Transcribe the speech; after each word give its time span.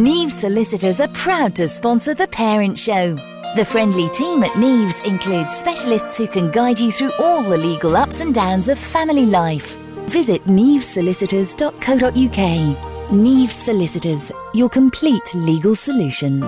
Neves 0.00 0.30
Solicitors 0.30 0.98
are 0.98 1.08
proud 1.08 1.54
to 1.56 1.68
sponsor 1.68 2.14
The 2.14 2.26
Parent 2.28 2.78
Show. 2.78 3.16
The 3.54 3.66
friendly 3.66 4.08
team 4.08 4.42
at 4.42 4.52
Neves 4.52 5.04
includes 5.04 5.54
specialists 5.54 6.16
who 6.16 6.26
can 6.26 6.50
guide 6.50 6.78
you 6.78 6.90
through 6.90 7.12
all 7.18 7.42
the 7.42 7.58
legal 7.58 7.94
ups 7.94 8.20
and 8.20 8.34
downs 8.34 8.70
of 8.70 8.78
family 8.78 9.26
life. 9.26 9.76
Visit 10.06 10.42
nevesolicitors.co.uk. 10.46 13.10
Neves 13.10 13.50
Solicitors, 13.50 14.32
your 14.54 14.70
complete 14.70 15.34
legal 15.34 15.76
solution. 15.76 16.42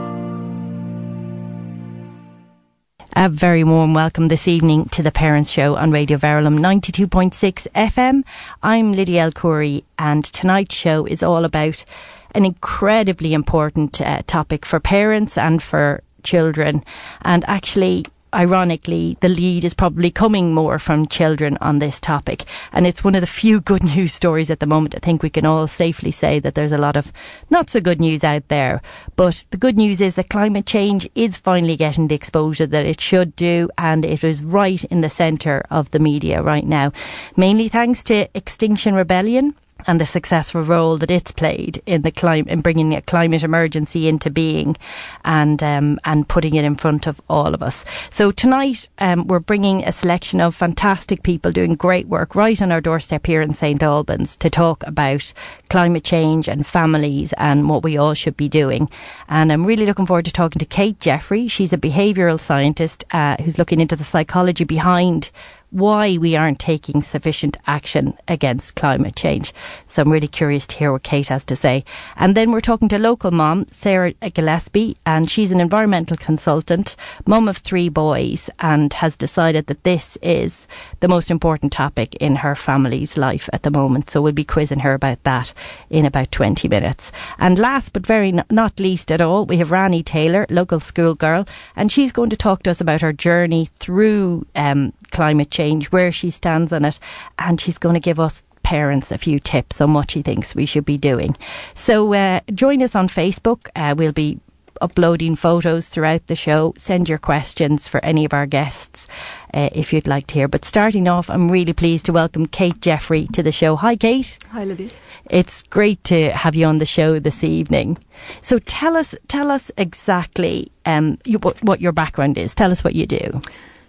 A 3.14 3.28
very 3.28 3.64
warm 3.64 3.92
welcome 3.92 4.28
this 4.28 4.48
evening 4.48 4.86
to 4.86 5.02
the 5.02 5.12
Parents 5.12 5.50
Show 5.50 5.76
on 5.76 5.90
Radio 5.90 6.16
Verulam 6.16 6.58
92.6 6.58 7.66
FM. 7.74 8.24
I'm 8.62 8.94
Lydia 8.94 9.24
El 9.24 9.32
Khoury, 9.32 9.84
and 9.98 10.24
tonight's 10.24 10.74
show 10.74 11.04
is 11.04 11.22
all 11.22 11.44
about 11.44 11.84
an 12.32 12.44
incredibly 12.44 13.34
important 13.34 14.00
uh, 14.00 14.22
topic 14.26 14.66
for 14.66 14.80
parents 14.80 15.38
and 15.38 15.62
for 15.62 16.02
children. 16.22 16.84
And 17.22 17.44
actually, 17.48 18.04
ironically, 18.34 19.18
the 19.20 19.28
lead 19.28 19.64
is 19.64 19.74
probably 19.74 20.10
coming 20.10 20.54
more 20.54 20.78
from 20.78 21.06
children 21.06 21.58
on 21.60 21.78
this 21.78 22.00
topic. 22.00 22.44
And 22.72 22.86
it's 22.86 23.04
one 23.04 23.14
of 23.14 23.20
the 23.20 23.26
few 23.26 23.60
good 23.72 23.82
news 23.82 24.14
stories 24.14 24.50
at 24.50 24.60
the 24.60 24.66
moment. 24.66 24.94
I 24.94 24.98
think 24.98 25.22
we 25.22 25.30
can 25.30 25.46
all 25.46 25.66
safely 25.66 26.10
say 26.10 26.38
that 26.40 26.54
there's 26.54 26.72
a 26.72 26.78
lot 26.78 26.96
of 26.96 27.12
not 27.50 27.70
so 27.70 27.80
good 27.80 28.00
news 28.00 28.24
out 28.24 28.48
there. 28.48 28.80
But 29.16 29.44
the 29.50 29.56
good 29.56 29.76
news 29.76 30.00
is 30.00 30.14
that 30.14 30.30
climate 30.30 30.66
change 30.66 31.08
is 31.14 31.36
finally 31.36 31.76
getting 31.76 32.08
the 32.08 32.14
exposure 32.14 32.66
that 32.66 32.86
it 32.86 33.00
should 33.00 33.36
do. 33.36 33.68
And 33.78 34.04
it 34.04 34.24
is 34.24 34.42
right 34.42 34.82
in 34.84 35.00
the 35.00 35.10
centre 35.10 35.62
of 35.70 35.90
the 35.90 35.98
media 35.98 36.42
right 36.42 36.66
now. 36.66 36.92
Mainly 37.36 37.68
thanks 37.68 38.02
to 38.04 38.28
Extinction 38.36 38.94
Rebellion 38.94 39.54
and 39.86 40.00
the 40.00 40.06
successful 40.06 40.62
role 40.62 40.98
that 40.98 41.10
it's 41.10 41.32
played 41.32 41.82
in 41.86 42.02
the 42.02 42.10
clim- 42.10 42.48
in 42.48 42.60
bringing 42.60 42.94
a 42.94 43.02
climate 43.02 43.42
emergency 43.42 44.08
into 44.08 44.30
being 44.30 44.76
and 45.24 45.62
um, 45.62 45.98
and 46.04 46.28
putting 46.28 46.54
it 46.54 46.64
in 46.64 46.74
front 46.74 47.06
of 47.06 47.20
all 47.28 47.54
of 47.54 47.62
us. 47.62 47.84
So 48.10 48.30
tonight 48.30 48.88
um, 48.98 49.26
we're 49.26 49.38
bringing 49.38 49.84
a 49.84 49.92
selection 49.92 50.40
of 50.40 50.54
fantastic 50.54 51.22
people 51.22 51.52
doing 51.52 51.74
great 51.74 52.08
work 52.08 52.34
right 52.34 52.60
on 52.60 52.72
our 52.72 52.80
doorstep 52.80 53.26
here 53.26 53.40
in 53.40 53.54
St 53.54 53.82
Albans 53.82 54.36
to 54.36 54.50
talk 54.50 54.82
about 54.86 55.32
climate 55.68 56.04
change 56.04 56.48
and 56.48 56.66
families 56.66 57.32
and 57.34 57.68
what 57.68 57.82
we 57.82 57.96
all 57.96 58.14
should 58.14 58.36
be 58.36 58.48
doing. 58.48 58.88
And 59.28 59.52
I'm 59.52 59.64
really 59.64 59.86
looking 59.86 60.06
forward 60.06 60.26
to 60.26 60.32
talking 60.32 60.60
to 60.60 60.66
Kate 60.66 61.00
Jeffery. 61.00 61.48
She's 61.48 61.72
a 61.72 61.78
behavioural 61.78 62.38
scientist 62.38 63.04
uh, 63.12 63.36
who's 63.42 63.58
looking 63.58 63.80
into 63.80 63.96
the 63.96 64.04
psychology 64.04 64.64
behind 64.64 65.30
why 65.72 66.18
we 66.18 66.36
aren't 66.36 66.58
taking 66.58 67.02
sufficient 67.02 67.56
action 67.66 68.14
against 68.28 68.76
climate 68.76 69.16
change. 69.16 69.52
So 69.88 70.02
I'm 70.02 70.12
really 70.12 70.28
curious 70.28 70.66
to 70.66 70.76
hear 70.76 70.92
what 70.92 71.02
Kate 71.02 71.28
has 71.28 71.44
to 71.44 71.56
say. 71.56 71.84
And 72.16 72.36
then 72.36 72.52
we're 72.52 72.60
talking 72.60 72.88
to 72.90 72.98
local 72.98 73.30
mom, 73.30 73.66
Sarah 73.68 74.12
Gillespie, 74.12 74.96
and 75.06 75.30
she's 75.30 75.50
an 75.50 75.60
environmental 75.60 76.16
consultant, 76.18 76.94
mum 77.26 77.48
of 77.48 77.56
three 77.56 77.88
boys, 77.88 78.50
and 78.58 78.92
has 78.92 79.16
decided 79.16 79.66
that 79.66 79.82
this 79.82 80.18
is 80.22 80.66
the 81.00 81.08
most 81.08 81.30
important 81.30 81.72
topic 81.72 82.14
in 82.16 82.36
her 82.36 82.54
family's 82.54 83.16
life 83.16 83.48
at 83.52 83.62
the 83.62 83.70
moment. 83.70 84.10
So 84.10 84.20
we'll 84.20 84.32
be 84.32 84.44
quizzing 84.44 84.80
her 84.80 84.92
about 84.92 85.22
that 85.24 85.54
in 85.88 86.04
about 86.04 86.32
20 86.32 86.68
minutes. 86.68 87.12
And 87.38 87.58
last 87.58 87.94
but 87.94 88.06
very 88.06 88.32
not 88.50 88.78
least 88.78 89.10
at 89.10 89.22
all, 89.22 89.46
we 89.46 89.56
have 89.56 89.70
Rani 89.70 90.02
Taylor, 90.02 90.46
local 90.50 90.80
schoolgirl, 90.80 91.46
and 91.74 91.90
she's 91.90 92.12
going 92.12 92.30
to 92.30 92.36
talk 92.36 92.62
to 92.64 92.70
us 92.70 92.80
about 92.80 93.00
her 93.00 93.12
journey 93.12 93.70
through 93.78 94.46
um, 94.54 94.92
climate 95.12 95.50
change, 95.50 95.92
where 95.92 96.10
she 96.10 96.30
stands 96.30 96.72
on 96.72 96.84
it, 96.84 96.98
and 97.38 97.60
she's 97.60 97.78
going 97.78 97.94
to 97.94 98.00
give 98.00 98.18
us 98.18 98.42
parents 98.64 99.12
a 99.12 99.18
few 99.18 99.38
tips 99.38 99.80
on 99.80 99.92
what 99.92 100.10
she 100.10 100.22
thinks 100.22 100.54
we 100.54 100.66
should 100.66 100.84
be 100.84 100.98
doing. 100.98 101.36
So 101.74 102.12
uh, 102.14 102.40
join 102.54 102.82
us 102.82 102.94
on 102.94 103.08
Facebook. 103.08 103.68
Uh, 103.76 103.94
we'll 103.96 104.12
be 104.12 104.40
uploading 104.80 105.36
photos 105.36 105.88
throughout 105.88 106.26
the 106.26 106.34
show. 106.34 106.74
Send 106.76 107.08
your 107.08 107.18
questions 107.18 107.86
for 107.86 108.04
any 108.04 108.24
of 108.24 108.32
our 108.32 108.46
guests 108.46 109.06
uh, 109.54 109.68
if 109.72 109.92
you'd 109.92 110.08
like 110.08 110.26
to 110.28 110.34
hear. 110.34 110.48
But 110.48 110.64
starting 110.64 111.08
off, 111.08 111.30
I'm 111.30 111.50
really 111.50 111.72
pleased 111.72 112.06
to 112.06 112.12
welcome 112.12 112.46
Kate 112.46 112.80
Jeffery 112.80 113.26
to 113.28 113.42
the 113.42 113.52
show. 113.52 113.76
Hi, 113.76 113.96
Kate. 113.96 114.38
Hi, 114.50 114.64
Lydia. 114.64 114.90
It's 115.30 115.62
great 115.62 116.02
to 116.04 116.30
have 116.30 116.54
you 116.54 116.66
on 116.66 116.78
the 116.78 116.86
show 116.86 117.18
this 117.18 117.44
evening. 117.44 117.98
So 118.40 118.58
tell 118.58 118.96
us, 118.96 119.14
tell 119.28 119.50
us 119.50 119.70
exactly 119.76 120.72
um, 120.84 121.18
you, 121.24 121.38
what, 121.38 121.62
what 121.62 121.80
your 121.80 121.92
background 121.92 122.38
is. 122.38 122.54
Tell 122.54 122.72
us 122.72 122.82
what 122.82 122.94
you 122.94 123.06
do. 123.06 123.40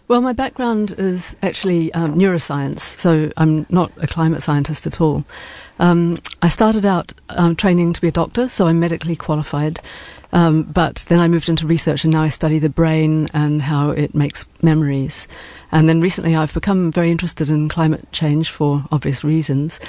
Well, 0.10 0.20
my 0.20 0.34
background 0.34 0.96
is 0.98 1.36
actually 1.42 1.94
um, 1.94 2.16
neuroscience, 2.16 2.80
so 2.80 3.32
I'm 3.38 3.66
not 3.70 3.90
a 3.98 4.08
climate 4.08 4.44
scientist 4.44 4.86
at 4.86 5.00
all. 5.00 5.24
Um, 5.80 6.22
I 6.42 6.50
started 6.50 6.86
out 6.86 7.14
um, 7.30 7.56
training 7.56 7.94
to 7.94 8.02
be 8.02 8.10
a 8.10 8.12
doctor, 8.12 8.50
so 8.50 8.68
I'm 8.68 8.82
medically 8.82 9.16
qualified. 9.16 9.80
Um, 10.34 10.64
but 10.64 11.06
then 11.08 11.20
I 11.20 11.30
moved 11.30 11.48
into 11.48 11.66
research, 11.66 12.04
and 12.04 12.12
now 12.12 12.22
I 12.22 12.30
study 12.30 12.60
the 12.60 12.68
brain 12.70 13.30
and 13.34 13.62
how 13.62 13.92
it 13.92 14.14
makes 14.14 14.46
memories. 14.62 15.26
And 15.72 15.88
then 15.88 16.02
recently, 16.02 16.36
I've 16.36 16.54
become 16.54 16.92
very 16.92 17.10
interested 17.10 17.50
in 17.50 17.70
climate 17.70 18.12
change 18.12 18.50
for 18.50 18.84
obvious 18.92 19.24
reasons. 19.24 19.80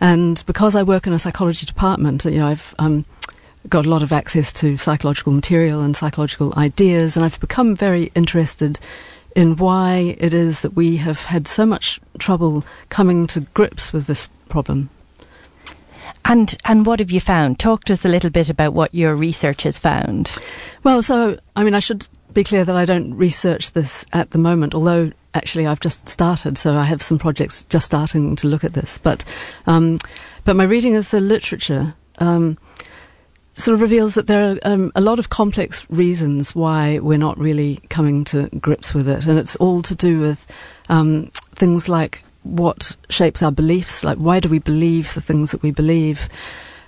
And 0.00 0.42
because 0.44 0.74
I 0.74 0.82
work 0.82 1.06
in 1.06 1.12
a 1.12 1.20
psychology 1.20 1.66
department, 1.66 2.24
you 2.24 2.40
know, 2.40 2.48
I've 2.48 2.74
um, 2.80 3.04
got 3.68 3.86
a 3.86 3.90
lot 3.90 4.02
of 4.02 4.12
access 4.12 4.50
to 4.54 4.76
psychological 4.76 5.32
material 5.32 5.82
and 5.82 5.94
psychological 5.94 6.52
ideas, 6.56 7.16
and 7.16 7.24
I've 7.24 7.38
become 7.38 7.76
very 7.76 8.10
interested 8.16 8.80
in 9.34 9.56
why 9.56 10.16
it 10.18 10.34
is 10.34 10.60
that 10.60 10.74
we 10.74 10.96
have 10.98 11.24
had 11.26 11.46
so 11.46 11.66
much 11.66 12.00
trouble 12.18 12.64
coming 12.88 13.26
to 13.28 13.40
grips 13.40 13.92
with 13.92 14.06
this 14.06 14.28
problem. 14.48 14.90
And 16.24 16.56
and 16.64 16.86
what 16.86 17.00
have 17.00 17.10
you 17.10 17.20
found? 17.20 17.58
Talk 17.58 17.84
to 17.84 17.94
us 17.94 18.04
a 18.04 18.08
little 18.08 18.30
bit 18.30 18.48
about 18.48 18.74
what 18.74 18.94
your 18.94 19.16
research 19.16 19.64
has 19.64 19.78
found. 19.78 20.36
Well, 20.84 21.02
so 21.02 21.36
I 21.56 21.64
mean, 21.64 21.74
I 21.74 21.80
should 21.80 22.06
be 22.32 22.44
clear 22.44 22.64
that 22.64 22.76
I 22.76 22.84
don't 22.84 23.14
research 23.14 23.72
this 23.72 24.04
at 24.12 24.30
the 24.30 24.38
moment, 24.38 24.74
although 24.74 25.10
actually 25.34 25.66
I've 25.66 25.80
just 25.80 26.08
started, 26.08 26.58
so 26.58 26.76
I 26.76 26.84
have 26.84 27.02
some 27.02 27.18
projects 27.18 27.64
just 27.64 27.86
starting 27.86 28.36
to 28.36 28.46
look 28.46 28.64
at 28.64 28.74
this. 28.74 28.98
But 28.98 29.24
um, 29.66 29.98
but 30.44 30.56
my 30.56 30.64
reading 30.64 30.96
of 30.96 31.10
the 31.10 31.20
literature. 31.20 31.94
Um, 32.18 32.58
sort 33.54 33.74
of 33.74 33.80
reveals 33.80 34.14
that 34.14 34.26
there 34.26 34.52
are 34.52 34.58
um, 34.62 34.92
a 34.94 35.00
lot 35.00 35.18
of 35.18 35.28
complex 35.28 35.86
reasons 35.90 36.54
why 36.54 36.98
we're 36.98 37.18
not 37.18 37.38
really 37.38 37.80
coming 37.90 38.24
to 38.24 38.48
grips 38.60 38.94
with 38.94 39.08
it, 39.08 39.26
and 39.26 39.38
it's 39.38 39.56
all 39.56 39.82
to 39.82 39.94
do 39.94 40.20
with 40.20 40.46
um, 40.88 41.26
things 41.54 41.88
like 41.88 42.24
what 42.42 42.96
shapes 43.08 43.42
our 43.42 43.52
beliefs, 43.52 44.02
like 44.02 44.18
why 44.18 44.40
do 44.40 44.48
we 44.48 44.58
believe 44.58 45.14
the 45.14 45.20
things 45.20 45.50
that 45.50 45.62
we 45.62 45.70
believe, 45.70 46.28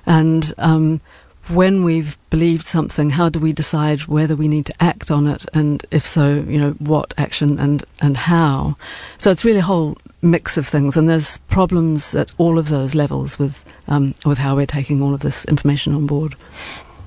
and 0.06 0.52
um, 0.58 1.00
when 1.48 1.84
we've 1.84 2.16
believed 2.30 2.64
something, 2.64 3.10
how 3.10 3.28
do 3.28 3.38
we 3.38 3.52
decide 3.52 4.00
whether 4.02 4.34
we 4.34 4.48
need 4.48 4.66
to 4.66 4.82
act 4.82 5.10
on 5.10 5.26
it, 5.26 5.44
and 5.52 5.84
if 5.90 6.06
so, 6.06 6.34
you 6.34 6.58
know, 6.58 6.70
what 6.78 7.12
action 7.18 7.58
and 7.58 7.84
and 8.00 8.16
how. 8.16 8.76
So 9.18 9.30
it's 9.30 9.44
really 9.44 9.58
a 9.58 9.62
whole 9.62 9.98
mix 10.24 10.56
of 10.56 10.66
things, 10.66 10.96
and 10.96 11.08
there's 11.08 11.38
problems 11.48 12.14
at 12.14 12.30
all 12.38 12.58
of 12.58 12.68
those 12.68 12.94
levels 12.94 13.38
with 13.38 13.64
um, 13.88 14.14
with 14.24 14.38
how 14.38 14.56
we're 14.56 14.66
taking 14.66 15.02
all 15.02 15.14
of 15.14 15.20
this 15.20 15.44
information 15.44 15.94
on 15.94 16.06
board. 16.06 16.34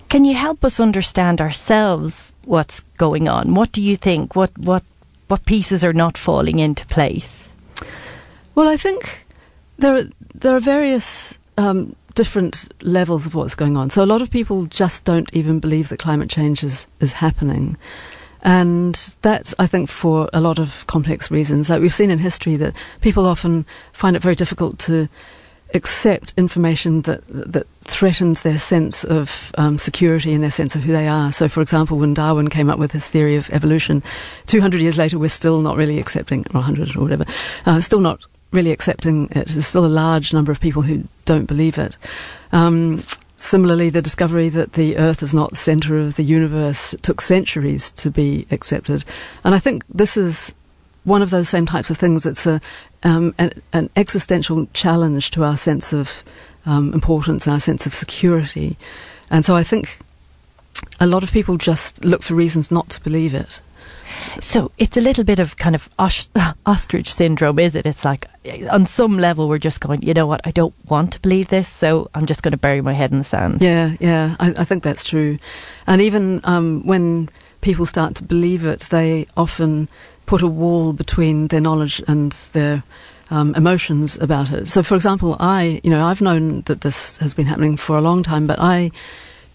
Can 0.10 0.24
you 0.24 0.36
help 0.36 0.64
us 0.64 0.80
understand 0.80 1.42
ourselves 1.42 2.32
what's 2.46 2.80
going 2.98 3.28
on? 3.28 3.54
What 3.56 3.72
do 3.72 3.82
you 3.82 3.98
think? 3.98 4.36
What 4.36 4.58
what 4.58 4.84
what 5.28 5.46
pieces 5.46 5.84
are 5.84 5.94
not 5.94 6.18
falling 6.18 6.60
into 6.60 6.86
place? 6.86 7.52
Well, 8.56 8.68
I 8.68 8.78
think 8.78 9.26
there 9.78 9.98
are, 9.98 10.06
there 10.34 10.56
are 10.56 10.60
various 10.60 11.38
um, 11.58 11.96
different 12.16 12.74
levels 12.82 13.26
of 13.26 13.36
what's 13.36 13.56
going 13.56 13.78
on. 13.78 13.90
So 13.90 14.04
a 14.04 14.06
lot 14.06 14.22
of 14.22 14.32
people 14.32 14.66
just 14.66 15.04
don't 15.04 15.30
even 15.34 15.60
believe 15.60 15.90
that 15.90 16.00
climate 16.00 16.30
change 16.30 16.64
is, 16.64 16.88
is 17.00 17.14
happening. 17.14 17.78
And 18.48 18.96
that's, 19.24 19.54
I 19.60 19.68
think, 19.68 19.90
for 19.90 20.30
a 20.32 20.40
lot 20.40 20.58
of 20.58 20.88
complex 20.88 21.30
reasons. 21.30 21.70
Like 21.70 21.82
we've 21.82 21.94
seen 21.94 22.10
in 22.10 22.18
history 22.18 22.56
that 22.56 22.74
people 23.02 23.26
often 23.26 23.66
find 23.92 24.16
it 24.16 24.22
very 24.22 24.36
difficult 24.36 24.80
to 24.80 25.10
accept 25.74 26.34
information 26.38 27.02
that 27.02 27.28
that 27.28 27.68
threatens 27.82 28.44
their 28.44 28.58
sense 28.58 29.04
of 29.04 29.52
um, 29.58 29.78
security 29.78 30.34
and 30.34 30.42
their 30.42 30.50
sense 30.50 30.78
of 30.78 30.84
who 30.84 30.94
they 30.94 31.10
are. 31.10 31.34
So, 31.34 31.50
for 31.50 31.62
example, 31.62 31.98
when 31.98 32.14
Darwin 32.14 32.48
came 32.48 32.70
up 32.70 32.80
with 32.80 32.94
his 32.94 33.10
theory 33.10 33.36
of 33.36 33.50
evolution, 33.50 34.02
200 34.46 34.80
years 34.80 34.98
later, 34.98 35.20
we're 35.20 35.28
still 35.28 35.60
not 35.60 35.76
really 35.76 36.00
accepting, 36.00 36.46
or 36.54 36.62
100 36.62 36.96
or 36.96 37.02
whatever, 37.02 37.26
uh, 37.66 37.82
still 37.82 38.00
not 38.00 38.26
really 38.54 38.72
accepting 38.72 39.26
it. 39.32 39.50
There's 39.50 39.68
still 39.68 39.86
a 39.86 39.88
large 39.88 40.32
number 40.32 40.54
of 40.54 40.62
people 40.62 40.84
who 40.84 41.04
don't 41.26 41.48
believe 41.48 41.78
it. 41.78 41.98
Um, 42.54 43.04
Similarly, 43.38 43.92
the 43.92 44.02
discovery 44.02 44.50
that 44.50 44.74
the 44.74 44.98
Earth 44.98 45.22
is 45.22 45.34
not 45.34 45.52
the 45.52 45.56
center 45.56 45.98
of 45.98 46.16
the 46.16 46.24
universe 46.24 46.96
took 47.04 47.22
centuries 47.22 47.92
to 47.92 48.10
be 48.10 48.48
accepted. 48.50 49.06
And 49.44 49.54
I 49.54 49.60
think 49.60 49.86
this 49.88 50.18
is 50.18 50.54
one 51.04 51.22
of 51.22 51.30
those 51.30 51.48
same 51.48 51.66
types 51.66 51.92
of 51.92 51.98
things. 51.98 52.26
It's 52.26 52.48
a, 52.48 52.60
um, 53.04 53.36
an, 53.38 53.62
an, 53.74 53.90
existential 53.96 54.68
challenge 54.74 55.32
to 55.32 55.44
our 55.44 55.56
sense 55.56 55.94
of 55.94 56.24
um, 56.66 56.94
importance 56.94 57.46
and 57.46 57.54
our 57.54 57.60
sense 57.60 57.86
of 57.86 57.94
security. 57.94 58.76
And 59.30 59.46
so 59.46 59.56
I 59.56 59.64
think 59.64 60.00
a 61.00 61.06
lot 61.06 61.24
of 61.24 61.32
people 61.32 61.58
just 61.58 62.04
look 62.04 62.24
for 62.24 62.34
reasons 62.34 62.72
not 62.72 62.90
to 62.90 63.02
believe 63.02 63.34
it. 63.34 63.62
So 64.42 64.72
it's 64.78 64.98
a 64.98 65.02
little 65.02 65.24
bit 65.24 65.40
of 65.40 65.58
kind 65.58 65.76
of 65.76 65.90
os- 65.98 66.30
ostrich 66.66 67.14
syndrome, 67.14 67.60
is 67.60 67.76
it? 67.76 67.86
It's 67.86 68.06
like 68.06 68.28
on 68.70 68.86
some 68.86 69.18
level 69.18 69.50
we're 69.50 69.58
just 69.58 69.80
going, 69.82 70.02
you 70.02 70.14
know 70.14 70.28
what, 70.28 70.42
I 70.46 70.52
don't 70.52 70.74
want 70.90 71.14
to 71.14 71.20
believe 71.20 71.50
this, 71.50 71.68
so 71.68 72.10
I'm 72.14 72.26
just 72.26 72.44
going 72.44 72.52
to 72.52 72.58
bury 72.58 72.82
my 72.82 72.94
head 72.94 73.12
in 73.12 73.18
the 73.18 73.24
sand. 73.24 73.62
Yeah, 73.62 73.96
yeah, 74.00 74.36
I, 74.40 74.54
I 74.58 74.64
think 74.64 74.84
that's 74.84 75.04
true. 75.04 75.40
And 75.86 76.02
even 76.02 76.42
um, 76.44 76.86
when 76.86 77.30
people 77.62 77.86
start 77.86 78.16
to 78.16 78.24
believe 78.24 78.66
it, 78.66 78.82
they 78.92 79.28
often 79.36 79.90
put 80.26 80.42
a 80.42 80.48
wall 80.48 80.94
between 80.94 81.48
their 81.48 81.62
knowledge 81.62 82.02
and 82.08 82.32
their 82.54 82.84
um, 83.30 83.56
emotions 83.56 84.18
about 84.18 84.52
it. 84.52 84.68
So, 84.68 84.84
for 84.84 84.96
example, 84.96 85.36
I, 85.40 85.82
you 85.84 85.90
know, 85.90 86.06
I've 86.06 86.22
known 86.22 86.62
that 86.62 86.82
this 86.82 87.18
has 87.18 87.34
been 87.34 87.46
happening 87.46 87.78
for 87.78 87.98
a 87.98 88.02
long 88.02 88.24
time, 88.24 88.48
but 88.48 88.60
I 88.60 88.92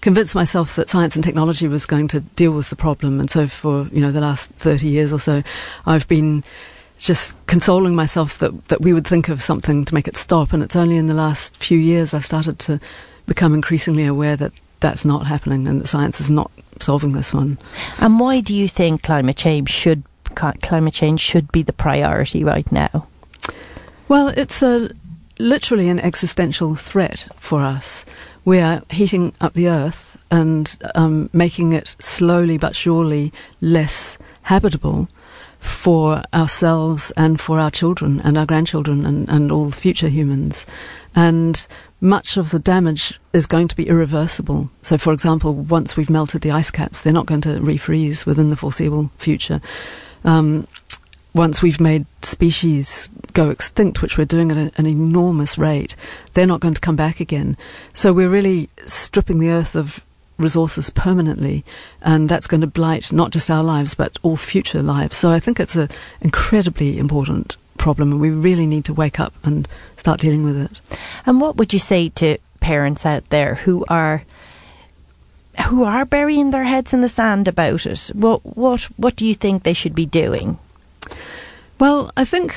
convinced 0.02 0.34
myself 0.34 0.76
that 0.76 0.90
science 0.90 1.14
and 1.14 1.24
technology 1.24 1.66
was 1.66 1.86
going 1.86 2.08
to 2.08 2.20
deal 2.20 2.52
with 2.52 2.68
the 2.68 2.76
problem, 2.76 3.18
and 3.18 3.30
so 3.30 3.46
for 3.46 3.86
you 3.88 4.00
know 4.02 4.12
the 4.12 4.20
last 4.20 4.50
thirty 4.50 4.88
years 4.88 5.12
or 5.12 5.18
so, 5.18 5.42
I've 5.86 6.06
been 6.06 6.44
just 6.98 7.34
consoling 7.46 7.94
myself 7.94 8.38
that 8.38 8.68
that 8.68 8.82
we 8.82 8.92
would 8.92 9.06
think 9.06 9.30
of 9.30 9.42
something 9.42 9.86
to 9.86 9.94
make 9.94 10.06
it 10.06 10.16
stop. 10.16 10.52
And 10.52 10.62
it's 10.62 10.76
only 10.76 10.98
in 10.98 11.06
the 11.06 11.14
last 11.14 11.56
few 11.56 11.78
years 11.78 12.12
I've 12.12 12.26
started 12.26 12.58
to 12.60 12.78
become 13.26 13.54
increasingly 13.54 14.04
aware 14.04 14.36
that 14.36 14.52
that's 14.80 15.04
not 15.04 15.26
happening 15.26 15.66
and 15.66 15.80
that 15.80 15.86
science 15.86 16.20
is 16.20 16.28
not 16.30 16.50
solving 16.80 17.12
this 17.12 17.32
one. 17.32 17.56
And 17.98 18.20
why 18.20 18.40
do 18.40 18.54
you 18.54 18.68
think 18.68 19.02
climate 19.02 19.36
change 19.36 19.70
should 19.70 20.02
climate 20.34 20.94
change 20.94 21.20
should 21.20 21.50
be 21.52 21.62
the 21.62 21.72
priority 21.72 22.44
right 22.44 22.70
now? 22.72 23.06
Well, 24.08 24.28
it's 24.28 24.62
a 24.62 24.90
literally 25.38 25.88
an 25.88 26.00
existential 26.00 26.74
threat 26.74 27.28
for 27.36 27.62
us. 27.62 28.04
We 28.44 28.58
are 28.58 28.82
heating 28.90 29.34
up 29.40 29.54
the 29.54 29.68
earth 29.68 30.16
and 30.30 30.76
um, 30.94 31.30
making 31.32 31.72
it 31.72 31.94
slowly 31.98 32.58
but 32.58 32.74
surely 32.74 33.32
less 33.60 34.18
habitable 34.42 35.08
for 35.60 36.22
ourselves 36.34 37.12
and 37.16 37.40
for 37.40 37.60
our 37.60 37.70
children 37.70 38.20
and 38.24 38.36
our 38.36 38.44
grandchildren 38.44 39.06
and, 39.06 39.28
and 39.28 39.52
all 39.52 39.70
future 39.70 40.08
humans. 40.08 40.66
And 41.14 41.64
much 42.00 42.36
of 42.36 42.50
the 42.50 42.58
damage 42.58 43.20
is 43.32 43.46
going 43.46 43.68
to 43.68 43.76
be 43.76 43.88
irreversible. 43.88 44.70
So, 44.82 44.98
for 44.98 45.12
example, 45.12 45.54
once 45.54 45.96
we've 45.96 46.10
melted 46.10 46.40
the 46.40 46.50
ice 46.50 46.72
caps, 46.72 47.02
they're 47.02 47.12
not 47.12 47.26
going 47.26 47.42
to 47.42 47.60
refreeze 47.60 48.26
within 48.26 48.48
the 48.48 48.56
foreseeable 48.56 49.12
future. 49.18 49.60
Um, 50.24 50.66
once 51.34 51.62
we've 51.62 51.80
made 51.80 52.06
species 52.22 53.08
go 53.32 53.50
extinct, 53.50 54.02
which 54.02 54.18
we're 54.18 54.24
doing 54.24 54.50
at 54.50 54.58
a, 54.58 54.72
an 54.76 54.86
enormous 54.86 55.56
rate, 55.56 55.96
they're 56.34 56.46
not 56.46 56.60
going 56.60 56.74
to 56.74 56.80
come 56.80 56.96
back 56.96 57.20
again. 57.20 57.56
So 57.94 58.12
we're 58.12 58.28
really 58.28 58.68
stripping 58.86 59.38
the 59.38 59.50
earth 59.50 59.74
of 59.74 60.04
resources 60.38 60.90
permanently, 60.90 61.64
and 62.02 62.28
that's 62.28 62.46
going 62.46 62.60
to 62.60 62.66
blight 62.66 63.12
not 63.12 63.30
just 63.30 63.50
our 63.50 63.62
lives 63.62 63.94
but 63.94 64.18
all 64.22 64.36
future 64.36 64.82
lives. 64.82 65.16
So 65.16 65.30
I 65.30 65.40
think 65.40 65.58
it's 65.58 65.76
an 65.76 65.88
incredibly 66.20 66.98
important 66.98 67.56
problem, 67.78 68.12
and 68.12 68.20
we 68.20 68.30
really 68.30 68.66
need 68.66 68.84
to 68.86 68.94
wake 68.94 69.18
up 69.18 69.32
and 69.42 69.66
start 69.96 70.20
dealing 70.20 70.44
with 70.44 70.56
it. 70.56 70.80
And 71.26 71.40
what 71.40 71.56
would 71.56 71.72
you 71.72 71.78
say 71.78 72.08
to 72.10 72.38
parents 72.60 73.06
out 73.06 73.28
there 73.30 73.56
who 73.56 73.84
are 73.88 74.24
who 75.68 75.84
are 75.84 76.06
burying 76.06 76.50
their 76.50 76.64
heads 76.64 76.94
in 76.94 77.02
the 77.02 77.08
sand 77.08 77.48
about 77.48 77.86
it? 77.86 78.10
What 78.14 78.40
what 78.56 78.82
what 78.96 79.16
do 79.16 79.26
you 79.26 79.34
think 79.34 79.62
they 79.62 79.72
should 79.72 79.94
be 79.94 80.06
doing? 80.06 80.58
Well, 81.78 82.12
I 82.16 82.24
think 82.24 82.54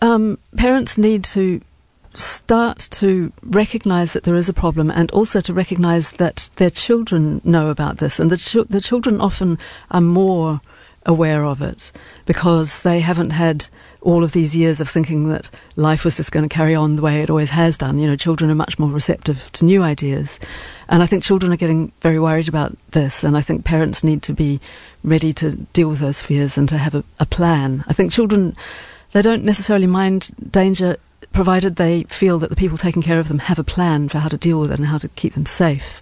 um, 0.00 0.38
parents 0.56 0.98
need 0.98 1.24
to 1.24 1.60
start 2.14 2.78
to 2.90 3.32
recognize 3.42 4.12
that 4.12 4.24
there 4.24 4.36
is 4.36 4.48
a 4.48 4.54
problem 4.54 4.90
and 4.90 5.10
also 5.12 5.40
to 5.40 5.52
recognize 5.52 6.12
that 6.12 6.50
their 6.56 6.70
children 6.70 7.40
know 7.44 7.68
about 7.68 7.98
this 7.98 8.18
and 8.18 8.30
the, 8.30 8.36
ch- 8.36 8.68
the 8.68 8.80
children 8.80 9.20
often 9.20 9.58
are 9.90 10.00
more 10.00 10.60
aware 11.06 11.44
of 11.44 11.62
it 11.62 11.92
because 12.26 12.82
they 12.82 13.00
haven't 13.00 13.30
had 13.30 13.68
all 14.00 14.22
of 14.22 14.32
these 14.32 14.54
years 14.54 14.80
of 14.80 14.88
thinking 14.88 15.28
that 15.28 15.50
life 15.76 16.04
was 16.04 16.16
just 16.16 16.32
going 16.32 16.48
to 16.48 16.54
carry 16.54 16.74
on 16.74 16.96
the 16.96 17.02
way 17.02 17.20
it 17.20 17.30
always 17.30 17.50
has 17.50 17.76
done. 17.76 17.98
You 17.98 18.08
know, 18.08 18.16
children 18.16 18.50
are 18.50 18.54
much 18.54 18.78
more 18.78 18.90
receptive 18.90 19.50
to 19.52 19.64
new 19.64 19.82
ideas. 19.82 20.38
And 20.88 21.02
I 21.02 21.06
think 21.06 21.22
children 21.22 21.52
are 21.52 21.56
getting 21.56 21.92
very 22.00 22.18
worried 22.18 22.48
about 22.48 22.76
this. 22.90 23.24
And 23.24 23.36
I 23.36 23.40
think 23.40 23.64
parents 23.64 24.02
need 24.02 24.22
to 24.22 24.32
be 24.32 24.60
ready 25.04 25.32
to 25.34 25.56
deal 25.72 25.88
with 25.88 26.00
those 26.00 26.22
fears 26.22 26.56
and 26.56 26.68
to 26.68 26.78
have 26.78 26.94
a, 26.94 27.04
a 27.20 27.26
plan. 27.26 27.84
I 27.86 27.92
think 27.92 28.12
children, 28.12 28.56
they 29.12 29.22
don't 29.22 29.44
necessarily 29.44 29.86
mind 29.86 30.30
danger 30.50 30.96
provided 31.32 31.76
they 31.76 32.04
feel 32.04 32.38
that 32.38 32.50
the 32.50 32.56
people 32.56 32.78
taking 32.78 33.02
care 33.02 33.20
of 33.20 33.28
them 33.28 33.38
have 33.38 33.58
a 33.58 33.64
plan 33.64 34.08
for 34.08 34.18
how 34.18 34.28
to 34.28 34.36
deal 34.36 34.60
with 34.60 34.72
it 34.72 34.78
and 34.78 34.88
how 34.88 34.98
to 34.98 35.08
keep 35.10 35.34
them 35.34 35.46
safe. 35.46 36.00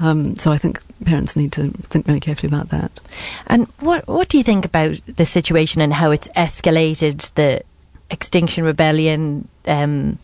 Um, 0.00 0.36
so 0.36 0.50
I 0.50 0.58
think 0.58 0.80
parents 1.04 1.36
need 1.36 1.52
to 1.52 1.70
think 1.70 2.06
really 2.06 2.20
carefully 2.20 2.48
about 2.48 2.70
that. 2.70 3.00
And 3.46 3.68
what 3.78 4.06
what 4.08 4.28
do 4.28 4.38
you 4.38 4.44
think 4.44 4.64
about 4.64 4.98
the 5.06 5.26
situation 5.26 5.80
and 5.80 5.92
how 5.92 6.10
it's 6.10 6.28
escalated 6.28 7.32
the 7.34 7.62
Extinction 8.10 8.64
Rebellion? 8.64 9.48
Um, 9.66 10.18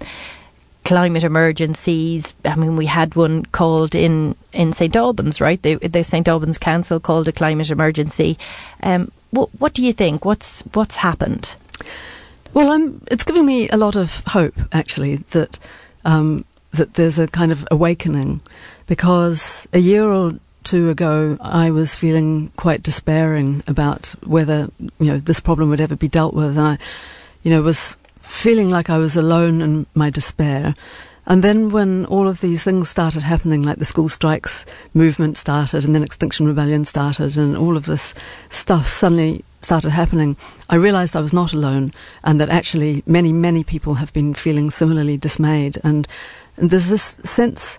climate 0.91 1.23
emergencies. 1.23 2.35
I 2.45 2.57
mean, 2.57 2.75
we 2.75 2.87
had 2.87 3.15
one 3.15 3.45
called 3.53 3.95
in, 3.95 4.35
in 4.53 4.73
St 4.73 4.97
Albans, 4.97 5.41
right? 5.41 5.63
The, 5.63 5.77
the 5.77 6.03
St 6.03 6.27
Albans 6.27 6.59
Council 6.59 6.99
called 6.99 7.29
a 7.29 7.33
climate 7.33 7.71
emergency. 7.71 8.37
Um, 8.83 9.13
what, 9.31 9.51
what 9.61 9.73
do 9.73 9.83
you 9.83 9.93
think? 9.93 10.25
What's 10.25 10.63
what's 10.75 10.97
happened? 10.97 11.55
Well, 12.55 12.73
I'm, 12.73 13.01
it's 13.09 13.23
giving 13.23 13.47
me 13.47 13.69
a 13.69 13.77
lot 13.77 13.95
of 13.95 14.25
hope, 14.27 14.59
actually, 14.73 15.19
that 15.31 15.61
um, 16.05 16.45
that 16.73 16.95
there's 16.95 17.21
a 17.21 17.29
kind 17.29 17.53
of 17.53 17.65
awakening, 17.71 18.41
because 18.87 19.69
a 19.73 19.79
year 19.79 20.11
or 20.11 20.33
two 20.65 20.91
ago, 20.91 21.39
I 21.41 21.71
was 21.71 21.95
feeling 21.95 22.51
quite 22.57 22.83
despairing 22.83 23.63
about 23.69 24.13
whether 24.27 24.69
you 24.99 25.07
know 25.07 25.21
this 25.21 25.39
problem 25.39 25.71
would 25.71 25.81
ever 25.81 25.95
be 25.95 26.09
dealt 26.09 26.35
with, 26.35 26.59
and 26.59 26.67
I, 26.67 26.79
you 27.45 27.53
know, 27.53 27.63
was 27.63 27.97
feeling 28.31 28.71
like 28.71 28.89
I 28.89 28.99
was 28.99 29.17
alone 29.17 29.61
in 29.61 29.87
my 29.95 30.09
despair. 30.09 30.75
And 31.27 31.45
then 31.45 31.69
when 31.69 32.07
all 32.07 32.27
of 32.27 32.41
these 32.41 32.65
things 32.65 32.89
started 32.89 33.23
happening, 33.23 33.63
like 33.63 33.79
the 33.79 33.85
school 33.85 34.09
strikes 34.09 34.65
movement 34.95 35.37
started, 35.37 35.85
and 35.85 35.95
then 35.95 36.03
Extinction 36.03 36.47
Rebellion 36.47 36.85
started, 36.85 37.37
and 37.37 37.57
all 37.57 37.77
of 37.77 37.87
this 37.87 38.15
stuff 38.49 38.87
suddenly 38.87 39.45
started 39.61 39.91
happening, 39.91 40.37
I 40.71 40.77
realized 40.77 41.15
I 41.15 41.21
was 41.21 41.33
not 41.33 41.53
alone, 41.53 41.93
and 42.25 42.41
that 42.41 42.49
actually 42.49 43.03
many, 43.05 43.33
many 43.33 43.63
people 43.63 43.95
have 43.95 44.13
been 44.13 44.33
feeling 44.33 44.71
similarly 44.71 45.17
dismayed. 45.17 45.79
And, 45.85 46.09
there's 46.57 46.91
this 46.91 47.17
sense 47.25 47.79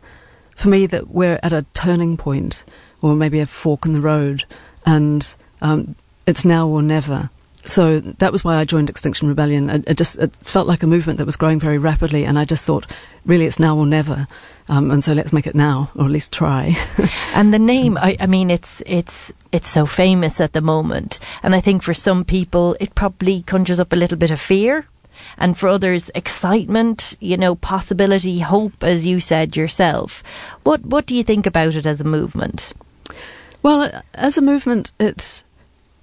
for 0.55 0.69
me 0.69 0.87
that 0.87 1.09
we're 1.09 1.39
at 1.43 1.53
a 1.53 1.65
turning 1.73 2.17
point, 2.17 2.63
or 3.01 3.15
maybe 3.15 3.39
a 3.39 3.45
fork 3.45 3.85
in 3.85 3.93
the 3.93 4.01
road, 4.01 4.43
and 4.87 5.33
um, 5.61 5.95
it's 6.25 6.45
now 6.45 6.67
or 6.67 6.81
never 6.81 7.29
so 7.65 7.99
that 7.99 8.31
was 8.31 8.43
why 8.43 8.57
I 8.57 8.65
joined 8.65 8.89
Extinction 8.89 9.27
Rebellion. 9.27 9.69
It, 9.69 9.83
it, 9.87 9.97
just 9.97 10.17
it 10.17 10.35
felt 10.37 10.67
like 10.67 10.83
a 10.83 10.87
movement 10.87 11.17
that 11.17 11.25
was 11.25 11.35
growing 11.35 11.59
very 11.59 11.77
rapidly, 11.77 12.25
and 12.25 12.39
I 12.39 12.45
just 12.45 12.63
thought, 12.63 12.85
really, 13.25 13.45
it's 13.45 13.59
now 13.59 13.77
or 13.77 13.85
never. 13.85 14.27
Um, 14.67 14.89
and 14.89 15.03
so 15.03 15.13
let's 15.13 15.33
make 15.33 15.47
it 15.47 15.55
now, 15.55 15.91
or 15.95 16.05
at 16.05 16.11
least 16.11 16.31
try. 16.31 16.77
and 17.35 17.53
the 17.53 17.59
name, 17.59 17.97
I, 17.97 18.15
I, 18.19 18.25
mean, 18.25 18.49
it's 18.49 18.81
it's 18.85 19.31
it's 19.51 19.69
so 19.69 19.85
famous 19.85 20.39
at 20.39 20.53
the 20.53 20.61
moment, 20.61 21.19
and 21.43 21.53
I 21.53 21.61
think 21.61 21.83
for 21.83 21.93
some 21.93 22.23
people 22.23 22.77
it 22.79 22.95
probably 22.95 23.41
conjures 23.43 23.79
up 23.79 23.93
a 23.93 23.97
little 23.97 24.17
bit 24.17 24.31
of 24.31 24.39
fear, 24.39 24.85
and 25.37 25.57
for 25.57 25.67
others, 25.67 26.09
excitement, 26.15 27.17
you 27.19 27.37
know, 27.37 27.55
possibility, 27.55 28.39
hope, 28.39 28.83
as 28.83 29.05
you 29.05 29.19
said 29.19 29.57
yourself. 29.57 30.23
What 30.63 30.85
what 30.85 31.05
do 31.05 31.15
you 31.15 31.23
think 31.23 31.45
about 31.45 31.75
it 31.75 31.85
as 31.85 31.99
a 31.99 32.05
movement? 32.05 32.73
Well, 33.63 33.91
as 34.15 34.37
a 34.37 34.41
movement, 34.41 34.91
it 34.99 35.43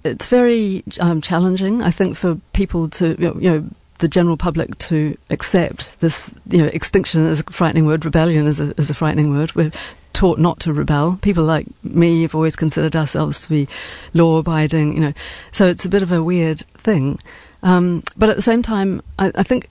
it's 0.03 0.27
very 0.27 0.83
um, 0.99 1.21
challenging, 1.21 1.81
I 1.81 1.91
think, 1.91 2.17
for 2.17 2.39
people 2.53 2.89
to, 2.89 3.15
you 3.19 3.49
know, 3.49 3.69
the 3.99 4.07
general 4.07 4.37
public 4.37 4.77
to 4.77 5.17
accept 5.29 5.99
this, 5.99 6.33
you 6.49 6.59
know, 6.59 6.69
extinction 6.73 7.25
is 7.25 7.41
a 7.41 7.43
frightening 7.43 7.85
word, 7.85 8.05
rebellion 8.05 8.47
is 8.47 8.59
a, 8.59 8.73
is 8.79 8.89
a 8.89 8.93
frightening 8.93 9.29
word. 9.31 9.53
We're 9.55 9.71
taught 10.13 10.39
not 10.39 10.59
to 10.61 10.73
rebel. 10.73 11.19
People 11.21 11.43
like 11.43 11.67
me 11.83 12.21
have 12.21 12.33
always 12.33 12.55
considered 12.55 12.95
ourselves 12.95 13.41
to 13.41 13.49
be 13.49 13.67
law 14.13 14.37
abiding, 14.37 14.93
you 14.93 15.01
know, 15.01 15.13
so 15.51 15.67
it's 15.67 15.85
a 15.85 15.89
bit 15.89 16.01
of 16.01 16.11
a 16.11 16.23
weird 16.23 16.61
thing. 16.77 17.19
Um, 17.61 18.03
but 18.15 18.29
at 18.29 18.37
the 18.37 18.41
same 18.41 18.61
time, 18.61 19.01
I, 19.17 19.31
I 19.35 19.43
think 19.43 19.69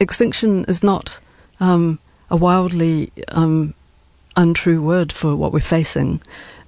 extinction 0.00 0.64
is 0.64 0.82
not 0.82 1.20
um, 1.60 2.00
a 2.30 2.36
wildly 2.36 3.12
um, 3.28 3.74
untrue 4.36 4.82
word 4.82 5.12
for 5.12 5.36
what 5.36 5.52
we're 5.52 5.60
facing 5.60 6.20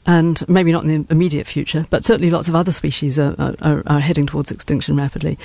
and 0.07 0.49
maybe 0.49 0.73
not 0.73 0.85
in 0.85 1.05
the 1.05 1.13
immediate 1.13 1.47
future, 1.47 1.87
but 1.91 2.05
certainly 2.05 2.31
lots 2.31 2.49
of 2.49 2.55
other 2.55 2.73
species 2.73 3.19
are, 3.19 3.35
are, 3.61 3.83
are 3.87 4.01
heading 4.01 4.27
towards 4.27 4.51
extinction 4.51 4.97
rapidly. 4.97 5.39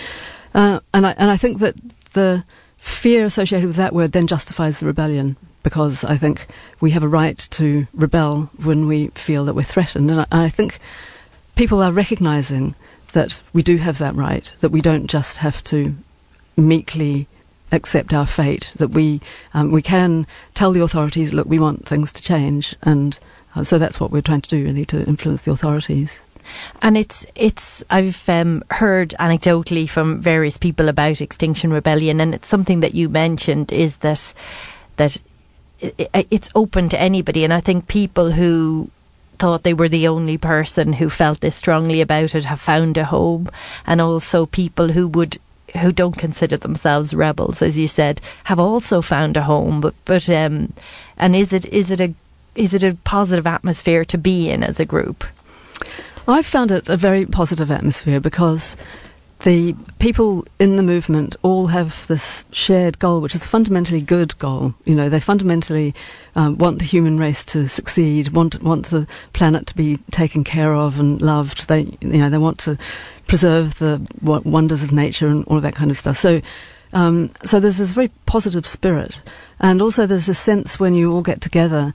Uh, 0.54 0.80
and, 0.94 1.08
I, 1.08 1.12
and 1.18 1.32
I 1.32 1.38
think 1.38 1.60
that 1.60 1.76
the 2.14 2.44
fear 2.78 3.26
associated 3.26 3.68
with 3.68 3.76
that 3.78 3.94
word 3.94 4.12
then 4.12 4.28
justifies 4.28 4.80
the 4.80 4.86
rebellion 4.86 5.36
because 5.64 6.04
I 6.04 6.18
think 6.18 6.48
we 6.80 6.92
have 6.92 7.04
a 7.04 7.08
right 7.08 7.38
to 7.52 7.88
rebel 7.94 8.50
when 8.62 8.88
we 8.88 9.08
feel 9.10 9.46
that 9.46 9.54
we're 9.54 9.64
threatened. 9.64 10.10
And 10.10 10.22
I, 10.22 10.28
I 10.32 10.50
think 10.50 10.80
people 11.56 11.82
are 11.82 11.92
recognizing 11.92 12.76
that 13.14 13.42
we 13.54 13.62
do 13.62 13.78
have 13.78 13.98
that 13.98 14.16
right, 14.16 14.52
that 14.60 14.70
we 14.70 14.82
don't 14.82 15.08
just 15.08 15.38
have 15.38 15.64
to 15.66 15.96
meekly 16.56 17.28
accept 17.72 18.14
our 18.14 18.26
fate, 18.26 18.74
that 18.78 18.90
we, 18.90 19.22
um, 19.54 19.72
we 19.72 19.82
can 19.82 20.28
tell 20.54 20.72
the 20.72 20.82
authorities, 20.82 21.34
look, 21.34 21.48
we 21.48 21.60
want 21.60 21.86
things 21.86 22.12
to 22.14 22.22
change, 22.22 22.76
and 22.82 23.20
so 23.64 23.78
that's 23.78 24.00
what 24.00 24.12
we're 24.12 24.22
trying 24.22 24.42
to 24.42 24.50
do, 24.50 24.64
really, 24.64 24.86
to 24.86 25.04
influence 25.06 25.44
the 25.44 25.52
authorities. 25.52 26.20
And 26.82 26.98
it's 26.98 27.26
it's 27.36 27.84
I've 27.90 28.28
um, 28.28 28.64
heard 28.72 29.14
anecdotally 29.20 29.88
from 29.90 30.22
various 30.22 30.58
people 30.58 30.90
about 30.90 31.22
Extinction 31.22 31.72
Rebellion, 31.72 32.20
and 32.20 32.34
it's 32.34 32.48
something 32.48 32.80
that 32.80 32.96
you 32.96 33.10
mentioned 33.10 33.72
is 33.72 33.98
that 33.98 34.34
that 34.98 35.18
it's 35.80 36.50
open 36.56 36.90
to 36.90 37.00
anybody, 37.00 37.44
and 37.44 37.54
I 37.54 37.60
think 37.60 37.88
people 37.88 38.32
who 38.32 38.90
thought 39.40 39.64
they 39.64 39.74
were 39.74 39.90
the 39.90 40.08
only 40.08 40.38
person 40.38 40.94
who 40.94 41.10
felt 41.10 41.40
this 41.40 41.56
strongly 41.56 42.00
about 42.00 42.36
it 42.36 42.46
have 42.46 42.62
found 42.62 42.98
a 42.98 43.06
home, 43.06 43.50
and 43.86 44.00
also 44.00 44.46
people 44.46 44.90
who 44.90 45.08
would 45.08 45.40
who 45.78 45.92
don't 45.92 46.18
consider 46.18 46.58
themselves 46.58 47.14
rebels, 47.14 47.62
as 47.62 47.80
you 47.80 47.88
said, 47.88 48.22
have 48.46 48.60
also 48.60 49.02
found 49.02 49.38
a 49.38 49.44
home. 49.44 49.82
But 49.82 49.96
but 50.06 50.30
um, 50.30 50.74
and 51.18 51.36
is 51.36 51.54
it 51.54 51.66
is 51.68 51.90
it 51.90 52.02
a 52.02 52.14
is 52.56 52.74
it 52.74 52.84
a 52.84 52.96
positive 53.04 53.48
atmosphere 53.48 54.06
to 54.06 54.18
be 54.18 54.50
in 54.50 54.64
as 54.64 54.80
a 54.80 54.86
group? 54.86 55.24
I've 56.28 56.46
found 56.46 56.72
it 56.72 56.90
a 56.90 56.98
very 56.98 57.26
positive 57.26 57.72
atmosphere 57.72 58.20
because 58.20 58.76
the 59.44 59.76
people 60.00 60.46
in 60.60 60.76
the 60.76 60.84
movement 60.84 61.36
all 61.42 61.68
have 61.68 62.06
this 62.08 62.46
shared 62.52 63.00
goal, 63.00 63.22
which 63.22 63.34
is 63.34 63.44
a 63.44 63.48
fundamentally 63.48 64.02
good 64.02 64.38
goal. 64.38 64.76
You 64.86 64.96
know, 64.96 65.10
they 65.10 65.20
fundamentally 65.20 65.96
um, 66.36 66.58
want 66.58 66.80
the 66.80 66.86
human 66.86 67.18
race 67.18 67.44
to 67.46 67.68
succeed, 67.68 68.30
want 68.30 68.62
want 68.62 68.88
the 68.88 69.08
planet 69.34 69.68
to 69.68 69.76
be 69.76 69.98
taken 70.12 70.44
care 70.44 70.76
of 70.76 71.00
and 71.00 71.22
loved. 71.22 71.68
They, 71.68 71.98
you 72.02 72.20
know, 72.20 72.30
they 72.30 72.38
want 72.38 72.60
to 72.60 72.78
preserve 73.28 73.80
the 73.80 74.06
wonders 74.22 74.84
of 74.84 74.92
nature 74.92 75.28
and 75.28 75.44
all 75.46 75.58
of 75.58 75.64
that 75.64 75.76
kind 75.76 75.92
of 75.92 75.98
stuff. 75.98 76.18
So. 76.18 76.42
Um, 76.94 77.32
so 77.46 77.62
there's 77.62 77.78
this 77.78 77.92
very 77.92 78.10
positive 78.26 78.68
spirit, 78.68 79.22
and 79.62 79.82
also 79.82 80.06
there's 80.06 80.28
a 80.28 80.34
sense 80.34 80.78
when 80.78 80.94
you 80.94 81.14
all 81.14 81.22
get 81.22 81.40
together 81.40 81.94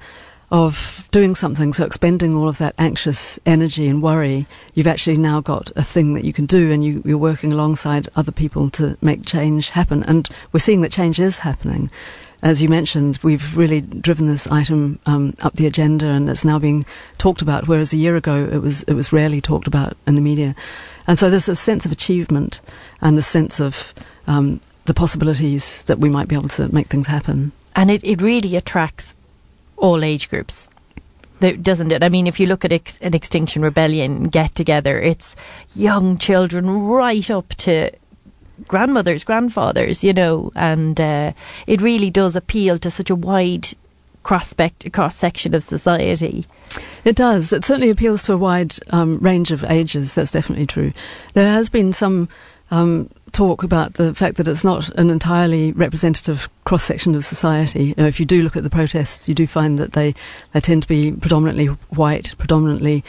of 0.50 1.08
doing 1.10 1.34
something, 1.34 1.72
so 1.72 1.84
expending 1.84 2.34
all 2.34 2.48
of 2.48 2.58
that 2.58 2.74
anxious 2.78 3.38
energy 3.46 3.88
and 3.88 4.02
worry, 4.02 4.46
you've 4.74 4.86
actually 4.86 5.16
now 5.16 5.40
got 5.40 5.72
a 5.74 5.82
thing 5.82 6.14
that 6.14 6.24
you 6.24 6.32
can 6.32 6.46
do 6.46 6.70
and 6.70 6.84
you, 6.84 7.02
are 7.14 7.18
working 7.18 7.52
alongside 7.52 8.08
other 8.14 8.32
people 8.32 8.70
to 8.70 8.96
make 9.00 9.26
change 9.26 9.70
happen. 9.70 10.02
And 10.04 10.28
we're 10.52 10.60
seeing 10.60 10.82
that 10.82 10.92
change 10.92 11.18
is 11.18 11.38
happening. 11.40 11.90
As 12.42 12.62
you 12.62 12.68
mentioned, 12.68 13.18
we've 13.22 13.56
really 13.56 13.80
driven 13.80 14.28
this 14.28 14.46
item 14.46 15.00
um, 15.06 15.34
up 15.40 15.54
the 15.54 15.66
agenda 15.66 16.06
and 16.06 16.30
it's 16.30 16.44
now 16.44 16.58
being 16.58 16.84
talked 17.18 17.42
about, 17.42 17.66
whereas 17.66 17.92
a 17.92 17.96
year 17.96 18.14
ago 18.14 18.48
it 18.52 18.58
was, 18.58 18.82
it 18.84 18.94
was 18.94 19.12
rarely 19.12 19.40
talked 19.40 19.66
about 19.66 19.96
in 20.06 20.14
the 20.14 20.20
media. 20.20 20.54
And 21.08 21.18
so 21.18 21.28
there's 21.28 21.48
a 21.48 21.56
sense 21.56 21.86
of 21.86 21.92
achievement 21.92 22.60
and 23.00 23.18
the 23.18 23.22
sense 23.22 23.60
of 23.60 23.92
um, 24.28 24.60
the 24.84 24.94
possibilities 24.94 25.82
that 25.84 25.98
we 25.98 26.08
might 26.08 26.28
be 26.28 26.36
able 26.36 26.50
to 26.50 26.72
make 26.72 26.86
things 26.86 27.08
happen. 27.08 27.52
And 27.74 27.90
it, 27.90 28.04
it 28.04 28.22
really 28.22 28.54
attracts 28.54 29.14
all 29.76 30.04
age 30.04 30.28
groups 30.28 30.68
doesn't 31.40 31.92
it? 31.92 32.02
I 32.02 32.08
mean, 32.08 32.26
if 32.26 32.40
you 32.40 32.46
look 32.46 32.64
at 32.64 32.72
ex- 32.72 32.98
an 33.00 33.14
Extinction 33.14 33.62
Rebellion 33.62 34.24
get 34.24 34.54
together, 34.54 34.98
it's 34.98 35.36
young 35.74 36.18
children 36.18 36.70
right 36.86 37.30
up 37.30 37.48
to 37.56 37.90
grandmothers, 38.66 39.24
grandfathers, 39.24 40.02
you 40.02 40.12
know, 40.12 40.50
and 40.54 41.00
uh, 41.00 41.32
it 41.66 41.82
really 41.82 42.10
does 42.10 42.36
appeal 42.36 42.78
to 42.78 42.90
such 42.90 43.10
a 43.10 43.14
wide 43.14 43.68
cross 44.22 44.54
cross 44.92 45.16
section 45.16 45.54
of 45.54 45.62
society. 45.62 46.46
It 47.04 47.16
does. 47.16 47.52
It 47.52 47.64
certainly 47.64 47.90
appeals 47.90 48.22
to 48.24 48.32
a 48.32 48.38
wide 48.38 48.74
um, 48.90 49.18
range 49.18 49.52
of 49.52 49.62
ages. 49.64 50.14
That's 50.14 50.32
definitely 50.32 50.66
true. 50.66 50.92
There 51.34 51.48
has 51.48 51.68
been 51.68 51.92
some 51.92 52.28
um, 52.70 53.10
talk 53.36 53.62
about 53.62 53.94
the 53.94 54.14
fact 54.14 54.38
that 54.38 54.48
it's 54.48 54.64
not 54.64 54.88
an 54.98 55.10
entirely 55.10 55.72
representative 55.72 56.48
cross 56.64 56.82
section 56.82 57.14
of 57.14 57.24
society. 57.24 57.84
You 57.84 57.94
know, 57.98 58.06
if 58.06 58.18
you 58.18 58.24
do 58.24 58.42
look 58.42 58.56
at 58.56 58.62
the 58.62 58.70
protests, 58.70 59.28
you 59.28 59.34
do 59.34 59.46
find 59.46 59.78
that 59.78 59.92
they, 59.92 60.14
they 60.52 60.60
tend 60.60 60.82
to 60.82 60.88
be 60.88 61.12
predominantly 61.12 61.66
white, 61.66 62.34
predominantly 62.38 63.04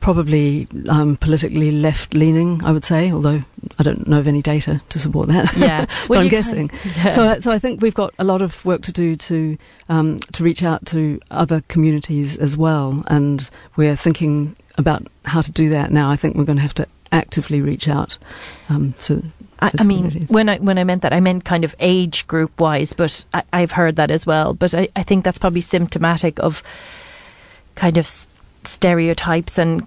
probably 0.00 0.66
um, 0.88 1.16
politically 1.16 1.70
left 1.70 2.14
leaning, 2.14 2.62
I 2.64 2.72
would 2.72 2.84
say, 2.84 3.12
although 3.12 3.42
I 3.78 3.82
don't 3.82 4.06
know 4.06 4.18
of 4.18 4.26
any 4.26 4.42
data 4.42 4.82
to 4.90 4.98
support 4.98 5.28
that. 5.28 5.54
Yeah, 5.56 5.86
well, 6.08 6.20
I'm 6.20 6.28
guessing. 6.28 6.70
yeah. 6.96 7.10
So, 7.12 7.38
so 7.38 7.52
I 7.52 7.58
think 7.58 7.80
we've 7.80 7.94
got 7.94 8.14
a 8.18 8.24
lot 8.24 8.42
of 8.42 8.62
work 8.64 8.82
to 8.82 8.92
do 8.92 9.16
to 9.16 9.58
um, 9.88 10.18
to 10.32 10.44
reach 10.44 10.62
out 10.62 10.84
to 10.86 11.20
other 11.30 11.62
communities 11.68 12.36
as 12.36 12.56
well, 12.56 13.02
and 13.08 13.48
we're 13.76 13.96
thinking 13.96 14.56
about 14.78 15.06
how 15.24 15.42
to 15.42 15.52
do 15.52 15.68
that 15.70 15.90
now. 15.90 16.10
I 16.10 16.16
think 16.16 16.36
we're 16.36 16.44
going 16.44 16.56
to 16.56 16.62
have 16.62 16.74
to 16.74 16.86
actively 17.12 17.60
reach 17.60 17.88
out. 17.88 18.18
Um, 18.68 18.94
so 18.96 19.22
I, 19.60 19.70
I 19.78 19.84
mean, 19.84 20.26
when 20.28 20.48
I 20.48 20.58
when 20.58 20.78
I 20.78 20.84
meant 20.84 21.02
that, 21.02 21.12
I 21.12 21.20
meant 21.20 21.44
kind 21.44 21.64
of 21.64 21.74
age 21.80 22.26
group 22.26 22.60
wise, 22.60 22.92
but 22.92 23.24
I, 23.32 23.60
have 23.60 23.72
heard 23.72 23.96
that 23.96 24.10
as 24.10 24.26
well. 24.26 24.54
But 24.54 24.74
I, 24.74 24.88
I 24.96 25.02
think 25.02 25.24
that's 25.24 25.38
probably 25.38 25.60
symptomatic 25.60 26.38
of 26.40 26.62
kind 27.74 27.98
of 27.98 28.08
stereotypes 28.64 29.58
and 29.58 29.86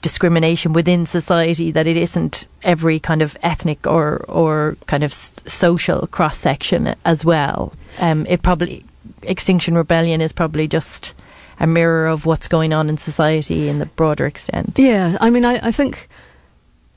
discrimination 0.00 0.72
within 0.72 1.06
society 1.06 1.70
that 1.70 1.86
it 1.86 1.96
isn't 1.96 2.46
every 2.62 2.98
kind 2.98 3.22
of 3.22 3.36
ethnic 3.42 3.86
or 3.86 4.24
or 4.28 4.76
kind 4.86 5.04
of 5.04 5.12
social 5.12 6.06
cross 6.06 6.36
section 6.36 6.94
as 7.04 7.24
well. 7.24 7.72
Um, 7.98 8.26
it 8.28 8.42
probably 8.42 8.84
Extinction 9.22 9.76
Rebellion 9.76 10.20
is 10.20 10.32
probably 10.32 10.66
just 10.66 11.14
a 11.60 11.66
mirror 11.66 12.06
of 12.06 12.26
what's 12.26 12.48
going 12.48 12.72
on 12.72 12.88
in 12.88 12.96
society 12.96 13.68
in 13.68 13.78
the 13.78 13.86
broader 13.86 14.26
extent. 14.26 14.78
Yeah, 14.78 15.16
I 15.20 15.30
mean, 15.30 15.44
I, 15.44 15.68
I 15.68 15.70
think 15.70 16.08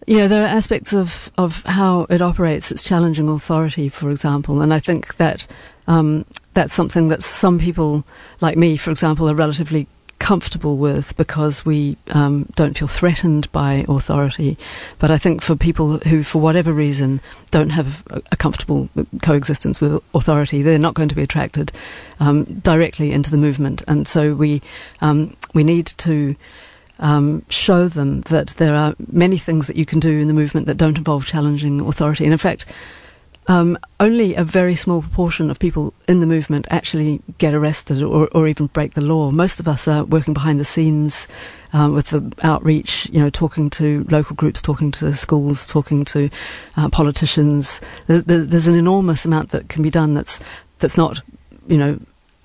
yeah, 0.05 0.27
there 0.27 0.43
are 0.43 0.47
aspects 0.47 0.93
of, 0.93 1.31
of 1.37 1.63
how 1.63 2.05
it 2.09 2.21
operates. 2.21 2.71
It's 2.71 2.83
challenging 2.83 3.27
authority, 3.29 3.89
for 3.89 4.11
example, 4.11 4.61
and 4.61 4.73
I 4.73 4.79
think 4.79 5.17
that 5.17 5.47
um, 5.87 6.25
that's 6.53 6.73
something 6.73 7.09
that 7.09 7.23
some 7.23 7.59
people, 7.59 8.03
like 8.41 8.57
me, 8.57 8.77
for 8.77 8.91
example, 8.91 9.29
are 9.29 9.35
relatively 9.35 9.87
comfortable 10.19 10.77
with 10.77 11.15
because 11.17 11.65
we 11.65 11.97
um, 12.07 12.47
don't 12.55 12.77
feel 12.77 12.87
threatened 12.87 13.51
by 13.51 13.85
authority. 13.87 14.57
But 14.97 15.11
I 15.11 15.17
think 15.17 15.41
for 15.41 15.55
people 15.55 15.97
who, 15.99 16.23
for 16.23 16.39
whatever 16.39 16.71
reason, 16.71 17.19
don't 17.51 17.69
have 17.71 18.03
a, 18.09 18.35
comfortable 18.37 18.89
coexistence 19.21 19.81
with 19.81 20.01
authority, 20.13 20.61
they're 20.61 20.79
not 20.79 20.93
going 20.93 21.09
to 21.09 21.15
be 21.15 21.23
attracted 21.23 21.71
um, 22.19 22.45
directly 22.45 23.11
into 23.11 23.29
the 23.29 23.37
movement, 23.37 23.83
and 23.87 24.07
so 24.07 24.33
we 24.33 24.61
um, 25.01 25.35
we 25.53 25.63
need 25.63 25.87
to 25.87 26.35
um, 26.99 27.43
show 27.49 27.87
them 27.87 28.21
that 28.21 28.49
there 28.57 28.75
are 28.75 28.95
many 29.11 29.37
things 29.37 29.67
that 29.67 29.75
you 29.75 29.85
can 29.85 29.99
do 29.99 30.19
in 30.19 30.27
the 30.27 30.33
movement 30.33 30.67
that 30.67 30.77
don't 30.77 30.97
involve 30.97 31.25
challenging 31.25 31.81
authority. 31.81 32.23
And 32.23 32.33
in 32.33 32.39
fact, 32.39 32.65
um, 33.47 33.77
only 33.99 34.33
a 34.35 34.43
very 34.43 34.75
small 34.75 35.01
proportion 35.01 35.51
of 35.51 35.59
people 35.59 35.93
in 36.07 36.19
the 36.19 36.25
movement 36.25 36.67
actually 36.71 37.21
get 37.37 37.53
arrested 37.53 38.01
or, 38.01 38.27
or 38.33 38.47
even 38.47 38.67
break 38.67 38.95
the 38.95 39.01
law. 39.01 39.29
Most 39.29 39.59
of 39.59 39.67
us 39.67 39.87
are 39.87 40.03
working 40.03 40.33
behind 40.33 40.59
the 40.59 40.65
scenes 40.65 41.27
um, 41.71 41.93
with 41.93 42.07
the 42.07 42.33
outreach, 42.41 43.07
you 43.11 43.19
know, 43.19 43.29
talking 43.29 43.69
to 43.71 44.05
local 44.09 44.35
groups, 44.35 44.61
talking 44.61 44.91
to 44.93 45.13
schools, 45.13 45.65
talking 45.65 46.05
to 46.05 46.29
uh, 46.77 46.89
politicians. 46.89 47.81
There's, 48.07 48.23
there's 48.23 48.67
an 48.67 48.75
enormous 48.75 49.25
amount 49.25 49.49
that 49.49 49.69
can 49.69 49.83
be 49.83 49.91
done 49.91 50.13
that's 50.13 50.39
that's 50.79 50.97
not, 50.97 51.21
you 51.67 51.77
know, 51.77 51.99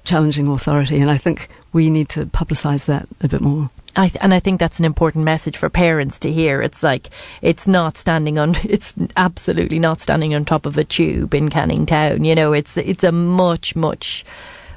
challenging 0.05 0.49
authority. 0.49 1.01
And 1.01 1.11
I 1.11 1.17
think 1.17 1.49
we 1.73 1.91
need 1.91 2.09
to 2.11 2.27
publicise 2.27 2.85
that 2.87 3.09
a 3.21 3.29
bit 3.29 3.41
more. 3.41 3.71
I 3.97 4.09
th- 4.09 4.23
and 4.23 4.33
I 4.33 4.41
think 4.41 4.61
that's 4.61 4.79
an 4.79 4.85
important 4.85 5.25
message 5.25 5.57
for 5.57 5.69
parents 5.69 6.19
to 6.21 6.33
hear. 6.33 6.63
It's 6.63 6.83
like 6.83 7.11
it's 7.43 7.67
not 7.67 7.97
standing 7.97 8.39
on. 8.39 8.55
It's 8.65 8.95
absolutely 9.17 9.79
not 9.79 10.01
standing 10.01 10.35
on 10.35 10.45
top 10.45 10.67
of 10.67 10.79
a 10.79 10.85
tube 10.85 11.35
in 11.35 11.49
Canning 11.51 11.87
Town. 11.87 12.25
You 12.25 12.35
know, 12.35 12.53
it's 12.53 12.77
it's 12.77 13.05
a 13.05 13.13
much 13.13 13.75
much 13.75 14.25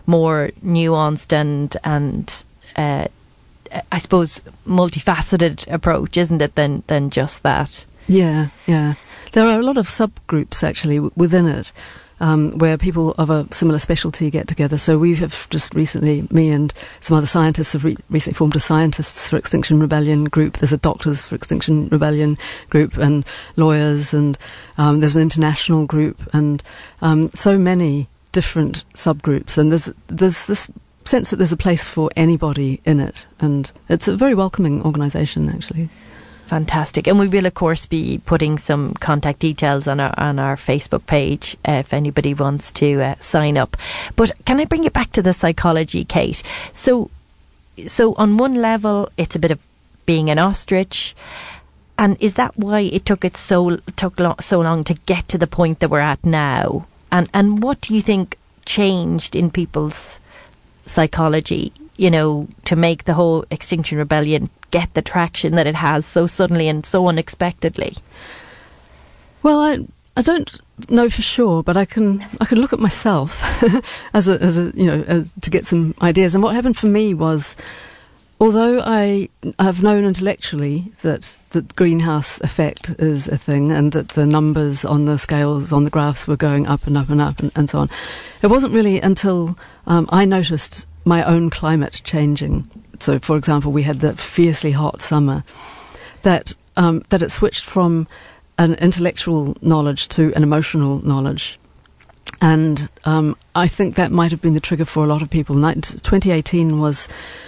more 0.08 0.52
nuanced 0.66 1.32
and 1.32 1.76
and 1.84 2.44
uh, 2.76 3.08
I 3.92 3.98
suppose 4.00 4.42
multifaceted 4.68 5.72
approach, 5.72 6.18
isn't 6.18 6.42
it? 6.42 6.56
Than 6.56 6.84
than 6.88 7.10
just 7.10 7.44
that. 7.44 7.86
Yeah, 8.08 8.50
yeah. 8.68 8.96
There 9.32 9.46
are 9.46 9.60
a 9.60 9.64
lot 9.64 9.78
of 9.78 9.88
subgroups 9.88 10.64
actually 10.64 10.98
w- 10.98 11.12
within 11.16 11.48
it 11.48 11.72
um, 12.24 12.58
where 12.58 12.78
people 12.78 13.12
of 13.18 13.30
a 13.30 13.46
similar 13.54 13.80
specialty 13.80 14.30
get 14.30 14.48
together. 14.48 14.78
So 14.78 14.98
we 14.98 15.14
have 15.16 15.50
just 15.50 15.76
recently, 15.76 16.26
me 16.32 16.52
and 16.52 16.74
some 17.02 17.18
other 17.18 17.28
scientists 17.28 17.74
have 17.74 17.84
re- 17.84 17.98
recently 18.10 18.38
formed 18.38 18.56
a 18.56 18.62
Scientists 18.62 19.28
for 19.28 19.36
Extinction 19.36 19.82
Rebellion 19.82 20.24
group. 20.24 20.58
There's 20.58 20.72
a 20.72 20.78
Doctors 20.78 21.22
for 21.22 21.36
Extinction 21.36 21.90
Rebellion 21.90 22.38
group 22.70 22.98
and 22.98 23.26
lawyers, 23.58 24.14
and 24.14 24.38
um, 24.78 25.02
there's 25.02 25.18
an 25.18 25.22
international 25.22 25.86
group, 25.86 26.22
and 26.32 26.64
um, 27.02 27.30
so 27.34 27.58
many 27.58 28.08
different 28.32 28.86
subgroups. 28.94 29.58
And 29.58 29.70
there's 29.70 29.90
there's 30.08 30.48
this 30.48 30.72
sense 31.04 31.30
that 31.30 31.36
there's 31.36 31.52
a 31.52 31.58
place 31.58 31.84
for 31.84 32.10
anybody 32.16 32.80
in 32.86 33.02
it, 33.02 33.28
and 33.42 33.70
it's 33.90 34.08
a 34.08 34.16
very 34.16 34.34
welcoming 34.34 34.82
organisation 34.84 35.50
actually. 35.50 35.90
Fantastic, 36.48 37.08
and 37.08 37.18
we 37.18 37.28
will 37.28 37.46
of 37.46 37.54
course 37.54 37.86
be 37.86 38.20
putting 38.26 38.58
some 38.58 38.94
contact 38.96 39.40
details 39.40 39.88
on 39.88 40.00
our 40.00 40.14
on 40.18 40.40
our 40.40 40.58
Facebook 40.58 41.06
page 41.06 41.56
uh, 41.68 41.72
if 41.84 41.94
anybody 41.94 42.34
wants 42.34 42.70
to 42.72 43.02
uh, 43.02 43.16
sign 43.20 43.58
up. 43.58 43.78
But 44.16 44.32
can 44.46 44.60
I 44.60 44.66
bring 44.66 44.84
you 44.84 44.90
back 44.90 45.12
to 45.14 45.22
the 45.22 45.34
psychology, 45.34 46.04
Kate? 46.04 46.44
So, 46.74 47.10
so 47.88 48.14
on 48.16 48.38
one 48.38 48.56
level, 48.56 49.10
it's 49.18 49.36
a 49.36 49.40
bit 49.40 49.52
of 49.52 49.60
being 50.06 50.30
an 50.30 50.38
ostrich, 50.38 51.16
and 51.98 52.18
is 52.20 52.34
that 52.34 52.58
why 52.58 52.82
it 52.82 53.06
took 53.06 53.24
it 53.24 53.38
so 53.38 53.78
took 53.96 54.20
lo- 54.20 54.36
so 54.42 54.60
long 54.60 54.84
to 54.84 54.96
get 55.06 55.30
to 55.30 55.38
the 55.38 55.48
point 55.48 55.80
that 55.80 55.90
we're 55.90 56.00
at 56.00 56.26
now? 56.26 56.88
And 57.10 57.30
and 57.34 57.64
what 57.64 57.80
do 57.82 57.96
you 57.96 58.02
think 58.02 58.38
changed 58.66 59.36
in 59.36 59.50
people's 59.50 60.20
psychology 60.86 61.72
you 61.98 62.10
know, 62.10 62.48
to 62.66 62.76
make 62.76 63.04
the 63.04 63.14
whole 63.14 63.46
Extinction 63.52 63.98
Rebellion 63.98 64.50
get 64.74 64.94
the 64.96 65.02
traction 65.04 65.56
that 65.56 65.68
it 65.68 65.76
has 65.76 66.04
so 66.04 66.26
suddenly 66.26 66.68
and 66.68 66.84
so 66.86 67.08
unexpectedly? 67.08 67.96
Well, 69.44 69.60
I 69.60 69.86
I 70.18 70.22
don't 70.22 70.60
know 70.90 71.10
for 71.10 71.22
sure, 71.22 71.64
but 71.64 71.78
I 71.78 71.86
can 71.86 72.26
I 72.42 72.46
can 72.46 72.60
look 72.60 72.74
at 72.74 72.80
myself 72.80 73.32
as 74.14 74.28
a 74.28 74.42
as 74.42 74.58
a 74.58 74.72
you 74.76 74.86
know 74.86 75.26
to 75.42 75.50
get 75.50 75.68
some 75.68 75.94
ideas. 76.02 76.34
And 76.34 76.44
what 76.44 76.56
happened 76.56 76.78
for 76.78 76.88
me 76.88 77.14
was, 77.14 77.56
although 78.40 78.82
I 78.82 79.30
have 79.60 79.84
known 79.84 80.06
intellectually 80.06 80.92
that 81.04 81.36
the 81.52 81.62
greenhouse 81.62 82.42
effect 82.42 82.96
is 82.98 83.28
a 83.28 83.38
thing, 83.38 83.72
and 83.72 83.92
that 83.92 84.10
the 84.10 84.26
numbers 84.26 84.84
on 84.84 85.06
the 85.06 85.20
scales 85.20 85.72
on 85.72 85.84
the 85.84 85.92
graphs 85.92 86.28
were 86.28 86.38
going 86.38 86.66
up 86.66 86.88
and 86.88 86.98
up 86.98 87.10
and 87.10 87.22
up 87.22 87.40
and, 87.40 87.52
and 87.56 87.70
so 87.70 87.80
on, 87.80 87.90
it 88.42 88.48
wasn't 88.48 88.74
really 88.74 89.00
until 89.00 89.56
um, 89.86 90.10
I 90.10 90.26
noticed 90.26 90.88
my 91.06 91.24
own 91.24 91.50
climate 91.50 92.02
changing. 92.04 92.70
So, 93.04 93.20
for 93.20 93.38
example, 93.38 93.72
we 93.72 93.84
had 93.84 94.00
the 94.00 94.16
fiercely 94.16 94.72
hot 94.72 95.02
summer 95.02 95.44
that 96.22 96.54
um, 96.78 97.04
that 97.10 97.22
it 97.22 97.32
switched 97.32 97.66
from 97.66 98.08
an 98.58 98.76
intellectual 98.76 99.58
knowledge 99.62 100.08
to 100.10 100.34
an 100.36 100.44
emotional 100.44 101.06
knowledge. 101.06 101.60
And 102.42 102.90
um, 103.06 103.36
I 103.56 103.68
think 103.68 103.96
that 103.96 104.12
might 104.12 104.32
have 104.32 104.42
been 104.42 104.54
the 104.54 104.60
trigger 104.60 104.86
for 104.86 105.04
a 105.04 105.08
lot 105.08 105.22
of 105.22 105.30
people. 105.30 105.56
2018 105.56 106.80
was 106.80 107.08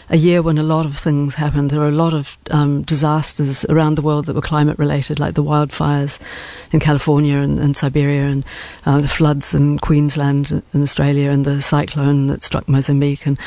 a 0.10 0.18
year 0.18 0.42
when 0.42 0.58
a 0.58 0.64
lot 0.64 0.86
of 0.86 0.98
things 0.98 1.36
happened. 1.36 1.70
There 1.70 1.80
were 1.80 1.88
a 1.88 1.92
lot 1.92 2.14
of 2.14 2.38
um, 2.52 2.84
disasters 2.84 3.66
around 3.66 3.96
the 3.96 4.02
world 4.02 4.26
that 4.26 4.36
were 4.36 4.42
climate 4.42 4.78
related, 4.78 5.20
like 5.20 5.36
the 5.36 5.44
wildfires 5.44 6.20
in 6.72 6.80
California 6.80 7.38
and, 7.38 7.60
and 7.60 7.76
Siberia, 7.76 8.24
and 8.24 8.46
uh, 8.86 9.02
the 9.02 9.08
floods 9.08 9.54
in 9.54 9.80
Queensland 9.80 10.64
and 10.74 10.84
Australia, 10.84 11.30
and 11.30 11.46
the 11.46 11.62
cyclone 11.62 12.28
that 12.28 12.44
struck 12.44 12.68
Mozambique, 12.68 13.26
and 13.26 13.38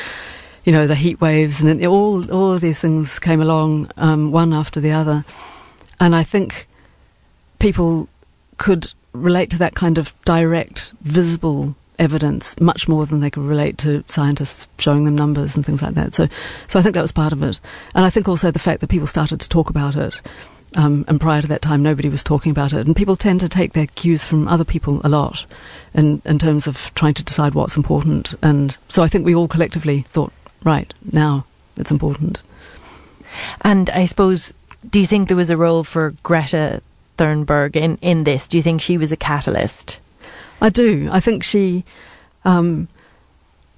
you 0.65 0.71
know 0.71 0.87
the 0.87 0.95
heat 0.95 1.21
waves, 1.21 1.61
and 1.61 1.85
all 1.85 2.31
all 2.31 2.51
of 2.53 2.61
these 2.61 2.79
things 2.79 3.19
came 3.19 3.41
along 3.41 3.91
um, 3.97 4.31
one 4.31 4.53
after 4.53 4.79
the 4.79 4.91
other. 4.91 5.25
And 5.99 6.15
I 6.15 6.23
think 6.23 6.67
people 7.59 8.07
could 8.57 8.93
relate 9.13 9.49
to 9.49 9.57
that 9.57 9.75
kind 9.75 9.97
of 9.97 10.13
direct, 10.23 10.93
visible 11.01 11.75
evidence 11.97 12.57
much 12.61 12.87
more 12.87 13.05
than 13.05 13.19
they 13.19 13.29
could 13.29 13.43
relate 13.43 13.77
to 13.77 14.03
scientists 14.07 14.67
showing 14.77 15.03
them 15.03 15.15
numbers 15.15 15.55
and 15.55 15.65
things 15.65 15.81
like 15.81 15.95
that. 15.95 16.13
So, 16.13 16.29
so 16.67 16.79
I 16.79 16.81
think 16.81 16.95
that 16.95 17.01
was 17.01 17.11
part 17.11 17.33
of 17.33 17.43
it, 17.43 17.59
and 17.93 18.05
I 18.05 18.09
think 18.09 18.27
also 18.27 18.51
the 18.51 18.59
fact 18.59 18.81
that 18.81 18.87
people 18.87 19.07
started 19.07 19.41
to 19.41 19.49
talk 19.49 19.69
about 19.69 19.95
it. 19.95 20.21
Um, 20.75 21.03
and 21.07 21.19
prior 21.19 21.41
to 21.41 21.47
that 21.47 21.63
time, 21.63 21.81
nobody 21.81 22.09
was 22.09 22.23
talking 22.23 22.51
about 22.51 22.73
it. 22.73 22.85
And 22.85 22.95
people 22.95 23.15
tend 23.15 23.39
to 23.39 23.49
take 23.49 23.73
their 23.73 23.87
cues 23.87 24.23
from 24.23 24.47
other 24.47 24.63
people 24.63 25.01
a 25.03 25.09
lot 25.09 25.47
in, 25.95 26.21
in 26.25 26.37
terms 26.37 26.67
of 26.67 26.93
trying 26.93 27.15
to 27.15 27.23
decide 27.23 27.55
what's 27.55 27.75
important. 27.75 28.35
And 28.43 28.77
so 28.87 29.01
I 29.01 29.07
think 29.07 29.25
we 29.25 29.33
all 29.33 29.47
collectively 29.47 30.05
thought, 30.09 30.31
right, 30.63 30.93
now 31.11 31.45
it's 31.77 31.91
important. 31.91 32.41
And 33.61 33.89
I 33.89 34.05
suppose, 34.05 34.53
do 34.89 34.99
you 34.99 35.05
think 35.05 35.27
there 35.27 35.37
was 35.37 35.49
a 35.49 35.57
role 35.57 35.83
for 35.83 36.11
Greta 36.23 36.81
Thunberg 37.17 37.75
in, 37.75 37.97
in 38.01 38.23
this? 38.23 38.47
Do 38.47 38.57
you 38.57 38.63
think 38.63 38.81
she 38.81 38.97
was 38.97 39.11
a 39.11 39.17
catalyst? 39.17 39.99
I 40.61 40.69
do. 40.69 41.09
I 41.11 41.19
think 41.19 41.43
she, 41.43 41.83
um, 42.43 42.87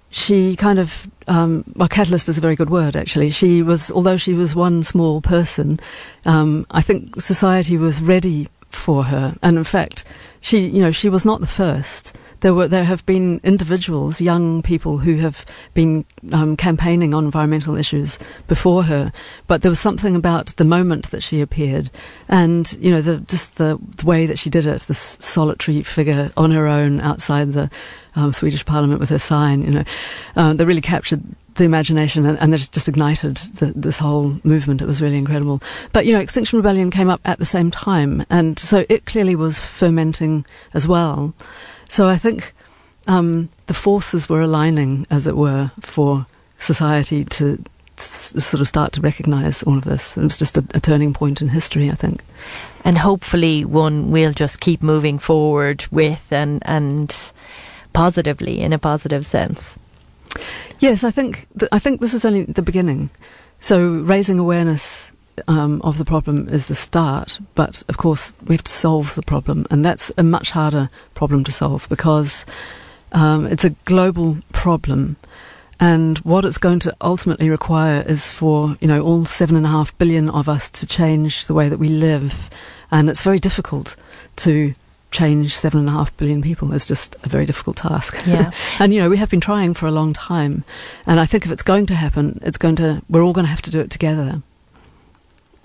she 0.10 0.56
kind 0.56 0.80
of, 0.80 1.10
um, 1.28 1.64
well, 1.76 1.88
catalyst 1.88 2.30
is 2.30 2.38
a 2.38 2.42
very 2.42 2.56
good 2.56 2.70
word, 2.70 2.96
actually. 2.96 3.30
She 3.30 3.62
was, 3.62 3.92
although 3.92 4.18
she 4.18 4.34
was 4.34 4.56
one 4.56 4.84
small 4.84 5.22
person, 5.22 5.80
um, 6.26 6.66
I 6.72 6.82
think 6.82 7.22
society 7.22 7.78
was 7.78 8.02
ready 8.02 8.48
for 8.70 9.06
her. 9.06 9.36
And 9.42 9.58
in 9.58 9.64
fact, 9.64 10.04
she, 10.40 10.68
you 10.68 10.82
know, 10.82 10.92
she 10.92 11.10
was 11.10 11.26
not 11.26 11.40
the 11.40 11.48
first 11.48 12.14
there 12.42 12.54
were 12.54 12.68
there 12.68 12.84
have 12.84 13.06
been 13.06 13.40
individuals, 13.44 14.22
young 14.22 14.62
people 14.62 14.98
who 14.98 15.18
have 15.18 15.46
been 15.74 16.06
um, 16.32 16.58
campaigning 16.58 17.14
on 17.14 17.26
environmental 17.26 17.78
issues 17.78 18.20
before 18.48 18.84
her, 18.84 19.12
but 19.48 19.62
there 19.62 19.72
was 19.72 19.80
something 19.80 20.16
about 20.16 20.48
the 20.58 20.64
moment 20.64 21.12
that 21.12 21.24
she 21.24 21.42
appeared, 21.42 21.90
and 22.28 22.74
you 22.74 22.92
know 22.92 23.02
the 23.02 23.18
just 23.18 23.56
the, 23.56 23.80
the 23.98 24.06
way 24.06 24.26
that 24.26 24.40
she 24.40 24.50
did 24.50 24.66
it, 24.66 24.82
this 24.84 25.18
solitary 25.20 25.82
figure 25.82 26.32
on 26.36 26.52
her 26.52 26.68
own 26.68 27.00
outside 27.02 27.54
the 27.54 27.70
um, 28.16 28.34
Swedish 28.34 28.66
Parliament 28.66 29.00
with 29.00 29.10
her 29.10 29.20
sign, 29.20 29.62
you 29.62 29.72
know, 29.72 29.84
uh, 30.36 30.54
that 30.54 30.66
really 30.66 30.82
captured 30.82 31.24
the 31.56 31.64
imagination 31.64 32.26
and, 32.26 32.40
and 32.40 32.58
just 32.58 32.88
ignited 32.88 33.38
the, 33.56 33.68
this 33.76 34.00
whole 34.00 34.40
movement. 34.44 34.82
It 34.82 34.88
was 34.88 35.02
really 35.02 35.18
incredible. 35.18 35.62
But, 35.92 36.06
you 36.06 36.14
know, 36.14 36.20
Extinction 36.20 36.58
Rebellion 36.58 36.92
came 36.92 37.10
up 37.10 37.22
at 37.26 37.40
the 37.40 37.46
same 37.46 37.72
time, 37.72 38.26
and 38.30 38.58
so 38.58 38.86
it 38.90 39.06
clearly 39.06 39.36
was 39.36 39.60
fermenting 39.60 40.46
as 40.74 40.88
well. 40.88 41.34
So 41.92 42.08
I 42.08 42.16
think 42.16 42.54
um, 43.06 43.50
the 43.66 43.74
forces 43.74 44.30
were 44.30 44.40
aligning, 44.40 45.06
as 45.10 45.28
it 45.28 45.36
were, 45.36 45.72
for 45.82 46.26
society 46.58 47.26
to 47.26 47.62
sort 47.98 48.62
of 48.62 48.68
start 48.70 48.94
to 48.94 49.02
recognise 49.02 49.62
all 49.64 49.78
of 49.78 49.84
this. 49.84 50.16
It 50.16 50.24
was 50.24 50.40
just 50.40 50.58
a, 50.58 50.64
a, 50.74 50.80
turning 50.80 51.12
point 51.14 51.42
in 51.42 51.50
history, 51.50 51.92
I 51.92 51.96
think. 51.96 52.24
And 52.86 52.98
hopefully, 52.98 53.66
one 53.66 54.10
we'll 54.10 54.32
just 54.32 54.62
keep 54.62 54.82
moving 54.82 55.20
forward 55.20 55.84
with 55.92 56.32
and 56.32 56.64
and 56.66 57.14
positively 57.92 58.62
in 58.62 58.72
a 58.72 58.80
positive 58.80 59.26
sense. 59.26 59.78
Yes, 60.80 61.04
I 61.04 61.12
think 61.12 61.46
th- 61.60 61.74
I 61.74 61.80
think 61.80 62.00
this 62.00 62.14
is 62.14 62.24
only 62.24 62.46
the 62.46 62.62
beginning. 62.62 63.10
So 63.60 63.78
raising 63.86 64.40
awareness 64.40 65.11
um, 65.48 65.82
of 65.82 65.98
the 65.98 66.06
problem 66.06 66.48
is 66.50 66.68
the 66.68 66.76
start, 66.76 67.40
but 67.56 67.84
of 67.90 67.98
course 67.98 68.34
we 68.46 68.56
have 68.56 68.64
to 68.64 68.72
solve 68.72 69.16
the 69.16 69.22
problem, 69.22 69.66
and 69.72 69.84
that's 69.84 70.12
a 70.18 70.24
much 70.24 70.52
harder 70.52 70.90
problem 71.14 71.44
to 71.46 71.52
solve 71.52 71.88
because 71.90 72.46
um, 73.12 73.46
it's 73.48 73.66
a 73.66 73.72
global 73.86 74.38
problem. 74.52 75.18
And 75.80 76.20
what 76.20 76.46
it's 76.46 76.60
going 76.60 76.78
to 76.80 76.96
ultimately 77.02 77.50
require 77.50 78.02
is 78.02 78.28
for 78.28 78.78
you 78.82 78.88
know 78.88 79.02
all 79.02 79.26
seven 79.26 79.56
and 79.56 79.66
a 79.66 79.70
half 79.70 79.98
billion 79.98 80.30
of 80.30 80.48
us 80.48 80.70
to 80.72 80.86
change 80.86 81.48
the 81.48 81.54
way 81.54 81.70
that 81.70 81.80
we 81.80 81.90
live, 81.90 82.50
and 82.92 83.10
it's 83.10 83.22
very 83.22 83.40
difficult 83.40 83.96
to 84.38 84.76
change 85.12 85.56
seven 85.56 85.82
and 85.82 85.90
a 85.90 85.92
half 85.92 86.16
billion 86.16 86.42
people 86.42 86.72
is 86.72 86.86
just 86.86 87.16
a 87.24 87.30
very 87.30 87.46
difficult 87.46 87.78
task. 87.78 88.18
Yeah. 88.26 88.52
and 88.80 88.94
you 88.94 89.02
know, 89.02 89.10
we 89.10 89.18
have 89.18 89.30
been 89.30 89.42
trying 89.42 89.74
for 89.74 89.86
a 89.86 89.92
long 89.92 90.14
time. 90.14 90.64
And 91.06 91.20
I 91.20 91.26
think 91.26 91.46
if 91.46 91.52
it's 91.52 91.64
going 91.64 91.86
to 91.88 91.96
happen, 91.96 92.40
it's 92.44 92.58
going 92.58 92.78
to 92.78 93.02
we're 93.10 93.24
all 93.24 93.34
going 93.34 93.46
to 93.46 93.52
have 93.52 93.62
to 93.64 93.72
do 93.72 93.82
it 93.82 93.90
together. 93.90 94.42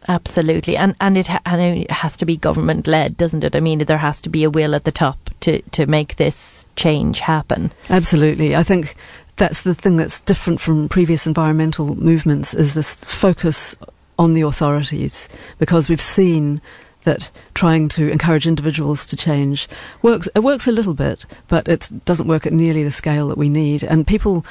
Absolutely, 0.09 0.77
and 0.77 0.95
and 1.01 1.19
it 1.19 1.27
ha- 1.27 1.41
and 1.45 1.61
it 1.61 1.91
has 1.91 2.17
to 2.19 2.25
be 2.25 2.37
government 2.37 2.87
led, 2.87 3.17
doesn't 3.17 3.43
it? 3.43 3.57
I 3.57 3.61
mean, 3.61 3.81
there 3.81 3.99
has 3.99 4.21
to 4.21 4.29
be 4.29 4.45
a 4.45 4.51
will 4.51 4.75
at 4.75 4.85
the 4.85 4.93
top 4.93 5.31
to 5.41 5.61
to 5.63 5.87
make 5.87 6.17
this 6.17 6.67
change 6.77 7.21
happen. 7.21 7.73
Absolutely, 7.91 8.55
I 8.55 8.63
think 8.63 8.95
that's 9.37 9.63
the 9.63 9.75
thing 9.75 9.97
that's 9.97 10.21
different 10.21 10.61
from 10.61 10.89
previous 10.89 11.27
environmental 11.27 11.95
movements 11.97 12.55
is 12.55 12.75
this 12.75 12.95
focus 12.95 13.75
on 14.19 14.35
the 14.35 14.43
authorities 14.43 15.29
because 15.59 15.89
we've 15.89 16.01
seen 16.01 16.61
that 17.03 17.31
trying 17.55 17.89
to 17.89 18.11
encourage 18.11 18.47
individuals 18.47 19.07
to 19.07 19.17
change 19.17 19.69
works. 20.03 20.29
It 20.35 20.41
works 20.41 20.67
a 20.67 20.73
little 20.73 20.95
bit, 20.95 21.25
but 21.49 21.69
it 21.69 21.89
doesn't 22.05 22.29
work 22.29 22.47
at 22.47 22.53
nearly 22.53 22.85
the 22.85 22.91
scale 22.91 23.29
that 23.29 23.39
we 23.39 23.49
need, 23.49 23.83
and 23.83 24.07
people 24.07 24.45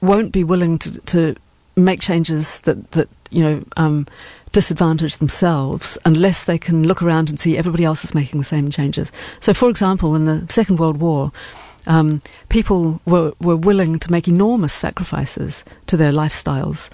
won't 0.00 0.32
be 0.32 0.44
willing 0.44 0.78
to 0.78 0.98
to 1.00 1.36
make 1.76 2.00
changes 2.00 2.60
that 2.60 2.92
that 2.92 3.08
you 3.30 3.42
know. 3.42 3.64
Um, 3.76 4.06
disadvantage 4.52 5.16
themselves 5.16 5.98
unless 6.04 6.44
they 6.44 6.58
can 6.58 6.86
look 6.86 7.02
around 7.02 7.28
and 7.28 7.40
see 7.40 7.56
everybody 7.56 7.84
else 7.84 8.04
is 8.04 8.14
making 8.14 8.38
the 8.38 8.44
same 8.44 8.70
changes. 8.70 9.10
So, 9.40 9.52
for 9.54 9.68
example, 9.68 10.14
in 10.14 10.26
the 10.26 10.46
Second 10.48 10.78
World 10.78 10.98
War, 10.98 11.32
um, 11.86 12.22
people 12.48 13.00
were, 13.06 13.32
were 13.40 13.56
willing 13.56 13.98
to 13.98 14.12
make 14.12 14.28
enormous 14.28 14.72
sacrifices 14.72 15.64
to 15.86 15.96
their 15.96 16.12
lifestyles. 16.12 16.90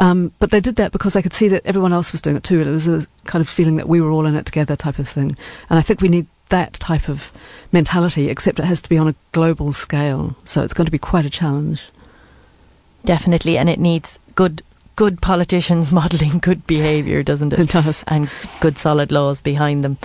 Um, 0.00 0.32
but 0.38 0.50
they 0.50 0.60
did 0.60 0.76
that 0.76 0.92
because 0.92 1.14
they 1.14 1.22
could 1.22 1.32
see 1.32 1.48
that 1.48 1.64
everyone 1.64 1.92
else 1.92 2.12
was 2.12 2.20
doing 2.20 2.36
it 2.36 2.44
too. 2.44 2.60
It 2.60 2.66
was 2.66 2.88
a 2.88 3.06
kind 3.24 3.40
of 3.40 3.48
feeling 3.48 3.76
that 3.76 3.88
we 3.88 4.00
were 4.00 4.10
all 4.10 4.26
in 4.26 4.34
it 4.34 4.44
together 4.44 4.76
type 4.76 4.98
of 4.98 5.08
thing. 5.08 5.36
And 5.70 5.78
I 5.78 5.82
think 5.82 6.00
we 6.00 6.08
need 6.08 6.26
that 6.48 6.74
type 6.74 7.08
of 7.08 7.32
mentality, 7.72 8.28
except 8.28 8.58
it 8.58 8.64
has 8.64 8.80
to 8.82 8.88
be 8.88 8.98
on 8.98 9.08
a 9.08 9.14
global 9.32 9.72
scale. 9.72 10.36
So 10.44 10.62
it's 10.62 10.74
going 10.74 10.86
to 10.86 10.92
be 10.92 10.98
quite 10.98 11.24
a 11.24 11.30
challenge. 11.30 11.82
Definitely, 13.04 13.56
and 13.56 13.68
it 13.68 13.78
needs 13.78 14.18
good 14.34 14.62
good 14.96 15.20
politicians 15.20 15.92
modelling 16.00 16.38
good 16.38 16.66
behaviour, 16.66 17.22
doesn't 17.22 17.52
it? 17.52 17.60
It 17.60 17.68
does. 17.68 18.02
And 18.08 18.28
good 18.60 18.78
solid 18.78 19.12
laws 19.12 19.40
behind 19.40 19.84
them. 19.84 19.98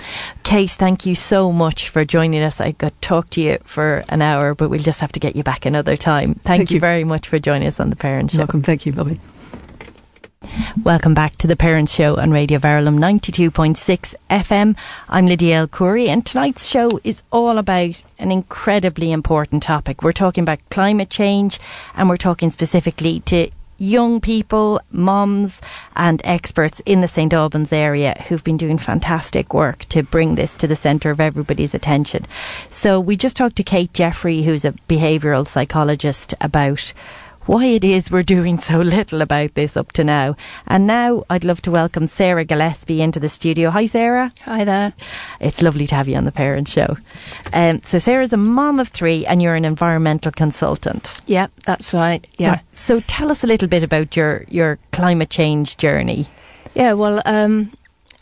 Kate, 0.44 0.70
thank 0.70 1.06
you 1.06 1.14
so 1.14 1.50
much 1.50 1.88
for 1.88 2.04
joining 2.04 2.42
us. 2.42 2.60
I 2.60 2.72
could 2.72 3.00
talk 3.02 3.30
to 3.30 3.40
you 3.40 3.58
for 3.64 4.04
an 4.08 4.22
hour, 4.22 4.54
but 4.54 4.68
we'll 4.68 4.80
just 4.80 5.00
have 5.00 5.12
to 5.12 5.20
get 5.20 5.34
you 5.34 5.42
back 5.42 5.66
another 5.66 5.96
time. 5.96 6.34
Thank, 6.34 6.42
thank 6.42 6.70
you, 6.70 6.76
you, 6.76 6.80
very 6.80 7.04
much 7.04 7.26
for 7.26 7.38
joining 7.38 7.66
us 7.66 7.80
on 7.80 7.90
The 7.90 7.96
Parents 7.96 8.34
Show. 8.34 8.40
Welcome. 8.40 8.62
Thank 8.62 8.86
you, 8.86 8.92
Bobby. 8.92 9.20
Welcome 10.82 11.14
back 11.14 11.36
to 11.36 11.46
the 11.46 11.56
Parents 11.56 11.94
Show 11.94 12.16
on 12.16 12.30
Radio 12.30 12.58
Verulam 12.58 12.98
92.6 12.98 14.14
FM. 14.28 14.76
I'm 15.08 15.26
Lydia 15.26 15.56
El 15.58 15.68
Khoury, 15.68 16.08
and 16.08 16.26
tonight's 16.26 16.66
show 16.66 17.00
is 17.04 17.22
all 17.30 17.58
about 17.58 18.02
an 18.18 18.32
incredibly 18.32 19.12
important 19.12 19.62
topic. 19.62 20.02
We're 20.02 20.12
talking 20.12 20.42
about 20.42 20.58
climate 20.68 21.10
change, 21.10 21.60
and 21.94 22.08
we're 22.08 22.16
talking 22.16 22.50
specifically 22.50 23.20
to 23.20 23.50
young 23.82 24.20
people, 24.20 24.80
mums, 24.92 25.60
and 25.96 26.22
experts 26.24 26.80
in 26.86 27.00
the 27.00 27.08
St 27.08 27.34
Albans 27.34 27.72
area 27.72 28.22
who've 28.28 28.44
been 28.44 28.56
doing 28.56 28.78
fantastic 28.78 29.52
work 29.52 29.84
to 29.86 30.04
bring 30.04 30.36
this 30.36 30.54
to 30.54 30.68
the 30.68 30.76
centre 30.76 31.10
of 31.10 31.18
everybody's 31.20 31.74
attention. 31.74 32.24
So 32.70 33.00
we 33.00 33.16
just 33.16 33.36
talked 33.36 33.56
to 33.56 33.64
Kate 33.64 33.92
Jeffery, 33.92 34.42
who's 34.42 34.64
a 34.64 34.72
behavioural 34.88 35.46
psychologist, 35.46 36.32
about 36.40 36.92
why 37.46 37.64
it 37.66 37.84
is 37.84 38.10
we're 38.10 38.22
doing 38.22 38.58
so 38.58 38.78
little 38.78 39.20
about 39.20 39.54
this 39.54 39.76
up 39.76 39.92
to 39.92 40.04
now. 40.04 40.36
And 40.66 40.86
now 40.86 41.24
I'd 41.28 41.44
love 41.44 41.60
to 41.62 41.70
welcome 41.70 42.06
Sarah 42.06 42.44
Gillespie 42.44 43.02
into 43.02 43.18
the 43.18 43.28
studio. 43.28 43.70
Hi, 43.70 43.86
Sarah. 43.86 44.32
Hi 44.44 44.64
there. 44.64 44.92
It's 45.40 45.60
lovely 45.60 45.86
to 45.88 45.94
have 45.94 46.08
you 46.08 46.16
on 46.16 46.24
the 46.24 46.32
Parents 46.32 46.70
Show. 46.70 46.96
Um, 47.52 47.82
so, 47.82 47.98
Sarah's 47.98 48.32
a 48.32 48.36
mom 48.36 48.78
of 48.78 48.88
three 48.88 49.26
and 49.26 49.42
you're 49.42 49.56
an 49.56 49.64
environmental 49.64 50.32
consultant. 50.32 51.20
Yeah, 51.26 51.48
that's 51.66 51.92
right. 51.92 52.26
Yeah. 52.38 52.60
So, 52.74 53.00
tell 53.00 53.30
us 53.30 53.42
a 53.42 53.46
little 53.46 53.68
bit 53.68 53.82
about 53.82 54.16
your, 54.16 54.44
your 54.48 54.78
climate 54.92 55.30
change 55.30 55.76
journey. 55.76 56.28
Yeah, 56.74 56.92
well, 56.94 57.20
um, 57.24 57.72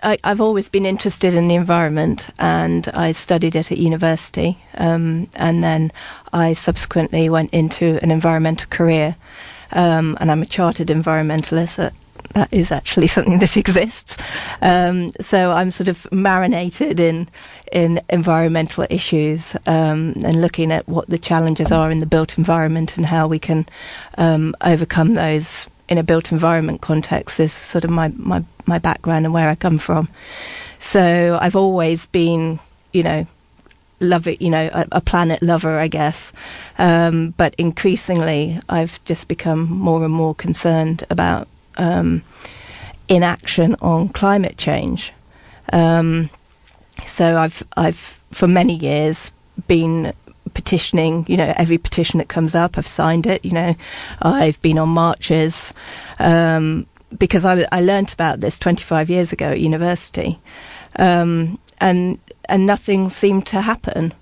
I, 0.02 0.18
have 0.24 0.40
always 0.40 0.68
been 0.68 0.86
interested 0.86 1.34
in 1.34 1.48
the 1.48 1.54
environment, 1.54 2.30
and 2.38 2.88
I 2.94 3.12
studied 3.12 3.56
it 3.56 3.70
at 3.70 3.78
university, 3.78 4.58
um, 4.74 5.28
and 5.34 5.62
then 5.62 5.92
I 6.32 6.54
subsequently 6.54 7.28
went 7.28 7.52
into 7.52 7.98
an 8.02 8.10
environmental 8.10 8.68
career, 8.70 9.16
um, 9.72 10.16
and 10.20 10.30
I'm 10.30 10.42
a 10.42 10.46
chartered 10.46 10.88
environmentalist. 10.88 11.76
That, 11.76 11.94
that 12.34 12.52
is 12.52 12.70
actually 12.70 13.06
something 13.14 13.38
that 13.40 13.56
exists. 13.56 14.16
Um, 14.62 15.10
so 15.20 15.52
I'm 15.52 15.70
sort 15.70 15.88
of 15.88 16.10
marinated 16.12 17.00
in 17.00 17.28
in 17.72 18.00
environmental 18.08 18.86
issues 18.90 19.54
um, 19.66 20.14
and 20.24 20.40
looking 20.40 20.72
at 20.72 20.88
what 20.88 21.08
the 21.08 21.18
challenges 21.18 21.70
are 21.70 21.90
in 21.90 22.00
the 22.00 22.06
built 22.06 22.36
environment 22.36 22.96
and 22.96 23.06
how 23.06 23.28
we 23.28 23.38
can 23.38 23.66
um, 24.18 24.54
overcome 24.60 25.14
those 25.14 25.68
in 25.90 25.98
a 25.98 26.02
built 26.04 26.32
environment 26.32 26.80
context 26.80 27.40
is 27.40 27.52
sort 27.52 27.84
of 27.84 27.90
my, 27.90 28.08
my, 28.16 28.42
my 28.64 28.78
background 28.78 29.26
and 29.26 29.34
where 29.34 29.48
I 29.48 29.56
come 29.56 29.76
from. 29.76 30.08
So 30.78 31.36
I've 31.40 31.56
always 31.56 32.06
been, 32.06 32.60
you 32.92 33.02
know, 33.02 33.26
love 33.98 34.26
it, 34.28 34.40
you 34.40 34.48
know, 34.48 34.70
a, 34.72 34.86
a 34.92 35.00
planet 35.00 35.42
lover, 35.42 35.78
I 35.78 35.88
guess. 35.88 36.32
Um, 36.78 37.34
but 37.36 37.54
increasingly, 37.58 38.60
I've 38.68 39.02
just 39.04 39.28
become 39.28 39.68
more 39.70 40.04
and 40.04 40.14
more 40.14 40.34
concerned 40.34 41.04
about 41.10 41.48
um, 41.76 42.22
inaction 43.08 43.76
on 43.82 44.08
climate 44.08 44.56
change. 44.56 45.12
Um, 45.72 46.30
so 47.06 47.36
I've 47.36 47.62
I've 47.76 48.20
for 48.32 48.46
many 48.46 48.74
years 48.74 49.32
been 49.66 50.12
petitioning, 50.60 51.24
you 51.26 51.38
know, 51.38 51.54
every 51.56 51.78
petition 51.78 52.18
that 52.18 52.28
comes 52.28 52.54
up, 52.54 52.76
I've 52.76 52.86
signed 52.86 53.26
it, 53.26 53.42
you 53.42 53.52
know, 53.52 53.74
I've 54.20 54.60
been 54.60 54.78
on 54.78 54.90
marches, 54.90 55.72
um, 56.18 56.86
because 57.16 57.46
I, 57.46 57.64
I 57.72 57.80
learnt 57.80 58.12
about 58.12 58.40
this 58.40 58.58
25 58.58 59.08
years 59.08 59.32
ago 59.32 59.46
at 59.52 59.60
university, 59.60 60.38
um, 60.96 61.58
and, 61.78 62.18
and 62.44 62.66
nothing 62.66 63.08
seemed 63.08 63.46
to 63.46 63.62
happen. 63.62 64.12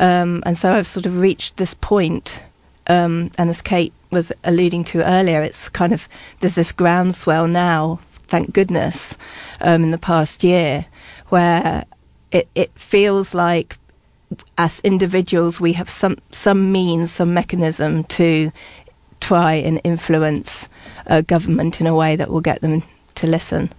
Um, 0.00 0.42
and 0.46 0.56
so 0.56 0.72
I've 0.72 0.86
sort 0.86 1.04
of 1.04 1.18
reached 1.18 1.58
this 1.58 1.74
point, 1.74 2.40
um, 2.86 3.30
and 3.36 3.50
as 3.50 3.60
Kate 3.60 3.92
was 4.10 4.32
alluding 4.42 4.84
to 4.84 5.06
earlier, 5.06 5.42
it's 5.42 5.68
kind 5.68 5.92
of, 5.92 6.08
there's 6.40 6.54
this 6.54 6.72
groundswell 6.72 7.46
now, 7.46 8.00
thank 8.26 8.54
goodness, 8.54 9.18
um, 9.60 9.82
in 9.82 9.90
the 9.90 9.98
past 9.98 10.42
year, 10.42 10.86
where 11.28 11.84
it, 12.32 12.48
it 12.54 12.72
feels 12.74 13.34
like 13.34 13.76
as 14.58 14.80
individuals, 14.80 15.60
we 15.60 15.74
have 15.74 15.90
some 15.90 16.16
some 16.30 16.72
means, 16.72 17.12
some 17.12 17.34
mechanism 17.34 18.04
to 18.04 18.52
try 19.20 19.54
and 19.54 19.80
influence 19.84 20.68
a 21.06 21.22
government 21.22 21.80
in 21.80 21.86
a 21.86 21.94
way 21.94 22.16
that 22.16 22.30
will 22.30 22.40
get 22.40 22.60
them 22.60 22.82
to 23.14 23.26
listen. 23.26 23.70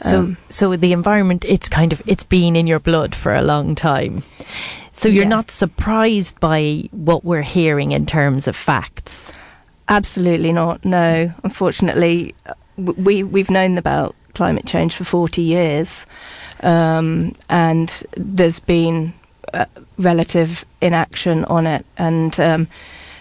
So, 0.00 0.18
um, 0.18 0.36
so 0.48 0.76
the 0.76 0.92
environment, 0.92 1.44
it's 1.46 1.68
kind 1.68 1.92
of 1.92 2.02
it's 2.06 2.24
been 2.24 2.56
in 2.56 2.66
your 2.66 2.80
blood 2.80 3.14
for 3.14 3.34
a 3.34 3.42
long 3.42 3.74
time. 3.74 4.22
So 4.92 5.08
you're 5.08 5.22
yeah. 5.22 5.28
not 5.28 5.50
surprised 5.50 6.38
by 6.40 6.88
what 6.90 7.24
we're 7.24 7.42
hearing 7.42 7.92
in 7.92 8.04
terms 8.04 8.46
of 8.46 8.56
facts. 8.56 9.32
Absolutely 9.88 10.52
not. 10.52 10.84
No, 10.84 11.32
unfortunately, 11.42 12.34
we 12.76 13.22
we've 13.22 13.50
known 13.50 13.78
about 13.78 14.14
climate 14.34 14.66
change 14.66 14.94
for 14.94 15.04
forty 15.04 15.42
years, 15.42 16.04
um, 16.62 17.34
and 17.48 17.88
there's 18.16 18.60
been 18.60 19.14
uh, 19.52 19.66
relative 19.98 20.64
inaction 20.80 21.44
on 21.46 21.66
it, 21.66 21.84
and 21.96 22.38
um, 22.40 22.68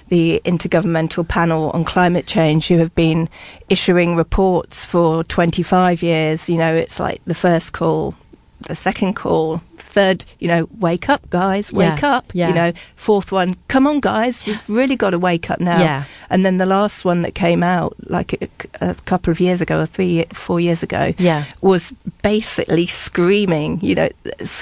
the 0.10 0.42
Intergovernmental 0.46 1.28
Panel 1.28 1.70
on 1.72 1.86
Climate 1.86 2.26
Change, 2.26 2.68
who 2.68 2.78
have 2.78 2.94
been 2.96 3.30
issuing 3.70 4.16
reports 4.16 4.86
for 4.86 5.24
25 5.24 6.04
years. 6.04 6.50
You 6.50 6.58
know, 6.58 6.74
it's 6.74 7.00
like 7.00 7.22
the 7.26 7.36
first 7.36 7.74
call, 7.74 8.16
the 8.62 8.76
second 8.76 9.14
call, 9.16 9.62
third, 9.90 10.24
you 10.40 10.48
know, 10.48 10.70
wake 10.80 11.10
up, 11.10 11.30
guys, 11.30 11.74
wake 11.74 12.02
yeah, 12.02 12.18
up. 12.18 12.32
Yeah. 12.34 12.48
You 12.50 12.54
know, 12.54 12.74
fourth 12.96 13.32
one, 13.32 13.56
come 13.68 13.88
on, 13.88 14.00
guys, 14.00 14.46
we've 14.46 14.70
really 14.70 14.96
got 14.96 15.10
to 15.12 15.20
wake 15.20 15.50
up 15.50 15.60
now. 15.60 15.80
Yeah. 15.80 16.04
And 16.30 16.46
then 16.46 16.58
the 16.58 16.66
last 16.66 17.04
one 17.04 17.24
that 17.24 17.34
came 17.34 17.64
out, 17.64 17.96
like 18.10 18.34
a, 18.82 18.92
a 18.92 18.96
couple 19.06 19.32
of 19.32 19.40
years 19.40 19.62
ago, 19.62 19.82
or 19.82 19.86
three, 19.86 20.26
four 20.32 20.60
years 20.60 20.84
ago, 20.84 21.14
yeah. 21.18 21.46
was 21.62 21.92
basically 22.22 22.86
screaming, 22.86 23.82
you 23.82 23.96
know, 23.96 24.10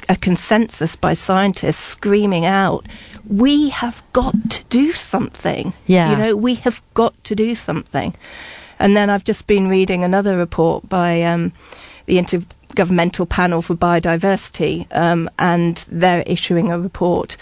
a 0.07 0.15
consensus 0.15 0.95
by 0.95 1.13
scientists 1.13 1.83
screaming 1.83 2.45
out, 2.45 2.85
we 3.27 3.69
have 3.69 4.01
got 4.13 4.33
to 4.49 4.63
do 4.65 4.93
something. 4.93 5.73
Yeah. 5.85 6.11
You 6.11 6.17
know, 6.17 6.35
we 6.37 6.55
have 6.55 6.81
got 6.93 7.21
to 7.25 7.35
do 7.35 7.53
something. 7.53 8.15
And 8.79 8.95
then 8.95 9.09
I've 9.09 9.23
just 9.23 9.47
been 9.47 9.67
reading 9.67 10.03
another 10.03 10.37
report 10.37 10.87
by 10.87 11.23
um, 11.23 11.51
the 12.05 12.17
Inter- 12.17 12.43
governmental 12.77 13.25
panel 13.25 13.61
for 13.61 13.75
biodiversity, 13.75 14.85
um, 14.95 15.29
and 15.37 15.83
they're 16.01 16.23
issuing 16.25 16.71
a 16.71 16.79
report 16.79 17.35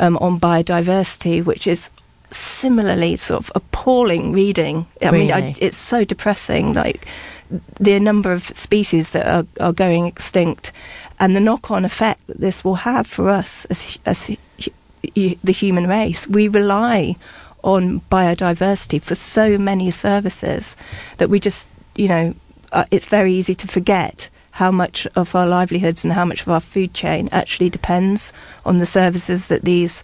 um, 0.00 0.16
on 0.18 0.40
biodiversity, 0.40 1.44
which 1.44 1.66
is 1.66 1.90
similarly 2.32 3.16
sort 3.16 3.40
of 3.40 3.52
appalling 3.54 4.32
reading. 4.32 4.86
I 5.00 5.10
really? 5.10 5.18
mean, 5.18 5.32
I, 5.32 5.54
it's 5.58 5.76
so 5.76 6.04
depressing. 6.04 6.74
Like 6.74 7.06
the 7.80 7.98
number 8.00 8.32
of 8.32 8.42
species 8.56 9.10
that 9.10 9.26
are, 9.26 9.46
are 9.60 9.72
going 9.72 10.06
extinct, 10.06 10.72
and 11.18 11.34
the 11.34 11.40
knock-on 11.40 11.84
effect 11.84 12.26
that 12.26 12.40
this 12.40 12.64
will 12.64 12.76
have 12.76 13.06
for 13.06 13.28
us 13.28 13.64
as, 13.66 13.98
as 14.04 14.30
the 15.14 15.52
human 15.52 15.86
race. 15.86 16.26
We 16.26 16.48
rely 16.48 17.16
on 17.62 18.00
biodiversity 18.10 19.00
for 19.02 19.14
so 19.14 19.58
many 19.58 19.90
services 19.90 20.76
that 21.18 21.28
we 21.28 21.38
just, 21.38 21.68
you 21.94 22.08
know, 22.08 22.34
uh, 22.72 22.84
it's 22.90 23.06
very 23.06 23.32
easy 23.32 23.54
to 23.54 23.66
forget 23.66 24.30
how 24.52 24.70
much 24.70 25.06
of 25.14 25.34
our 25.34 25.46
livelihoods 25.46 26.04
and 26.04 26.12
how 26.12 26.24
much 26.24 26.42
of 26.42 26.48
our 26.48 26.60
food 26.60 26.92
chain 26.92 27.28
actually 27.32 27.70
depends 27.70 28.32
on 28.64 28.78
the 28.78 28.86
services 28.86 29.46
that 29.46 29.62
these 29.62 30.02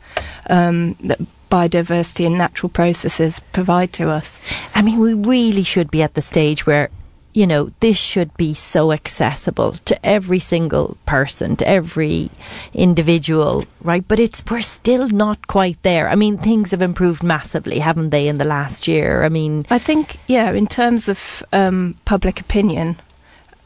um, 0.49 0.95
that 1.01 1.21
biodiversity 1.51 2.27
and 2.27 2.37
natural 2.37 2.69
processes 2.69 3.41
provide 3.53 3.93
to 3.93 4.11
us. 4.11 4.39
I 4.75 4.83
mean, 4.83 4.99
we 4.99 5.15
really 5.15 5.63
should 5.63 5.91
be 5.91 6.03
at 6.03 6.15
the 6.15 6.23
stage 6.23 6.67
where 6.67 6.91
you 7.37 7.47
know, 7.47 7.71
this 7.81 7.99
should 7.99 8.35
be 8.39 8.55
so 8.55 8.93
accessible 8.93 9.73
to 9.85 10.07
every 10.07 10.39
single 10.39 10.97
person, 11.05 11.55
to 11.57 11.69
every 11.69 12.31
individual, 12.73 13.67
right? 13.83 14.09
But 14.09 14.19
it's 14.19 14.43
we're 14.51 14.63
still 14.63 15.11
not 15.11 15.47
quite 15.47 15.83
there. 15.83 16.09
I 16.09 16.15
mean, 16.15 16.39
things 16.39 16.71
have 16.71 16.81
improved 16.81 17.23
massively, 17.23 17.79
haven't 17.79 18.09
they, 18.09 18.27
in 18.27 18.39
the 18.39 18.47
last 18.47 18.89
year? 18.89 19.23
I 19.23 19.29
mean, 19.29 19.67
I 19.69 19.79
think, 19.79 20.17
yeah, 20.27 20.51
in 20.53 20.67
terms 20.67 21.11
of 21.11 21.45
um, 21.53 21.99
public 22.07 22.41
opinion, 22.41 22.97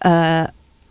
uh, 0.03 0.49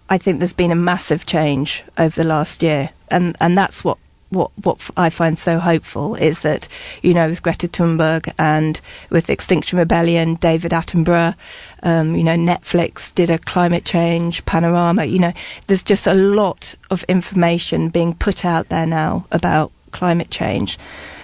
I 0.10 0.17
think 0.17 0.39
there's 0.39 0.54
been 0.54 0.72
a 0.72 0.76
massive 0.76 1.26
change 1.26 1.84
over 1.98 2.22
the 2.22 2.28
last 2.28 2.63
year, 2.63 2.89
and 3.10 3.38
and 3.39 3.58
that's 3.58 3.84
what 3.84 3.98
what 4.30 4.52
what 4.63 4.89
I 4.98 5.10
find 5.10 5.38
so 5.38 5.60
hopeful 5.60 6.15
is 6.15 6.41
that 6.41 6.67
you 7.04 7.13
know 7.13 7.30
with 7.30 7.43
Greta 7.43 7.67
Thunberg 7.67 8.34
and 8.39 8.82
with 9.12 9.30
Extinction 9.30 9.78
Rebellion, 9.78 10.36
David 10.36 10.72
Attenborough, 10.72 11.36
um, 11.84 12.15
you 12.15 12.24
know 12.24 12.36
Netflix 12.36 13.13
did 13.13 13.30
a 13.30 13.38
climate 13.38 13.86
change 13.86 14.43
panorama. 14.45 15.06
You 15.06 15.19
know, 15.19 15.34
there's 15.67 15.84
just 15.84 16.08
a 16.08 16.15
lot 16.15 16.74
of 16.89 17.04
information 17.04 17.89
being 17.89 18.15
put 18.15 18.43
out 18.43 18.69
there 18.69 18.88
now 18.88 19.26
about 19.32 19.72
climate 19.91 20.32
change, 20.32 20.80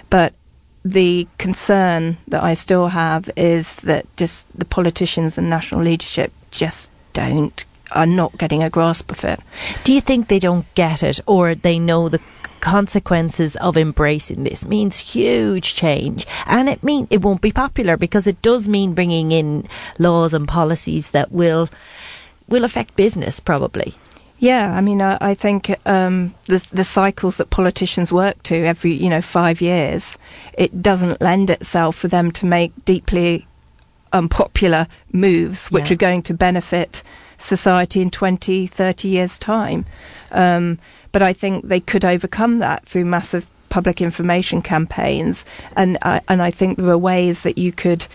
but 0.10 0.34
the 0.84 1.28
concern 1.40 2.18
that 2.28 2.44
I 2.44 2.54
still 2.54 2.90
have 2.90 3.32
is 3.36 3.78
that 3.78 4.06
just 4.18 4.46
the 4.56 4.66
politicians 4.66 5.36
and 5.36 5.50
national 5.50 5.82
leadership 5.82 6.32
just 6.52 6.92
don't 7.14 7.66
are 7.92 8.06
not 8.06 8.38
getting 8.38 8.64
a 8.64 8.70
grasp 8.70 9.12
of 9.12 9.24
it. 9.24 9.40
Do 9.84 9.94
you 9.94 10.02
think 10.02 10.28
they 10.28 10.40
don't 10.40 10.66
get 10.76 11.04
it 11.04 11.20
or 11.28 11.56
they 11.56 11.80
know 11.80 12.10
the 12.10 12.22
consequences 12.62 13.56
of 13.58 13.78
embracing 13.78 14.44
this 14.44 14.66
means 14.66 14.98
huge 14.98 15.76
change 15.76 16.26
and 16.48 16.68
it 16.68 16.84
mean 16.84 17.08
it 17.12 17.22
won't 17.22 17.42
be 17.42 17.52
popular 17.52 17.96
because 17.96 18.26
it 18.26 18.42
does 18.42 18.68
mean 18.68 18.96
bringing 18.96 19.32
in 19.32 19.68
laws 20.00 20.34
and 20.34 20.48
policies 20.48 21.12
that 21.12 21.32
will 21.32 21.70
will 22.48 22.64
affect 22.64 22.96
business 22.96 23.40
probably 23.40 23.94
yeah, 24.38 24.76
I 24.76 24.82
mean, 24.82 25.02
I, 25.02 25.18
I 25.22 25.34
think 25.34 25.74
um, 25.88 26.36
the 26.48 26.66
the 26.72 26.84
cycles 26.84 27.38
that 27.38 27.50
politicians 27.50 28.12
work 28.12 28.44
to 28.44 28.56
every 28.56 28.92
you 28.94 29.10
know 29.10 29.22
five 29.22 29.62
years, 29.62 30.18
it 30.58 30.82
doesn't 30.82 31.22
lend 31.22 31.50
itself 31.50 31.96
for 31.96 32.10
them 32.10 32.32
to 32.34 32.46
make 32.46 32.74
deeply 32.84 33.48
unpopular 34.12 34.88
moves 35.12 35.70
which 35.72 35.90
yeah. 35.90 35.94
are 35.94 35.98
going 35.98 36.22
to 36.24 36.34
benefit 36.34 37.04
society 37.38 38.02
in 38.02 38.10
20, 38.10 38.68
30 38.68 39.08
years' 39.08 39.38
time. 39.38 39.86
Um, 40.32 40.80
but 41.12 41.22
I 41.22 41.34
think 41.34 41.68
they 41.68 41.80
could 41.80 42.04
overcome 42.04 42.60
that 42.60 42.86
through 42.86 43.06
massive 43.06 43.50
public 43.70 44.02
information 44.02 44.62
campaigns, 44.62 45.44
and 45.76 45.98
I, 46.02 46.22
and 46.30 46.42
I 46.42 46.52
think 46.52 46.78
there 46.78 46.90
are 46.90 46.98
ways 46.98 47.42
that 47.42 47.58
you 47.58 47.72
could 47.72 48.08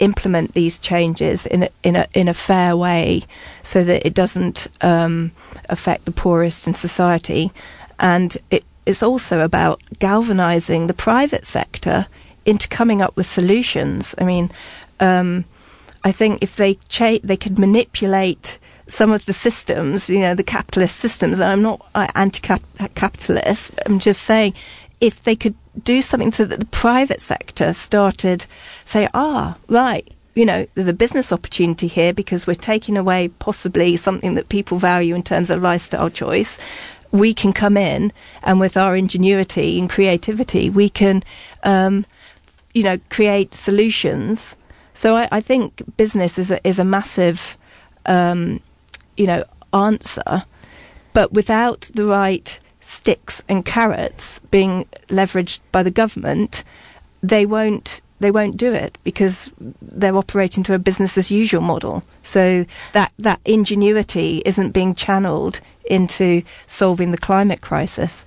implement 0.00 0.54
these 0.54 0.78
changes 0.78 1.46
in 1.46 1.64
a, 1.64 1.68
in 1.84 1.94
a 1.94 2.06
in 2.14 2.26
a 2.28 2.34
fair 2.34 2.76
way, 2.76 3.22
so 3.62 3.84
that 3.84 4.04
it 4.04 4.14
doesn't 4.14 4.66
um, 4.80 5.30
affect 5.68 6.04
the 6.04 6.10
poorest 6.10 6.66
in 6.66 6.74
society, 6.74 7.52
and 7.98 8.36
it, 8.50 8.64
it's 8.86 9.02
also 9.02 9.40
about 9.40 9.80
galvanizing 9.98 10.86
the 10.86 10.94
private 10.94 11.46
sector 11.46 12.06
into 12.44 12.68
coming 12.68 13.00
up 13.00 13.16
with 13.16 13.26
solutions. 13.26 14.14
I 14.18 14.24
mean, 14.24 14.50
um, 15.00 15.44
I 16.02 16.12
think 16.12 16.42
if 16.42 16.56
they 16.56 16.74
cha- 16.88 17.22
they 17.22 17.36
could 17.36 17.58
manipulate 17.58 18.58
some 18.88 19.12
of 19.12 19.24
the 19.26 19.32
systems, 19.32 20.08
you 20.08 20.20
know, 20.20 20.34
the 20.34 20.42
capitalist 20.42 20.96
systems. 20.96 21.40
And 21.40 21.48
I'm 21.48 21.62
not 21.62 21.86
uh, 21.94 22.08
anti-capitalist. 22.14 23.72
I'm 23.86 23.98
just 23.98 24.22
saying, 24.22 24.54
if 25.00 25.22
they 25.22 25.36
could 25.36 25.54
do 25.82 26.02
something 26.02 26.32
so 26.32 26.44
that 26.44 26.60
the 26.60 26.66
private 26.66 27.20
sector 27.20 27.72
started 27.72 28.46
say, 28.84 29.08
ah, 29.14 29.56
right, 29.68 30.08
you 30.34 30.44
know, 30.44 30.66
there's 30.74 30.88
a 30.88 30.92
business 30.92 31.32
opportunity 31.32 31.86
here 31.86 32.12
because 32.12 32.46
we're 32.46 32.54
taking 32.54 32.96
away 32.96 33.28
possibly 33.28 33.96
something 33.96 34.34
that 34.34 34.48
people 34.48 34.78
value 34.78 35.14
in 35.14 35.22
terms 35.22 35.50
of 35.50 35.62
lifestyle 35.62 36.10
choice. 36.10 36.58
We 37.12 37.32
can 37.34 37.52
come 37.52 37.76
in 37.76 38.12
and 38.42 38.58
with 38.58 38.76
our 38.76 38.96
ingenuity 38.96 39.78
and 39.78 39.88
creativity, 39.88 40.70
we 40.70 40.88
can, 40.88 41.22
um, 41.62 42.04
you 42.72 42.82
know, 42.82 42.98
create 43.10 43.54
solutions. 43.54 44.56
So 44.94 45.14
I, 45.14 45.28
I, 45.30 45.40
think 45.40 45.96
business 45.96 46.38
is 46.38 46.50
a, 46.50 46.66
is 46.66 46.80
a 46.80 46.84
massive, 46.84 47.56
um, 48.06 48.60
you 49.16 49.26
know, 49.26 49.44
answer, 49.72 50.44
but 51.12 51.32
without 51.32 51.90
the 51.94 52.04
right 52.04 52.58
sticks 52.80 53.42
and 53.48 53.64
carrots 53.64 54.38
being 54.50 54.86
leveraged 55.08 55.60
by 55.72 55.82
the 55.82 55.90
government, 55.90 56.64
they 57.22 57.46
won't 57.46 58.00
they 58.20 58.30
won't 58.30 58.56
do 58.56 58.72
it 58.72 58.96
because 59.04 59.50
they're 59.82 60.16
operating 60.16 60.64
to 60.64 60.74
a 60.74 60.78
business 60.78 61.18
as 61.18 61.30
usual 61.30 61.60
model. 61.60 62.02
So 62.22 62.64
that 62.92 63.12
that 63.18 63.40
ingenuity 63.44 64.42
isn't 64.46 64.70
being 64.70 64.94
channeled 64.94 65.60
into 65.84 66.42
solving 66.66 67.10
the 67.10 67.18
climate 67.18 67.60
crisis. 67.60 68.24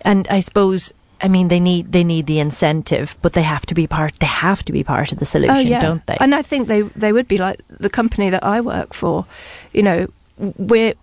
And 0.00 0.26
I 0.28 0.40
suppose 0.40 0.92
I 1.20 1.28
mean 1.28 1.48
they 1.48 1.60
need 1.60 1.92
they 1.92 2.04
need 2.04 2.26
the 2.26 2.40
incentive, 2.40 3.16
but 3.22 3.34
they 3.34 3.42
have 3.42 3.66
to 3.66 3.74
be 3.74 3.86
part 3.86 4.18
they 4.18 4.26
have 4.26 4.64
to 4.64 4.72
be 4.72 4.82
part 4.82 5.12
of 5.12 5.18
the 5.18 5.26
oh, 5.26 5.34
solution, 5.36 5.56
oh, 5.56 5.60
yeah. 5.60 5.80
don't 5.80 6.04
they? 6.06 6.16
And 6.18 6.34
I 6.34 6.42
think 6.42 6.68
they 6.68 6.82
they 6.82 7.12
would 7.12 7.28
be 7.28 7.38
like 7.38 7.60
the 7.68 7.90
company 7.90 8.30
that 8.30 8.42
I 8.42 8.60
work 8.60 8.94
for. 8.94 9.26
You 9.72 9.82
know, 9.82 10.06
we're 10.38 10.94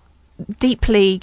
deeply 0.60 1.22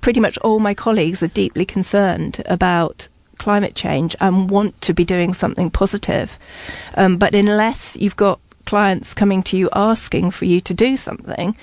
pretty 0.00 0.20
much 0.20 0.38
all 0.38 0.60
my 0.60 0.74
colleagues 0.74 1.22
are 1.22 1.28
deeply 1.28 1.64
concerned 1.64 2.42
about 2.46 3.08
climate 3.38 3.74
change 3.74 4.14
and 4.20 4.48
want 4.50 4.80
to 4.80 4.94
be 4.94 5.04
doing 5.04 5.34
something 5.34 5.70
positive. 5.70 6.38
Um, 6.94 7.16
but 7.16 7.34
unless 7.34 7.96
you've 7.96 8.16
got 8.16 8.40
clients 8.66 9.14
coming 9.14 9.42
to 9.44 9.56
you 9.56 9.68
asking 9.72 10.30
for 10.30 10.44
you 10.44 10.60
to 10.60 10.74
do 10.74 10.96
something, 10.96 11.56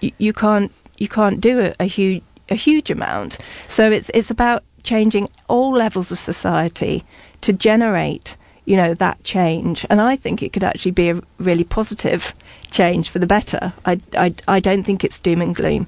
you, 0.00 0.12
you 0.18 0.32
can't 0.32 0.72
you 0.96 1.08
can't 1.08 1.40
do 1.40 1.60
a, 1.60 1.74
a 1.80 1.84
huge 1.84 2.22
a 2.48 2.54
huge 2.54 2.90
amount. 2.90 3.38
So 3.68 3.90
it's 3.90 4.10
it's 4.14 4.30
about 4.30 4.64
changing 4.82 5.28
all 5.48 5.72
levels 5.72 6.10
of 6.10 6.18
society 6.18 7.04
to 7.40 7.52
generate 7.52 8.36
you 8.64 8.76
know 8.76 8.94
that 8.94 9.22
change 9.24 9.84
and 9.90 10.00
i 10.00 10.16
think 10.16 10.42
it 10.42 10.52
could 10.52 10.64
actually 10.64 10.90
be 10.90 11.10
a 11.10 11.20
really 11.38 11.64
positive 11.64 12.34
change 12.70 13.10
for 13.10 13.18
the 13.18 13.26
better 13.26 13.72
i 13.84 14.00
i, 14.16 14.34
I 14.48 14.60
don't 14.60 14.84
think 14.84 15.04
it's 15.04 15.18
doom 15.18 15.42
and 15.42 15.54
gloom 15.54 15.86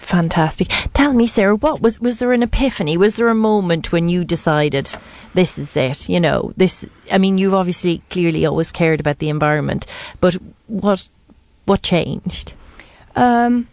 Fantastic. 0.00 0.68
Tell 0.92 1.14
me, 1.14 1.26
Sarah, 1.26 1.56
what 1.56 1.80
was 1.80 1.98
was 1.98 2.18
there 2.18 2.32
an 2.32 2.42
epiphany? 2.42 2.96
Was 2.96 3.16
there 3.16 3.28
a 3.28 3.34
moment 3.34 3.90
when 3.90 4.08
you 4.08 4.24
decided 4.24 4.90
this 5.32 5.58
is 5.58 5.76
it? 5.76 6.08
You 6.08 6.20
know, 6.20 6.52
this. 6.56 6.84
I 7.10 7.18
mean, 7.18 7.38
you've 7.38 7.54
obviously 7.54 8.02
clearly 8.10 8.44
always 8.44 8.70
cared 8.70 9.00
about 9.00 9.18
the 9.18 9.30
environment, 9.30 9.86
but 10.20 10.34
what 10.66 11.08
what 11.64 11.82
changed? 11.82 12.52
Um, 13.16 13.68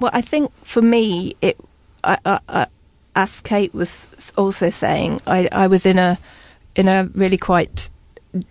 well, 0.00 0.10
I 0.12 0.22
think 0.22 0.52
for 0.64 0.82
me, 0.82 1.36
it. 1.40 1.58
I, 2.02 2.18
I, 2.24 2.40
I, 2.48 2.66
as 3.14 3.40
Kate 3.40 3.72
was 3.72 4.08
also 4.36 4.70
saying, 4.70 5.20
I, 5.26 5.48
I 5.52 5.66
was 5.68 5.86
in 5.86 5.98
a 5.98 6.18
in 6.74 6.88
a 6.88 7.04
really 7.14 7.38
quite 7.38 7.88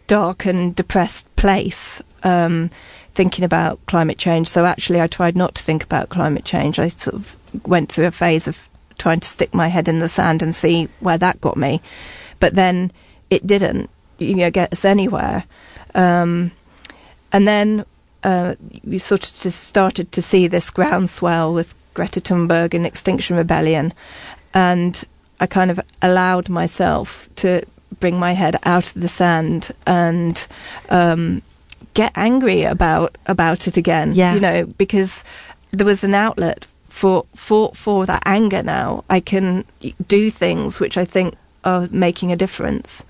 dark 0.07 0.45
and 0.45 0.75
depressed 0.75 1.33
place. 1.35 2.01
Um, 2.23 2.69
thinking 3.13 3.43
about 3.43 3.85
climate 3.87 4.17
change. 4.17 4.47
So 4.47 4.65
actually, 4.65 5.01
I 5.01 5.07
tried 5.07 5.35
not 5.35 5.55
to 5.55 5.63
think 5.63 5.83
about 5.83 6.09
climate 6.09 6.45
change. 6.45 6.79
I 6.79 6.87
sort 6.87 7.15
of 7.15 7.35
went 7.67 7.91
through 7.91 8.05
a 8.05 8.11
phase 8.11 8.47
of 8.47 8.69
trying 8.97 9.19
to 9.19 9.27
stick 9.27 9.53
my 9.53 9.67
head 9.67 9.87
in 9.87 9.99
the 9.99 10.07
sand 10.07 10.41
and 10.41 10.55
see 10.55 10.87
where 11.01 11.17
that 11.17 11.41
got 11.41 11.57
me. 11.57 11.81
But 12.39 12.55
then 12.55 12.91
it 13.29 13.45
didn't, 13.45 13.89
you 14.17 14.35
know, 14.35 14.51
get 14.51 14.71
us 14.71 14.85
anywhere. 14.85 15.43
Um, 15.93 16.51
and 17.33 17.47
then 17.47 17.85
uh, 18.23 18.55
we 18.83 18.97
sort 18.99 19.25
of 19.25 19.33
just 19.33 19.63
started 19.63 20.11
to 20.11 20.21
see 20.21 20.47
this 20.47 20.69
groundswell 20.69 21.53
with 21.53 21.75
Greta 21.93 22.21
Thunberg 22.21 22.73
and 22.73 22.85
Extinction 22.85 23.35
Rebellion, 23.35 23.93
and 24.53 25.03
I 25.39 25.47
kind 25.47 25.71
of 25.71 25.79
allowed 26.01 26.49
myself 26.49 27.29
to 27.37 27.63
bring 27.99 28.17
my 28.17 28.33
head 28.33 28.55
out 28.63 28.95
of 28.95 29.01
the 29.01 29.07
sand 29.07 29.71
and 29.85 30.47
um, 30.89 31.41
get 31.93 32.11
angry 32.15 32.63
about 32.63 33.17
about 33.27 33.67
it 33.67 33.77
again. 33.77 34.13
Yeah. 34.13 34.33
You 34.33 34.39
know, 34.39 34.65
because 34.65 35.23
there 35.71 35.85
was 35.85 36.03
an 36.03 36.13
outlet 36.13 36.65
for 36.89 37.25
for 37.35 37.73
for 37.73 38.05
that 38.05 38.23
anger 38.25 38.63
now. 38.63 39.03
I 39.09 39.19
can 39.19 39.65
do 40.07 40.29
things 40.29 40.79
which 40.79 40.97
I 40.97 41.05
think 41.05 41.35
are 41.63 41.87
making 41.91 42.31
a 42.31 42.35
difference. 42.35 43.03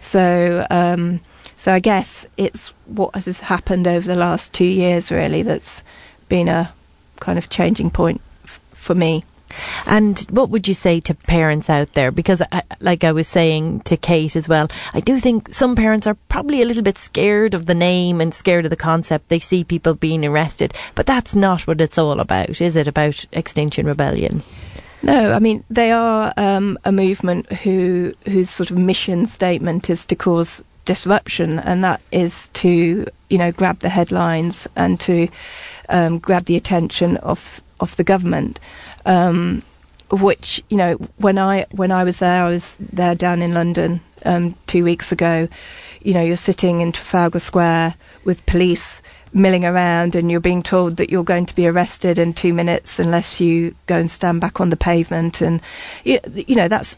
So 0.00 0.66
um, 0.70 1.20
so 1.56 1.72
I 1.72 1.80
guess 1.80 2.26
it's 2.36 2.68
what 2.86 3.14
has 3.14 3.40
happened 3.40 3.88
over 3.88 4.06
the 4.06 4.16
last 4.16 4.52
two 4.52 4.66
years 4.66 5.10
really 5.10 5.42
that's 5.42 5.82
been 6.28 6.48
a 6.48 6.72
kind 7.20 7.38
of 7.38 7.48
changing 7.48 7.90
point 7.90 8.20
f- 8.44 8.60
for 8.74 8.94
me. 8.94 9.22
And 9.86 10.18
what 10.30 10.50
would 10.50 10.68
you 10.68 10.74
say 10.74 11.00
to 11.00 11.14
parents 11.14 11.70
out 11.70 11.92
there? 11.94 12.10
Because, 12.10 12.42
I, 12.52 12.62
like 12.80 13.04
I 13.04 13.12
was 13.12 13.28
saying 13.28 13.80
to 13.80 13.96
Kate 13.96 14.36
as 14.36 14.48
well, 14.48 14.68
I 14.92 15.00
do 15.00 15.18
think 15.18 15.52
some 15.52 15.76
parents 15.76 16.06
are 16.06 16.16
probably 16.28 16.62
a 16.62 16.66
little 16.66 16.82
bit 16.82 16.98
scared 16.98 17.54
of 17.54 17.66
the 17.66 17.74
name 17.74 18.20
and 18.20 18.34
scared 18.34 18.66
of 18.66 18.70
the 18.70 18.76
concept. 18.76 19.28
They 19.28 19.38
see 19.38 19.64
people 19.64 19.94
being 19.94 20.24
arrested, 20.24 20.74
but 20.94 21.06
that's 21.06 21.34
not 21.34 21.66
what 21.66 21.80
it's 21.80 21.98
all 21.98 22.20
about, 22.20 22.60
is 22.60 22.76
it? 22.76 22.88
About 22.88 23.24
Extinction 23.32 23.86
Rebellion? 23.86 24.42
No, 25.04 25.32
I 25.32 25.38
mean 25.38 25.64
they 25.68 25.92
are 25.92 26.32
um, 26.38 26.78
a 26.82 26.90
movement 26.90 27.52
who 27.52 28.14
whose 28.24 28.48
sort 28.48 28.70
of 28.70 28.78
mission 28.78 29.26
statement 29.26 29.90
is 29.90 30.06
to 30.06 30.16
cause 30.16 30.64
disruption, 30.86 31.58
and 31.58 31.84
that 31.84 32.00
is 32.10 32.48
to 32.54 33.06
you 33.28 33.38
know 33.38 33.52
grab 33.52 33.80
the 33.80 33.90
headlines 33.90 34.66
and 34.76 34.98
to 35.00 35.28
um, 35.90 36.18
grab 36.18 36.46
the 36.46 36.56
attention 36.56 37.18
of 37.18 37.60
of 37.80 37.96
the 37.96 38.04
government 38.04 38.60
um, 39.06 39.62
which 40.10 40.62
you 40.68 40.76
know 40.76 40.94
when 41.16 41.38
I 41.38 41.66
when 41.72 41.90
I 41.90 42.04
was 42.04 42.18
there, 42.18 42.44
I 42.44 42.50
was 42.50 42.76
there 42.78 43.14
down 43.14 43.42
in 43.42 43.52
London 43.52 44.00
um, 44.24 44.54
two 44.66 44.84
weeks 44.84 45.12
ago. 45.12 45.48
You 46.02 46.14
know, 46.14 46.22
you're 46.22 46.36
sitting 46.36 46.80
in 46.80 46.92
Trafalgar 46.92 47.40
Square 47.40 47.94
with 48.24 48.44
police 48.46 49.00
milling 49.32 49.64
around, 49.64 50.14
and 50.14 50.30
you're 50.30 50.40
being 50.40 50.62
told 50.62 50.96
that 50.96 51.10
you're 51.10 51.24
going 51.24 51.46
to 51.46 51.54
be 51.54 51.66
arrested 51.66 52.18
in 52.18 52.34
two 52.34 52.52
minutes 52.52 52.98
unless 52.98 53.40
you 53.40 53.74
go 53.86 53.96
and 53.96 54.10
stand 54.10 54.40
back 54.40 54.60
on 54.60 54.70
the 54.70 54.76
pavement, 54.76 55.40
and 55.40 55.60
you, 56.04 56.20
you 56.34 56.54
know 56.54 56.68
that's 56.68 56.96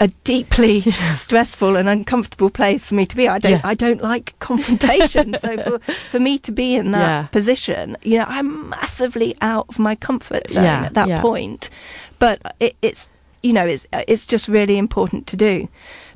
a 0.00 0.08
deeply 0.24 0.80
stressful 1.14 1.76
and 1.76 1.88
uncomfortable 1.88 2.50
place 2.50 2.88
for 2.88 2.94
me 2.94 3.06
to 3.06 3.16
be. 3.16 3.28
I 3.28 3.38
don't 3.38 3.52
yeah. 3.52 3.60
I 3.64 3.74
don't 3.74 4.02
like 4.02 4.38
confrontation. 4.38 5.36
so 5.38 5.56
for, 5.58 5.92
for 6.10 6.20
me 6.20 6.38
to 6.38 6.52
be 6.52 6.74
in 6.74 6.92
that 6.92 6.98
yeah. 6.98 7.26
position, 7.28 7.96
you 8.02 8.18
know, 8.18 8.26
I'm 8.28 8.68
massively 8.70 9.36
out 9.40 9.66
of 9.68 9.78
my 9.78 9.94
comfort 9.94 10.50
zone 10.50 10.64
at 10.64 10.94
that 10.94 11.20
point. 11.20 11.70
But 12.18 12.40
it, 12.60 12.76
it's 12.82 13.08
you 13.42 13.52
know, 13.52 13.66
it's 13.66 13.86
it's 13.92 14.26
just 14.26 14.48
really 14.48 14.78
important 14.78 15.26
to 15.28 15.36
do. 15.36 15.68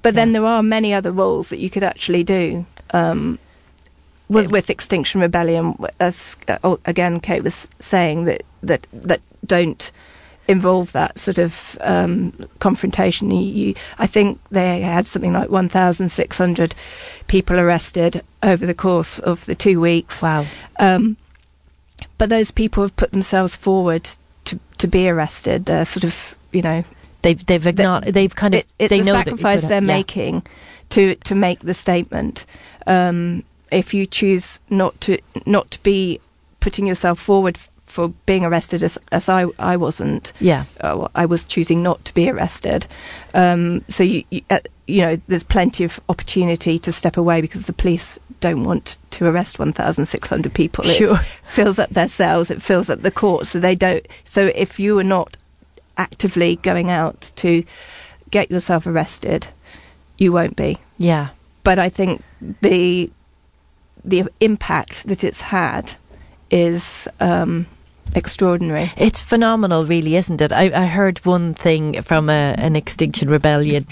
But 0.03 0.15
then 0.15 0.33
there 0.33 0.47
are 0.47 0.63
many 0.63 0.95
other 0.95 1.13
roles 1.13 1.51
that 1.51 1.59
you 1.59 1.71
could 1.71 1.85
actually 1.85 2.25
do. 2.25 2.67
Um, 2.93 3.39
with, 4.29 4.53
with 4.53 4.71
Extinction 4.71 5.21
Rebellion, 5.21 5.77
as 5.99 6.37
uh, 6.47 6.77
again 6.85 7.19
Kate 7.19 7.43
was 7.43 7.67
saying 7.81 8.25
that 8.25 8.45
that 8.63 8.87
that 8.93 9.21
don't 9.45 9.91
involve 10.51 10.91
that 10.93 11.19
sort 11.19 11.39
of 11.39 11.79
um, 11.81 12.33
confrontation. 12.59 13.31
You, 13.31 13.43
you, 13.43 13.75
I 13.99 14.07
think 14.07 14.41
they 14.51 14.81
had 14.81 15.07
something 15.07 15.33
like 15.33 15.49
1,600 15.49 16.75
people 17.29 17.61
arrested 17.61 18.23
over 18.43 18.67
the 18.67 18.75
course 18.75 19.19
of 19.21 19.47
the 19.47 19.55
two 19.55 19.81
weeks. 19.81 20.23
Wow. 20.23 20.47
Um, 20.79 21.17
but 22.19 22.29
those 22.29 22.51
people 22.51 22.83
have 22.83 22.97
put 22.97 23.13
themselves 23.13 23.55
forward 23.55 24.11
to, 24.47 24.59
to 24.79 24.89
be 24.89 25.09
arrested. 25.09 25.67
They're 25.67 25.85
sort 25.85 26.05
of, 26.05 26.35
you 26.53 26.63
know. 26.63 26.85
They've 27.23 27.45
they've 27.45 27.67
acknowledged, 27.67 28.15
they've 28.15 28.35
kind 28.35 28.55
of 28.55 28.61
it, 28.61 28.67
it's 28.79 28.91
they 28.91 29.01
a 29.01 29.05
sacrifice 29.05 29.61
they're 29.61 29.73
yeah. 29.73 29.81
making 29.81 30.43
to 30.89 31.17
to 31.17 31.35
make 31.35 31.61
the 31.61 31.75
statement. 31.75 32.47
Um, 32.87 33.45
if 33.71 33.93
you 33.93 34.07
choose 34.07 34.59
not 34.71 34.99
to 35.03 35.19
not 35.45 35.71
to 35.73 35.83
be 35.83 36.19
putting 36.61 36.87
yourself 36.87 37.21
forward 37.21 37.59
for 37.91 38.09
being 38.27 38.45
arrested 38.45 38.83
as 38.83 38.99
as 39.13 39.29
I 39.29 39.47
I 39.59 39.77
wasn't. 39.77 40.33
Yeah, 40.41 40.65
uh, 40.81 41.09
I 41.15 41.27
was 41.27 41.45
choosing 41.45 41.83
not 41.83 42.05
to 42.07 42.15
be 42.15 42.31
arrested. 42.31 42.87
Um, 43.35 43.85
so 43.89 44.03
you 44.03 44.25
you, 44.31 44.43
uh, 44.49 44.61
you 44.87 45.03
know 45.03 45.21
there's 45.29 45.43
plenty 45.43 45.85
of 45.85 46.01
opportunity 46.09 46.79
to 46.79 46.93
step 46.93 47.17
away 47.17 47.41
because 47.41 47.67
the 47.67 47.73
police 47.73 48.19
don't 48.41 48.65
want 48.65 48.97
to 49.11 49.27
arrest 49.27 49.59
1,600 49.59 50.55
people. 50.55 50.85
Sure. 50.85 51.17
It 51.17 51.27
fills 51.45 51.79
up 51.79 51.91
their 51.91 52.09
cells, 52.09 52.51
it 52.51 52.63
fills 52.63 52.89
up 52.89 53.03
the 53.03 53.11
courts, 53.11 53.51
so 53.51 53.61
they 53.61 53.75
don't. 53.75 54.07
So 54.25 54.51
if 54.55 54.81
you 54.81 54.99
are 54.99 55.05
not 55.05 55.37
actively 55.97 56.57
going 56.57 56.91
out 56.91 57.31
to 57.37 57.65
get 58.31 58.51
yourself 58.51 58.87
arrested, 58.87 59.49
you 60.17 60.33
won't 60.33 60.57
be. 60.57 60.79
Yeah. 60.97 61.31
But 61.65 61.79
I 61.79 61.89
think 61.89 62.23
the 62.63 63.11
the 64.03 64.29
impact 64.41 65.07
that 65.07 65.23
it's 65.23 65.43
had 65.43 65.95
is 66.51 67.07
um, 67.21 67.67
extraordinary. 68.15 68.93
It's 68.97 69.21
phenomenal, 69.21 69.85
really, 69.85 70.17
isn't 70.17 70.41
it? 70.41 70.53
I, 70.53 70.71
I 70.75 70.87
heard 70.87 71.25
one 71.25 71.55
thing 71.55 72.03
from 72.03 72.29
a, 72.29 72.55
an 72.59 72.77
Extinction 72.77 73.29
Rebellion 73.29 73.87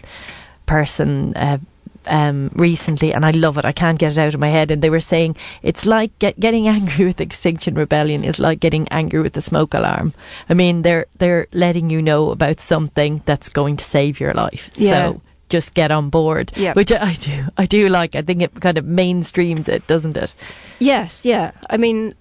person 0.66 1.34
uh, 1.36 1.58
um, 2.06 2.50
recently, 2.54 3.12
and 3.12 3.24
I 3.24 3.30
love 3.30 3.58
it. 3.58 3.64
I 3.64 3.72
can't 3.72 3.98
get 3.98 4.12
it 4.12 4.18
out 4.18 4.34
of 4.34 4.40
my 4.40 4.48
head. 4.48 4.70
And 4.70 4.82
they 4.82 4.90
were 4.90 5.00
saying 5.00 5.36
it's 5.62 5.86
like 5.86 6.18
get, 6.18 6.38
getting 6.40 6.68
angry 6.78 7.06
with 7.06 7.20
Extinction 7.20 7.74
Rebellion 7.74 8.24
is 8.24 8.38
like 8.38 8.60
getting 8.60 8.88
angry 8.88 9.20
with 9.20 9.34
the 9.34 9.42
smoke 9.42 9.74
alarm. 9.74 10.14
I 10.48 10.54
mean, 10.54 10.82
they're 10.82 11.06
they're 11.18 11.46
letting 11.52 11.90
you 11.90 12.02
know 12.02 12.30
about 12.30 12.60
something 12.60 13.22
that's 13.24 13.48
going 13.48 13.76
to 13.76 13.84
save 13.84 14.20
your 14.20 14.34
life. 14.34 14.70
Yeah. 14.74 15.12
So 15.12 15.22
just 15.48 15.74
get 15.74 15.90
on 15.90 16.10
board. 16.10 16.52
Yeah. 16.56 16.74
Which 16.74 16.92
I 16.92 17.14
do. 17.14 17.46
I 17.56 17.66
do 17.66 17.88
like. 17.88 18.14
I 18.14 18.22
think 18.22 18.42
it 18.42 18.60
kind 18.60 18.78
of 18.78 18.84
mainstreams 18.84 19.68
it, 19.68 19.86
doesn't 19.86 20.16
it? 20.16 20.34
Yes, 20.78 21.24
yeah. 21.24 21.52
I 21.70 21.76
mean, 21.76 22.14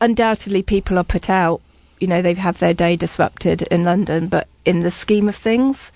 undoubtedly, 0.00 0.62
people 0.62 0.98
are 0.98 1.04
put 1.04 1.30
out. 1.30 1.60
You 1.98 2.06
know, 2.06 2.22
they 2.22 2.34
have 2.34 2.38
had 2.38 2.54
their 2.56 2.74
day 2.74 2.96
disrupted 2.96 3.62
in 3.62 3.84
London, 3.84 4.28
but 4.28 4.48
in 4.64 4.80
the 4.80 4.90
scheme 4.90 5.28
of 5.28 5.36
things, 5.36 5.92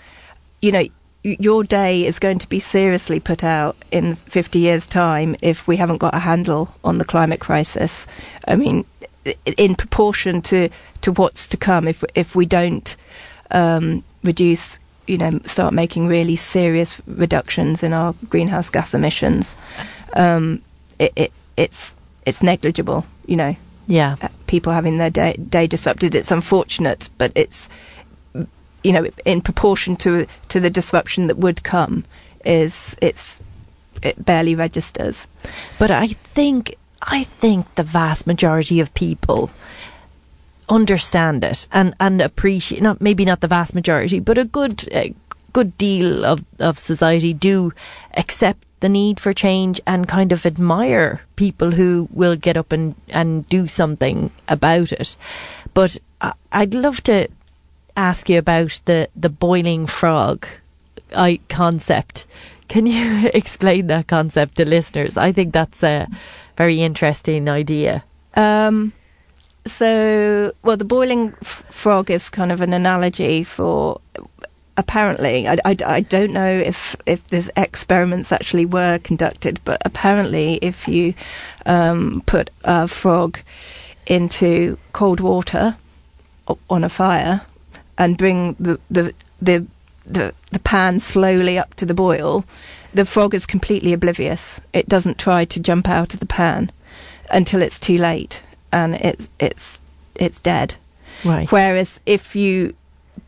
you 0.61 0.71
know, 0.73 0.85
your 1.23 1.65
day 1.65 2.05
is 2.05 2.19
going 2.19 2.39
to 2.39 2.49
be 2.49 2.61
seriously 2.61 3.19
put 3.19 3.43
out 3.43 3.77
in 3.91 4.17
50 4.17 4.59
years' 4.59 4.87
time 4.87 5.35
if 5.41 5.67
we 5.67 5.79
haven't 5.79 5.97
got 5.97 6.15
a 6.15 6.19
handle 6.19 6.75
on 6.85 6.99
the 6.99 7.05
climate 7.05 7.41
crisis. 7.41 8.07
I 8.47 8.57
mean, 8.57 8.85
in 9.57 9.75
proportion 9.75 10.43
to, 10.43 10.69
to 11.01 11.13
what's 11.13 11.49
to 11.49 11.57
come, 11.57 11.89
if 11.89 12.05
if 12.15 12.35
we 12.35 12.45
don't 12.45 12.95
um, 13.51 14.05
reduce, 14.23 14.79
you 15.07 15.17
know, 15.17 15.41
start 15.47 15.73
making 15.73 16.09
really 16.09 16.37
serious 16.37 17.01
reductions 17.07 17.83
in 17.83 17.95
our 17.95 18.15
greenhouse 18.29 18.69
gas 18.69 18.93
emissions, 18.93 19.55
um, 20.13 20.61
it, 20.99 21.13
it 21.17 21.33
it's 21.57 21.97
it's 22.27 22.43
negligible. 22.43 23.07
You 23.27 23.37
know, 23.37 23.57
Yeah. 23.87 24.17
uh, 24.23 24.29
people 24.47 24.73
having 24.73 24.99
their 24.99 25.11
day, 25.11 25.35
day 25.35 25.67
disrupted. 25.67 26.15
It's 26.15 26.31
unfortunate, 26.31 27.09
but 27.19 27.33
it's 27.35 27.69
you 28.83 28.93
know 28.93 29.07
in 29.25 29.41
proportion 29.41 29.97
to 29.97 30.27
to 30.49 30.61
the 30.61 30.71
disruption 30.71 31.27
that 31.29 31.39
would 31.39 31.63
come, 31.63 32.05
is 32.45 32.95
it's 33.01 33.41
it 34.03 34.25
barely 34.25 34.55
registers. 34.55 35.27
But 35.79 35.91
I 35.91 36.09
think 36.09 36.75
I 37.03 37.25
think 37.25 37.75
the 37.75 37.83
vast 37.83 38.27
majority 38.27 38.81
of 38.81 38.93
people 38.95 39.51
understand 40.69 41.45
it 41.45 41.67
and 41.73 41.95
and 42.01 42.21
appreciate 42.23 42.83
not 42.83 43.01
maybe 43.01 43.25
not 43.25 43.41
the 43.41 43.49
vast 43.49 43.75
majority, 43.75 44.21
but 44.21 44.39
a 44.39 44.45
good 44.45 44.89
uh, 44.95 45.09
good 45.53 45.77
deal 45.79 46.25
of 46.25 46.45
of 46.59 46.79
society 46.79 47.33
do 47.35 47.73
accept 48.17 48.65
the 48.85 48.89
need 48.91 49.19
for 49.19 49.33
change 49.33 49.81
and 49.87 50.07
kind 50.07 50.31
of 50.31 50.45
admire 50.45 51.23
people 51.37 51.71
who 51.71 52.07
will 52.13 52.37
get 52.37 52.55
up 52.55 52.71
and 52.71 52.95
and 53.09 53.49
do 53.49 53.67
something 53.67 54.31
about 54.47 54.93
it. 54.93 55.17
But 55.73 55.97
I'd 56.53 56.75
love 56.75 57.03
to 57.05 57.29
ask 57.97 58.29
you 58.29 58.39
about 58.39 58.83
the 58.85 59.09
the 59.17 59.31
boiling 59.31 59.87
frog 59.87 60.47
I 61.17 61.41
concept. 61.49 62.27
Can 62.69 62.85
you 62.85 63.31
explain 63.35 63.87
that 63.87 64.07
concept 64.07 64.57
to 64.57 64.69
listeners? 64.69 65.17
I 65.17 65.33
think 65.33 65.55
that's 65.55 65.83
a 65.83 66.07
very 66.59 66.83
interesting 66.83 67.49
idea. 67.49 68.05
Um, 68.35 68.93
so, 69.67 70.53
well, 70.63 70.77
the 70.77 70.85
boiling 70.85 71.33
f- 71.41 71.65
frog 71.71 72.11
is 72.11 72.29
kind 72.29 72.53
of 72.53 72.61
an 72.61 72.75
analogy 72.75 73.45
for. 73.45 74.03
Apparently, 74.77 75.47
I, 75.47 75.57
I, 75.65 75.77
I 75.87 76.01
don't 76.01 76.33
know 76.33 76.53
if 76.53 76.97
if 77.07 77.27
the 77.29 77.51
experiments 77.57 78.33
actually 78.33 78.67
were 78.67 78.99
conducted, 78.99 79.61
but 79.65 79.81
apparently, 79.85 80.59
if 80.63 80.89
you 80.89 81.15
um, 81.65 82.23
put 82.27 82.51
a 82.65 82.89
frog 82.89 83.39
into 84.07 84.79
cold 84.93 85.21
water 85.21 85.77
on 86.69 86.85
a 86.85 86.89
fire 86.89 87.43
and 87.97 88.19
bring 88.19 88.55
the 88.59 88.81
the 88.91 89.15
the 89.41 89.67
the, 90.07 90.35
the 90.51 90.59
pan 90.59 91.01
slowly 91.01 91.59
up 91.59 91.75
to 91.75 91.87
the 91.87 91.95
boil, 91.95 92.45
the 92.93 93.05
frog 93.05 93.35
is 93.35 93.47
completely 93.47 93.93
oblivious. 93.93 94.61
It 94.73 94.89
doesn't 94.89 95.19
try 95.19 95.45
to 95.47 95.61
jump 95.61 95.89
out 95.89 96.15
of 96.15 96.21
the 96.21 96.27
pan 96.27 96.71
until 97.31 97.63
it's 97.63 97.81
too 97.81 97.99
late 97.99 98.43
and 98.71 98.95
it's 98.97 99.29
it's 99.39 99.81
it's 100.15 100.39
dead. 100.39 100.75
Right. 101.25 101.51
Whereas 101.51 102.01
if 102.07 102.37
you 102.37 102.75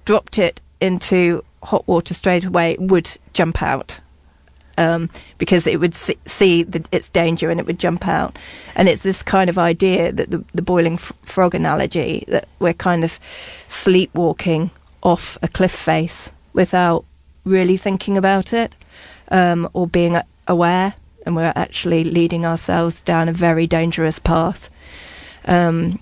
dropped 0.04 0.38
it 0.38 0.60
into 0.80 1.44
hot 1.62 1.86
water 1.86 2.14
straight 2.14 2.44
away, 2.44 2.76
would 2.78 3.16
jump 3.32 3.62
out. 3.62 4.00
Um, 4.78 5.08
because 5.38 5.66
it 5.66 5.80
would 5.80 5.94
see, 5.94 6.18
see 6.26 6.62
the, 6.62 6.84
its 6.92 7.08
danger 7.08 7.50
and 7.50 7.58
it 7.58 7.66
would 7.66 7.78
jump 7.78 8.06
out. 8.06 8.38
And 8.74 8.90
it's 8.90 9.02
this 9.02 9.22
kind 9.22 9.48
of 9.48 9.56
idea 9.56 10.12
that 10.12 10.30
the, 10.30 10.44
the 10.52 10.60
boiling 10.60 10.94
f- 10.94 11.14
frog 11.22 11.54
analogy 11.54 12.26
that 12.28 12.46
we're 12.58 12.74
kind 12.74 13.02
of 13.02 13.18
sleepwalking 13.68 14.70
off 15.02 15.38
a 15.40 15.48
cliff 15.48 15.72
face 15.72 16.30
without 16.52 17.06
really 17.44 17.78
thinking 17.78 18.18
about 18.18 18.52
it 18.52 18.74
um, 19.28 19.68
or 19.72 19.86
being 19.86 20.20
aware, 20.46 20.94
and 21.24 21.34
we're 21.34 21.52
actually 21.56 22.04
leading 22.04 22.44
ourselves 22.44 23.00
down 23.00 23.28
a 23.28 23.32
very 23.32 23.66
dangerous 23.66 24.18
path. 24.18 24.68
Um, 25.46 26.00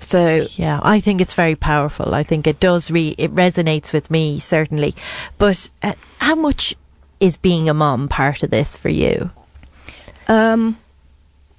so 0.00 0.46
Yeah, 0.56 0.80
I 0.82 1.00
think 1.00 1.20
it's 1.20 1.34
very 1.34 1.56
powerful. 1.56 2.14
I 2.14 2.22
think 2.22 2.46
it 2.46 2.60
does 2.60 2.90
re 2.90 3.14
it 3.18 3.34
resonates 3.34 3.92
with 3.92 4.10
me 4.10 4.38
certainly. 4.38 4.94
But 5.38 5.70
uh, 5.82 5.94
how 6.18 6.34
much 6.34 6.74
is 7.20 7.36
being 7.36 7.68
a 7.68 7.74
mom 7.74 8.08
part 8.08 8.42
of 8.42 8.50
this 8.50 8.76
for 8.76 8.88
you? 8.88 9.30
Um, 10.28 10.78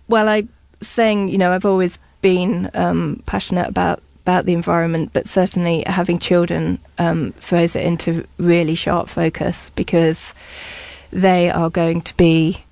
well, 0.07 0.29
I 0.29 0.47
saying, 0.81 1.29
you 1.29 1.37
know, 1.37 1.51
I've 1.51 1.65
always 1.65 1.99
been 2.21 2.69
um, 2.73 3.21
passionate 3.25 3.67
about 3.67 4.01
about 4.21 4.45
the 4.45 4.53
environment, 4.53 5.09
but 5.11 5.27
certainly 5.27 5.83
having 5.87 6.19
children 6.19 6.79
um, 6.99 7.33
throws 7.39 7.75
it 7.75 7.83
into 7.83 8.27
really 8.37 8.75
sharp 8.75 9.09
focus 9.09 9.71
because 9.75 10.33
they 11.11 11.49
are 11.49 11.69
going 11.69 12.01
to 12.01 12.15
be 12.15 12.63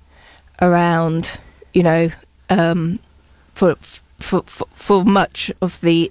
around, 0.62 1.38
you 1.74 1.82
know, 1.82 2.10
um, 2.48 3.00
for, 3.54 3.76
for 4.18 4.42
for 4.46 4.66
for 4.74 5.04
much 5.04 5.50
of 5.60 5.80
the 5.80 6.10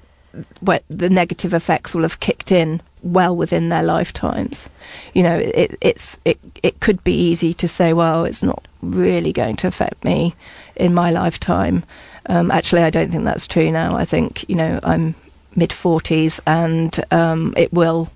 what 0.59 0.83
the 0.89 1.09
negative 1.09 1.53
effects 1.53 1.93
will 1.95 2.03
have 2.03 2.19
kicked 2.19 2.51
in 2.51 2.81
well 3.01 3.35
within 3.35 3.69
their 3.69 3.83
lifetimes. 3.83 4.69
You 5.13 5.23
know, 5.23 5.37
it, 5.37 5.77
it's 5.81 6.17
it 6.25 6.39
it 6.63 6.79
could 6.79 7.03
be 7.03 7.13
easy 7.13 7.53
to 7.55 7.67
say, 7.67 7.93
well, 7.93 8.25
it's 8.25 8.43
not 8.43 8.67
really 8.81 9.33
going 9.33 9.55
to 9.57 9.67
affect 9.67 10.03
me 10.03 10.35
in 10.75 10.93
my 10.93 11.11
lifetime. 11.11 11.83
Um, 12.27 12.51
actually, 12.51 12.83
I 12.83 12.89
don't 12.89 13.09
think 13.11 13.23
that's 13.23 13.47
true 13.47 13.71
now. 13.71 13.95
I 13.95 14.05
think 14.05 14.47
you 14.49 14.55
know 14.55 14.79
I'm 14.83 15.15
mid 15.55 15.73
forties, 15.73 16.39
and 16.45 17.03
um, 17.11 17.53
it 17.57 17.71
will 17.73 18.09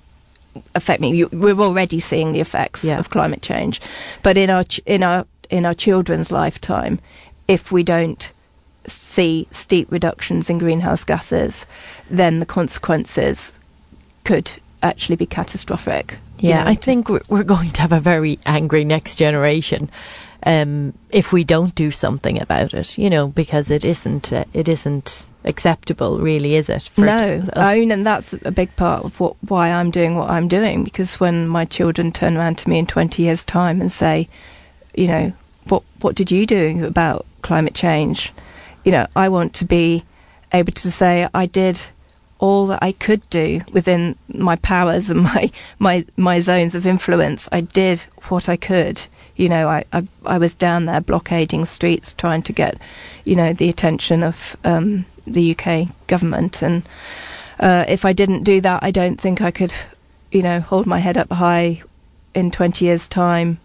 affect 0.75 1.01
me. 1.01 1.15
You, 1.15 1.29
we're 1.31 1.59
already 1.59 1.99
seeing 1.99 2.33
the 2.33 2.41
effects 2.41 2.83
Yeah. 2.83 2.99
of 2.99 3.09
climate 3.09 3.41
change, 3.41 3.81
but 4.21 4.37
in 4.37 4.49
our 4.49 4.63
ch- 4.65 4.81
in 4.85 5.01
our 5.01 5.25
in 5.49 5.65
our 5.65 5.73
children's 5.73 6.31
lifetime, 6.31 6.99
if 7.47 7.71
we 7.71 7.83
don't 7.83 8.31
see 9.11 9.47
steep 9.51 9.91
reductions 9.91 10.49
in 10.49 10.57
greenhouse 10.57 11.03
gases, 11.03 11.65
then 12.09 12.39
the 12.39 12.45
consequences 12.45 13.51
could 14.23 14.51
actually 14.81 15.15
be 15.15 15.25
catastrophic. 15.25 16.15
you 16.39 16.49
Yeah, 16.49 16.63
know, 16.63 16.69
I 16.69 16.75
think 16.75 17.09
we're, 17.09 17.21
we're 17.29 17.43
going 17.43 17.71
to 17.71 17.81
have 17.81 17.91
a 17.91 17.99
very 17.99 18.39
angry 18.45 18.83
next 18.83 19.17
generation 19.17 19.89
um, 20.43 20.93
if 21.09 21.31
we 21.31 21.43
don't 21.43 21.75
do 21.75 21.91
something 21.91 22.41
about 22.41 22.73
it. 22.73 22.97
You 22.97 23.09
know, 23.09 23.27
because 23.27 23.69
it 23.69 23.85
isn't 23.85 24.31
uh, 24.33 24.45
it 24.53 24.69
isn't 24.69 25.27
acceptable, 25.43 26.19
really, 26.19 26.55
is 26.55 26.69
it? 26.69 26.89
no? 26.97 27.43
I 27.55 27.75
mean, 27.75 27.91
and 27.91 28.05
that's 28.05 28.33
a 28.33 28.51
big 28.51 28.75
part 28.75 29.03
of 29.03 29.19
what 29.19 29.35
why 29.47 29.71
I'm 29.71 29.91
doing 29.91 30.15
what 30.17 30.29
I'm 30.29 30.47
doing. 30.47 30.83
Because 30.83 31.19
when 31.19 31.47
my 31.47 31.65
children 31.65 32.11
turn 32.11 32.37
around 32.37 32.57
to 32.59 32.69
me 32.69 32.79
in 32.79 32.87
20 32.87 33.21
years' 33.21 33.43
time 33.43 33.81
and 33.81 33.91
say, 33.91 34.27
you 34.95 35.07
know, 35.07 35.33
what 35.65 35.83
what 35.99 36.15
did 36.15 36.31
you 36.31 36.45
do 36.45 36.85
about 36.85 37.25
climate 37.41 37.75
change? 37.75 38.31
You 38.83 38.91
know, 38.91 39.07
I 39.15 39.29
want 39.29 39.53
to 39.55 39.65
be 39.65 40.03
able 40.53 40.73
to 40.73 40.91
say 40.91 41.27
I 41.33 41.45
did 41.45 41.81
all 42.39 42.65
that 42.67 42.79
I 42.81 42.91
could 42.91 43.27
do 43.29 43.61
within 43.71 44.17
my 44.27 44.55
powers 44.57 45.09
and 45.09 45.21
my 45.31 45.51
my 45.79 46.05
my 46.17 46.39
zones 46.39 46.75
of 46.75 46.85
influence. 46.85 47.47
I 47.51 47.61
did 47.61 48.05
what 48.29 48.49
I 48.49 48.57
could. 48.57 49.05
You 49.35 49.49
know, 49.49 49.69
I 49.69 49.85
I, 49.93 50.07
I 50.25 50.37
was 50.37 50.53
down 50.53 50.85
there 50.85 51.01
blockading 51.01 51.65
streets, 51.65 52.13
trying 52.13 52.41
to 52.43 52.53
get, 52.53 52.77
you 53.23 53.35
know, 53.35 53.53
the 53.53 53.69
attention 53.69 54.23
of 54.23 54.57
um, 54.63 55.05
the 55.25 55.55
UK 55.55 55.89
government. 56.07 56.61
And 56.61 56.83
uh, 57.59 57.85
if 57.87 58.05
I 58.05 58.13
didn't 58.13 58.43
do 58.43 58.59
that, 58.61 58.83
I 58.83 58.91
don't 58.91 59.21
think 59.21 59.41
I 59.41 59.51
could, 59.51 59.73
you 60.31 60.41
know, 60.41 60.59
hold 60.59 60.85
my 60.87 60.99
head 60.99 61.17
up 61.17 61.31
high 61.31 61.83
in 62.33 62.49
20 62.49 62.85
years' 62.85 63.07
time 63.07 63.59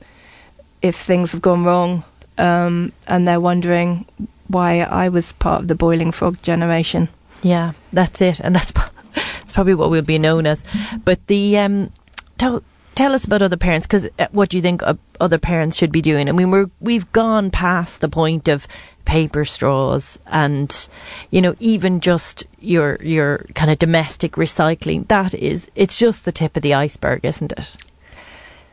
if 0.82 0.96
things 0.96 1.32
have 1.32 1.42
gone 1.42 1.64
wrong 1.64 2.04
um, 2.38 2.92
and 3.06 3.26
they're 3.26 3.40
wondering 3.40 4.04
why 4.48 4.80
I 4.80 5.08
was 5.08 5.32
part 5.32 5.62
of 5.62 5.68
the 5.68 5.74
boiling 5.74 6.12
frog 6.12 6.40
generation. 6.42 7.08
Yeah, 7.42 7.72
that's 7.92 8.20
it, 8.20 8.40
and 8.40 8.54
that's 8.54 8.72
that's 8.72 9.52
probably 9.52 9.74
what 9.74 9.90
we'll 9.90 10.02
be 10.02 10.18
known 10.18 10.46
as. 10.46 10.64
But 11.04 11.26
the 11.26 11.58
um, 11.58 11.90
tell, 12.38 12.62
tell 12.94 13.14
us 13.14 13.24
about 13.24 13.42
other 13.42 13.56
parents 13.56 13.86
because 13.86 14.08
uh, 14.18 14.28
what 14.32 14.48
do 14.48 14.56
you 14.56 14.62
think 14.62 14.82
other 15.20 15.38
parents 15.38 15.76
should 15.76 15.92
be 15.92 16.02
doing? 16.02 16.28
I 16.28 16.32
mean, 16.32 16.50
we're 16.50 16.70
we've 16.80 17.10
gone 17.12 17.50
past 17.50 18.00
the 18.00 18.08
point 18.08 18.48
of 18.48 18.66
paper 19.06 19.44
straws 19.44 20.18
and 20.26 20.88
you 21.30 21.40
know 21.40 21.54
even 21.60 22.00
just 22.00 22.44
your 22.58 22.98
your 23.00 23.46
kind 23.54 23.70
of 23.70 23.78
domestic 23.78 24.32
recycling 24.32 25.06
that 25.06 25.32
is 25.32 25.70
it's 25.76 25.96
just 25.96 26.24
the 26.24 26.32
tip 26.32 26.56
of 26.56 26.62
the 26.64 26.74
iceberg 26.74 27.24
isn't 27.24 27.52
it 27.52 27.76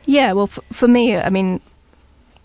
yeah 0.06 0.32
well 0.32 0.50
f- 0.50 0.58
for 0.72 0.88
me 0.88 1.16
i 1.16 1.30
mean 1.30 1.60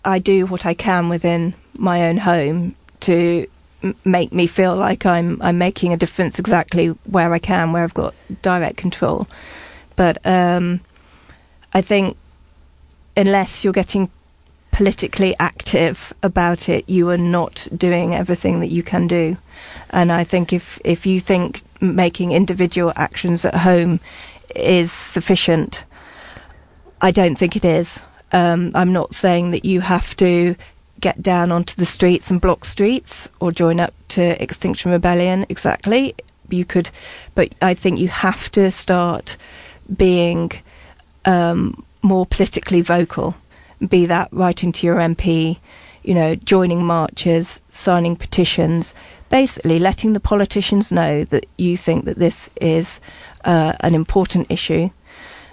i 0.04 0.20
do 0.20 0.46
what 0.46 0.64
i 0.64 0.72
can 0.72 1.08
within 1.08 1.52
my 1.74 2.08
own 2.08 2.16
home 2.16 2.76
to 3.02 3.46
make 4.04 4.32
me 4.32 4.46
feel 4.46 4.76
like 4.76 5.06
I'm 5.06 5.40
I'm 5.40 5.58
making 5.58 5.92
a 5.92 5.96
difference 5.96 6.38
exactly 6.38 6.88
where 7.04 7.32
I 7.32 7.38
can, 7.38 7.72
where 7.72 7.84
I've 7.84 7.94
got 7.94 8.14
direct 8.42 8.76
control. 8.76 9.26
But 9.96 10.24
um, 10.26 10.80
I 11.72 11.82
think 11.82 12.16
unless 13.16 13.64
you're 13.64 13.72
getting 13.72 14.10
politically 14.72 15.34
active 15.38 16.12
about 16.22 16.68
it, 16.68 16.88
you 16.88 17.08
are 17.10 17.18
not 17.18 17.68
doing 17.76 18.14
everything 18.14 18.60
that 18.60 18.68
you 18.68 18.82
can 18.82 19.06
do. 19.06 19.36
And 19.90 20.12
I 20.12 20.24
think 20.24 20.52
if 20.52 20.80
if 20.84 21.06
you 21.06 21.20
think 21.20 21.62
making 21.80 22.32
individual 22.32 22.92
actions 22.96 23.44
at 23.44 23.54
home 23.54 24.00
is 24.54 24.92
sufficient, 24.92 25.84
I 27.00 27.10
don't 27.10 27.36
think 27.36 27.56
it 27.56 27.64
is. 27.64 28.02
Um, 28.32 28.72
I'm 28.74 28.92
not 28.92 29.14
saying 29.14 29.50
that 29.50 29.64
you 29.64 29.80
have 29.80 30.16
to 30.16 30.54
get 31.00 31.22
down 31.22 31.50
onto 31.52 31.74
the 31.76 31.84
streets 31.84 32.30
and 32.30 32.40
block 32.40 32.64
streets 32.64 33.28
or 33.40 33.52
join 33.52 33.80
up 33.80 33.94
to 34.08 34.42
Extinction 34.42 34.90
Rebellion 34.90 35.46
exactly. 35.48 36.14
You 36.48 36.64
could, 36.64 36.90
but 37.34 37.54
I 37.62 37.74
think 37.74 37.98
you 37.98 38.08
have 38.08 38.50
to 38.52 38.70
start 38.70 39.36
being 39.96 40.52
um, 41.24 41.84
more 42.02 42.26
politically 42.26 42.80
vocal. 42.80 43.36
Be 43.86 44.04
that 44.06 44.28
writing 44.32 44.72
to 44.72 44.86
your 44.86 44.96
MP, 44.96 45.58
you 46.02 46.14
know, 46.14 46.34
joining 46.34 46.84
marches, 46.84 47.60
signing 47.70 48.16
petitions, 48.16 48.94
basically 49.28 49.78
letting 49.78 50.12
the 50.12 50.20
politicians 50.20 50.90
know 50.90 51.24
that 51.24 51.46
you 51.56 51.76
think 51.76 52.04
that 52.04 52.18
this 52.18 52.50
is 52.60 53.00
uh, 53.44 53.74
an 53.80 53.94
important 53.94 54.50
issue 54.50 54.90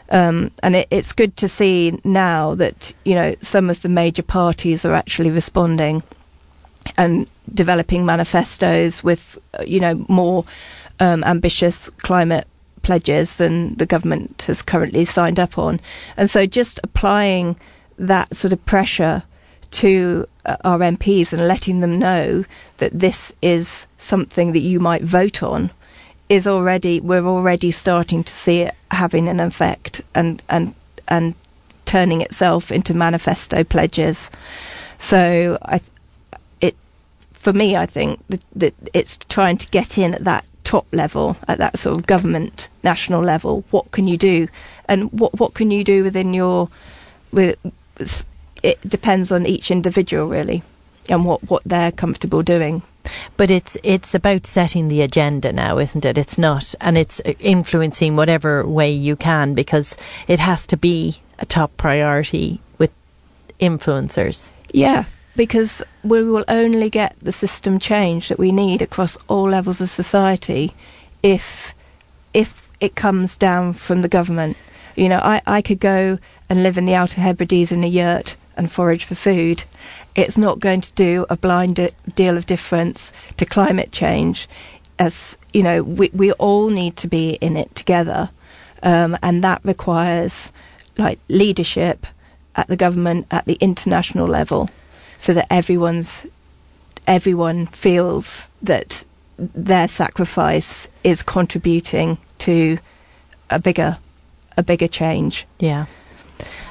um, 0.10 0.51
and 0.64 0.76
it, 0.76 0.88
it's 0.91 1.12
good 1.14 1.36
to 1.38 1.47
see 1.47 1.99
now 2.03 2.55
that 2.55 2.93
you 3.03 3.16
know 3.16 3.36
some 3.41 3.70
of 3.70 3.82
the 3.82 3.89
major 3.89 4.24
parties 4.24 4.86
are 4.86 4.93
actually 4.93 5.32
responding 5.32 6.03
and 6.97 7.28
developing 7.53 8.05
manifestos 8.05 9.03
with 9.03 9.38
uh, 9.60 9.64
you 9.64 9.80
know 9.80 10.05
more 10.08 10.45
um, 10.99 11.24
ambitious 11.24 11.89
climate 11.97 12.47
pledges 12.82 13.36
than 13.36 13.76
the 13.76 13.86
government 13.86 14.43
has 14.43 14.62
currently 14.62 15.03
signed 15.03 15.39
up 15.39 15.58
on. 15.58 15.80
And 16.16 16.30
so 16.30 16.45
just 16.45 16.80
applying 16.84 17.58
that 17.97 18.34
sort 18.34 18.53
of 18.53 18.66
pressure 18.66 19.24
to 19.72 20.26
uh, 20.45 20.55
our 20.64 20.80
MPs 20.80 21.34
and 21.34 21.47
letting 21.47 21.82
them 21.82 21.99
know 21.99 22.45
that 22.78 22.97
this 22.97 23.34
is 23.41 23.88
something 23.97 24.53
that 24.53 24.60
you 24.62 24.80
might 24.80 25.03
vote 25.03 25.43
on 25.43 25.72
is 26.30 26.45
already 26.47 26.99
we're 26.99 27.25
already 27.25 27.71
starting 27.71 28.23
to 28.23 28.34
see 28.34 28.61
it 28.61 28.75
having 28.91 29.28
an 29.28 29.39
effect 29.39 30.01
and 30.13 30.41
and 30.49 30.73
and 31.07 31.36
turning 31.86 32.21
itself 32.21 32.71
into 32.71 32.93
manifesto 32.93 33.63
pledges. 33.63 34.30
So 34.99 35.57
I, 35.61 35.80
it 36.59 36.75
for 37.32 37.53
me, 37.53 37.75
I 37.75 37.86
think 37.86 38.19
that, 38.55 38.73
it's 38.93 39.17
trying 39.30 39.57
to 39.57 39.67
get 39.67 39.97
in 39.97 40.13
at 40.13 40.25
that 40.25 40.43
top 40.63 40.86
level, 40.91 41.38
at 41.47 41.57
that 41.59 41.80
sort 41.80 41.97
of 41.97 42.05
government 42.05 42.67
national 42.84 43.23
level. 43.23 43.63
What 43.71 43.91
can 43.91 44.07
you 44.07 44.17
do, 44.17 44.49
and 44.86 45.11
what 45.13 45.39
what 45.39 45.53
can 45.53 45.71
you 45.71 45.84
do 45.84 46.03
within 46.03 46.34
your 46.34 46.69
with 47.32 47.57
it 48.63 48.78
depends 48.88 49.32
on 49.32 49.45
each 49.45 49.71
individual 49.71 50.28
really, 50.28 50.63
and 51.09 51.25
what 51.25 51.49
what 51.49 51.63
they're 51.65 51.91
comfortable 51.91 52.43
doing. 52.43 52.82
But 53.36 53.51
it's 53.51 53.78
it's 53.84 54.14
about 54.14 54.45
setting 54.45 54.88
the 54.88 55.01
agenda 55.01 55.51
now, 55.51 55.78
isn't 55.78 56.05
it? 56.05 56.18
It's 56.18 56.38
not, 56.38 56.74
and 56.82 56.97
it's 56.97 57.20
uh, 57.26 57.34
influencing 57.39 58.16
whatever 58.16 58.68
way 58.68 58.91
you 58.91 59.16
can 59.16 59.53
because 59.53 59.95
it 60.28 60.39
has 60.39 60.66
to 60.68 60.78
be 60.78 61.22
a 61.39 61.45
top 61.45 61.76
priority 61.78 62.62
with 62.78 62.91
influencers. 63.60 64.51
Yeah, 64.72 65.05
because 65.36 65.82
we 66.03 66.24
will 66.24 66.45
only 66.47 66.89
get 66.89 67.16
the 67.22 67.32
system 67.32 67.80
change 67.80 68.30
that 68.30 68.39
we 68.39 68.51
need 68.51 68.82
across 68.82 69.18
all 69.28 69.49
levels 69.49 69.82
of 69.82 69.89
society 69.89 70.74
if 71.24 71.74
if 72.34 72.68
it 72.80 72.95
comes 72.95 73.36
down 73.36 73.74
from 73.74 74.01
the 74.01 74.10
government. 74.10 74.58
You 74.95 75.10
know, 75.10 75.20
I, 75.20 75.41
I 75.45 75.62
could 75.62 75.80
go 75.80 76.18
and 76.49 76.64
live 76.64 76.78
in 76.78 76.86
the 76.86 76.95
Outer 76.95 77.22
Hebrides 77.22 77.72
in 77.72 77.84
a 77.84 77.88
yurt 77.88 78.36
and 78.55 78.72
forage 78.72 79.05
for 79.05 79.16
food, 79.16 79.64
it's 80.18 80.38
not 80.38 80.59
going 80.59 80.82
to 80.82 80.91
do 80.93 81.26
a 81.30 81.38
blind 81.38 81.76
deal 82.15 82.36
of 82.38 82.47
difference 82.47 83.13
to 83.38 83.45
climate 83.45 83.91
change. 83.91 84.49
As 84.99 85.38
you 85.53 85.61
know, 85.63 85.84
we 85.84 86.09
we 86.11 86.32
all 86.34 86.70
need 86.70 86.97
to 86.97 87.07
be 87.07 87.34
in 87.36 87.55
it 87.55 87.74
together, 87.76 88.32
um, 88.82 89.15
and 89.22 89.43
that 89.43 89.61
requires 89.63 90.51
like 90.97 91.20
leadership 91.30 92.07
at 92.55 92.68
the 92.68 92.76
government 92.76 93.28
at 93.30 93.45
the 93.45 93.57
international 93.61 94.28
level, 94.28 94.70
so 95.20 95.34
that 95.34 95.45
everyone's 95.53 96.26
everyone 97.05 97.68
feels 97.68 98.49
that 98.61 99.05
their 99.38 99.88
sacrifice 99.88 100.89
is 101.03 101.22
contributing 101.22 102.18
to 102.39 102.80
a 103.51 103.59
bigger 103.59 103.99
a 104.57 104.63
bigger 104.63 104.88
change. 104.88 105.45
Yeah. 105.59 105.86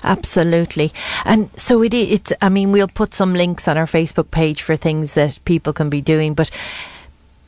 Absolutely. 0.05 0.93
And 1.25 1.51
so 1.57 1.83
it 1.83 1.95
it's 1.95 2.33
I 2.41 2.49
mean 2.49 2.73
we'll 2.73 2.89
put 2.89 3.15
some 3.15 3.35
links 3.35 3.69
on 3.69 3.77
our 3.77 3.87
Facebook 3.87 4.31
page 4.31 4.63
for 4.63 4.77
things 4.77 5.15
that 5.15 5.39
people 5.45 5.73
can 5.73 5.91
be 5.91 6.01
doing 6.01 6.35
but 6.35 6.51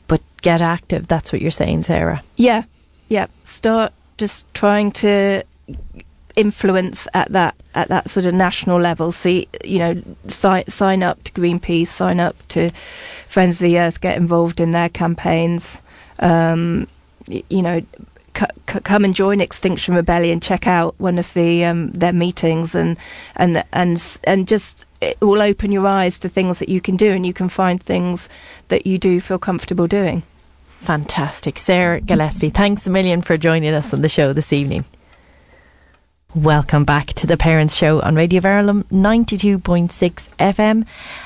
but 0.07 0.21
get 0.41 0.61
active 0.61 1.07
that's 1.07 1.31
what 1.31 1.41
you're 1.41 1.51
saying 1.51 1.83
Sarah. 1.83 2.23
Yeah. 2.35 2.63
Yeah, 3.09 3.25
start 3.43 3.91
just 4.17 4.45
trying 4.53 4.91
to 4.91 5.43
influence 6.35 7.07
at 7.13 7.31
that 7.31 7.55
at 7.75 7.89
that 7.89 8.09
sort 8.09 8.25
of 8.25 8.33
national 8.33 8.79
level. 8.79 9.11
See, 9.11 9.47
you 9.63 9.79
know, 9.79 10.01
sign 10.27 10.67
sign 10.67 11.03
up 11.03 11.23
to 11.23 11.31
Greenpeace, 11.31 11.87
sign 11.87 12.19
up 12.19 12.35
to 12.49 12.71
Friends 13.27 13.57
of 13.57 13.63
the 13.63 13.79
Earth, 13.79 13.99
get 13.99 14.15
involved 14.15 14.59
in 14.59 14.71
their 14.71 14.89
campaigns. 14.89 15.81
Um, 16.19 16.87
you 17.27 17.61
know, 17.61 17.81
c- 18.39 18.79
come 18.81 19.05
and 19.05 19.15
join 19.15 19.41
Extinction 19.41 19.95
Rebellion, 19.95 20.39
check 20.39 20.67
out 20.67 20.95
one 20.97 21.17
of 21.17 21.33
the 21.33 21.65
um, 21.65 21.91
their 21.91 22.13
meetings, 22.13 22.75
and 22.75 22.97
and 23.35 23.63
and 23.73 24.19
and 24.23 24.47
just 24.47 24.85
it 25.01 25.19
will 25.21 25.41
open 25.41 25.71
your 25.71 25.87
eyes 25.87 26.19
to 26.19 26.29
things 26.29 26.59
that 26.59 26.69
you 26.69 26.81
can 26.81 26.97
do, 26.97 27.11
and 27.11 27.25
you 27.25 27.33
can 27.33 27.49
find 27.49 27.81
things 27.81 28.29
that 28.69 28.85
you 28.85 28.97
do 28.97 29.21
feel 29.21 29.39
comfortable 29.39 29.87
doing. 29.87 30.23
Fantastic, 30.79 31.59
Sarah 31.59 31.99
Gillespie. 31.99 32.49
Thanks 32.49 32.87
a 32.87 32.89
million 32.89 33.21
for 33.21 33.37
joining 33.37 33.73
us 33.73 33.93
on 33.93 34.01
the 34.01 34.09
show 34.09 34.33
this 34.33 34.53
evening. 34.53 34.85
Welcome 36.35 36.85
back 36.85 37.07
to 37.13 37.25
the 37.25 37.37
Parents 37.37 37.75
Show 37.75 38.01
on 38.01 38.13
Radio 38.13 38.39
Verulam 38.39 38.83
92.6 38.91 40.27
FM. 40.37 40.85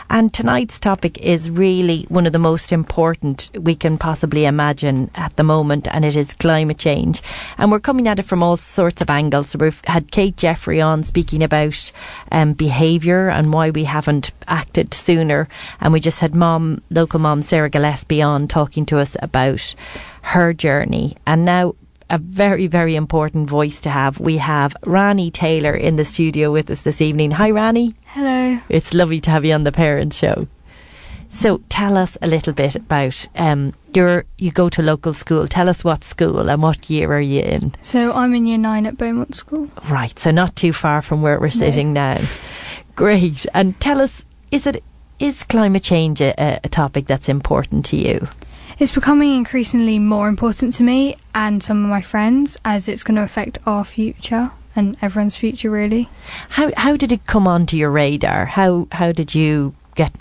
And 0.09 0.33
tonight's 0.33 0.79
topic 0.79 1.17
is 1.17 1.49
really 1.49 2.05
one 2.07 2.25
of 2.25 2.31
the 2.31 2.39
most 2.39 2.71
important 2.71 3.51
we 3.53 3.75
can 3.75 3.97
possibly 3.97 4.45
imagine 4.45 5.11
at 5.15 5.35
the 5.35 5.43
moment, 5.43 5.89
and 5.91 6.05
it 6.05 6.15
is 6.15 6.33
climate 6.33 6.77
change. 6.77 7.21
And 7.57 7.69
we're 7.69 7.81
coming 7.81 8.07
at 8.07 8.17
it 8.17 8.23
from 8.23 8.41
all 8.41 8.55
sorts 8.55 9.01
of 9.01 9.09
angles. 9.09 9.49
So 9.49 9.59
we've 9.59 9.81
had 9.83 10.09
Kate 10.09 10.37
Jeffery 10.37 10.79
on 10.79 11.03
speaking 11.03 11.43
about 11.43 11.91
um, 12.31 12.53
behaviour 12.53 13.27
and 13.27 13.51
why 13.51 13.71
we 13.71 13.83
haven't 13.83 14.31
acted 14.47 14.93
sooner. 14.93 15.49
And 15.81 15.91
we 15.91 15.99
just 15.99 16.21
had 16.21 16.33
mom, 16.33 16.81
local 16.89 17.19
mom 17.19 17.41
Sarah 17.41 17.69
Gillespie 17.69 18.21
on 18.21 18.47
talking 18.47 18.85
to 18.85 18.99
us 18.99 19.17
about 19.21 19.75
her 20.21 20.53
journey. 20.53 21.17
And 21.27 21.43
now 21.43 21.75
a 22.13 22.19
very, 22.19 22.67
very 22.67 22.95
important 22.95 23.49
voice 23.49 23.79
to 23.79 23.89
have. 23.89 24.19
We 24.19 24.37
have 24.37 24.77
Rani 24.85 25.31
Taylor 25.31 25.73
in 25.73 25.95
the 25.95 26.05
studio 26.05 26.51
with 26.51 26.69
us 26.69 26.83
this 26.83 27.01
evening. 27.01 27.31
Hi, 27.31 27.49
Rani. 27.49 27.95
Hello. 28.05 28.59
It's 28.69 28.93
lovely 28.93 29.19
to 29.21 29.31
have 29.31 29.43
you 29.43 29.53
on 29.53 29.63
the 29.63 29.71
Parents 29.71 30.15
Show. 30.15 30.47
So, 31.31 31.63
tell 31.69 31.97
us 31.97 32.15
a 32.21 32.27
little 32.27 32.53
bit 32.53 32.75
about 32.75 33.27
um, 33.33 33.73
your. 33.95 34.25
You 34.37 34.51
go 34.51 34.69
to 34.69 34.83
local 34.83 35.15
school. 35.15 35.47
Tell 35.47 35.67
us 35.67 35.83
what 35.83 36.03
school 36.03 36.47
and 36.47 36.61
what 36.61 36.87
year 36.87 37.11
are 37.11 37.19
you 37.19 37.41
in? 37.41 37.73
So, 37.81 38.13
I'm 38.13 38.35
in 38.35 38.45
year 38.45 38.59
nine 38.59 38.85
at 38.85 38.99
Beaumont 38.99 39.33
School. 39.33 39.67
Right. 39.89 40.17
So, 40.19 40.29
not 40.29 40.55
too 40.55 40.71
far 40.71 41.01
from 41.01 41.23
where 41.23 41.39
we're 41.39 41.49
sitting 41.49 41.93
no. 41.93 42.13
now. 42.13 42.21
Great. 42.95 43.47
And 43.55 43.79
tell 43.79 43.99
us, 43.99 44.23
is 44.51 44.67
it 44.67 44.83
is 45.17 45.43
climate 45.43 45.81
change 45.81 46.21
a, 46.21 46.59
a 46.63 46.69
topic 46.69 47.07
that's 47.07 47.27
important 47.27 47.85
to 47.85 47.97
you? 47.97 48.27
It's 48.79 48.91
becoming 48.91 49.35
increasingly 49.35 49.99
more 49.99 50.27
important 50.27 50.73
to 50.73 50.83
me 50.83 51.15
and 51.35 51.61
some 51.61 51.83
of 51.83 51.89
my 51.89 52.01
friends 52.01 52.57
as 52.65 52.87
it's 52.87 53.03
going 53.03 53.15
to 53.15 53.23
affect 53.23 53.59
our 53.65 53.85
future 53.85 54.51
and 54.75 54.97
everyone's 55.01 55.35
future 55.35 55.69
really. 55.69 56.09
How 56.49 56.71
how 56.75 56.97
did 56.97 57.11
it 57.11 57.25
come 57.25 57.47
onto 57.47 57.77
your 57.77 57.91
radar? 57.91 58.45
How 58.47 58.87
how 58.91 59.11
did 59.11 59.35
you 59.35 59.75
get 59.95 60.11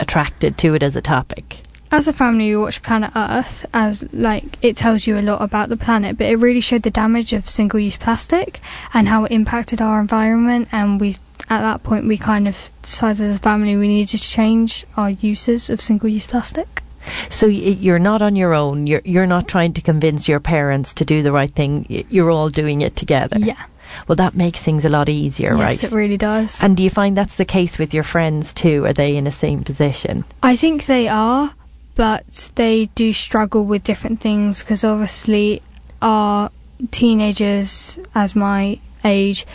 attracted 0.00 0.58
to 0.58 0.74
it 0.74 0.82
as 0.82 0.96
a 0.96 1.00
topic? 1.00 1.62
As 1.92 2.08
a 2.08 2.12
family, 2.12 2.50
we 2.50 2.56
watched 2.56 2.82
Planet 2.82 3.12
Earth 3.14 3.64
as 3.72 4.04
like 4.12 4.58
it 4.60 4.76
tells 4.76 5.06
you 5.06 5.16
a 5.16 5.22
lot 5.22 5.40
about 5.40 5.68
the 5.68 5.76
planet, 5.76 6.18
but 6.18 6.26
it 6.26 6.36
really 6.36 6.60
showed 6.60 6.82
the 6.82 6.90
damage 6.90 7.32
of 7.32 7.48
single-use 7.48 7.96
plastic 7.96 8.60
and 8.92 9.06
how 9.06 9.24
it 9.24 9.30
impacted 9.30 9.80
our 9.80 10.00
environment. 10.00 10.68
And 10.72 11.00
we, 11.00 11.10
at 11.48 11.60
that 11.60 11.84
point, 11.84 12.08
we 12.08 12.18
kind 12.18 12.48
of 12.48 12.70
decided 12.82 13.22
as 13.22 13.36
a 13.36 13.40
family 13.40 13.76
we 13.76 13.86
needed 13.86 14.18
to 14.18 14.18
change 14.18 14.84
our 14.96 15.10
uses 15.10 15.70
of 15.70 15.80
single-use 15.80 16.26
plastic. 16.26 16.82
So 17.28 17.46
you're 17.46 17.98
not 17.98 18.22
on 18.22 18.36
your 18.36 18.54
own. 18.54 18.86
You're 18.86 19.02
you're 19.04 19.26
not 19.26 19.48
trying 19.48 19.72
to 19.74 19.80
convince 19.80 20.28
your 20.28 20.40
parents 20.40 20.94
to 20.94 21.04
do 21.04 21.22
the 21.22 21.32
right 21.32 21.52
thing. 21.52 21.86
You're 21.88 22.30
all 22.30 22.50
doing 22.50 22.80
it 22.82 22.96
together. 22.96 23.38
Yeah. 23.38 23.62
Well, 24.08 24.16
that 24.16 24.34
makes 24.34 24.62
things 24.62 24.84
a 24.84 24.88
lot 24.88 25.08
easier, 25.08 25.52
yes, 25.52 25.60
right? 25.60 25.82
Yes, 25.82 25.92
it 25.92 25.96
really 25.96 26.16
does. 26.16 26.62
And 26.62 26.76
do 26.76 26.82
you 26.82 26.90
find 26.90 27.16
that's 27.16 27.36
the 27.36 27.44
case 27.44 27.78
with 27.78 27.94
your 27.94 28.02
friends 28.02 28.52
too? 28.52 28.84
Are 28.84 28.92
they 28.92 29.16
in 29.16 29.24
the 29.24 29.30
same 29.30 29.64
position? 29.64 30.24
I 30.42 30.56
think 30.56 30.86
they 30.86 31.08
are, 31.08 31.54
but 31.94 32.50
they 32.56 32.86
do 32.86 33.12
struggle 33.12 33.64
with 33.64 33.84
different 33.84 34.20
things 34.20 34.60
because 34.60 34.84
obviously 34.84 35.62
our 36.02 36.50
teenagers, 36.90 37.98
as 38.14 38.36
my 38.36 38.80
age, 39.04 39.46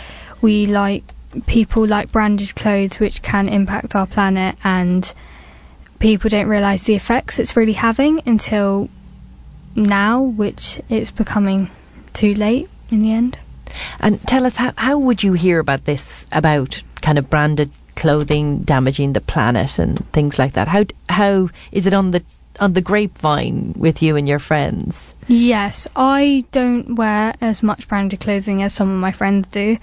we 0.41 0.65
like 0.65 1.03
people 1.45 1.85
like 1.85 2.11
branded 2.11 2.55
clothes, 2.55 2.99
which 2.99 3.21
can 3.21 3.47
impact 3.47 3.95
our 3.95 4.07
planet, 4.07 4.55
and 4.63 5.13
people 6.01 6.29
don't 6.29 6.47
realise 6.47 6.83
the 6.83 6.95
effects 6.95 7.39
it's 7.39 7.55
really 7.55 7.73
having 7.73 8.21
until 8.25 8.89
now, 9.75 10.21
which 10.21 10.81
it's 10.89 11.11
becoming 11.11 11.69
too 12.13 12.33
late 12.33 12.69
in 12.89 13.01
the 13.01 13.11
end. 13.11 13.37
And 13.99 14.21
tell 14.27 14.45
us, 14.45 14.57
how, 14.57 14.73
how 14.75 14.97
would 14.97 15.23
you 15.23 15.33
hear 15.33 15.59
about 15.59 15.85
this, 15.85 16.25
about 16.31 16.83
kind 17.01 17.17
of 17.17 17.29
branded 17.29 17.71
clothing 17.95 18.59
damaging 18.61 19.13
the 19.13 19.21
planet 19.21 19.79
and 19.79 20.05
things 20.11 20.37
like 20.37 20.53
that? 20.53 20.67
How 20.67 20.85
how 21.07 21.49
is 21.71 21.85
it 21.85 21.93
on 21.93 22.11
the 22.11 22.23
on 22.59 22.73
the 22.73 22.81
grapevine 22.81 23.73
with 23.77 24.01
you 24.01 24.15
and 24.17 24.27
your 24.27 24.39
friends? 24.39 25.15
Yes, 25.27 25.87
I 25.95 26.43
don't 26.51 26.95
wear 26.95 27.33
as 27.39 27.63
much 27.63 27.87
branded 27.87 28.19
clothing 28.19 28.61
as 28.61 28.73
some 28.73 28.89
of 28.89 28.99
my 28.99 29.11
friends 29.11 29.47
do, 29.47 29.77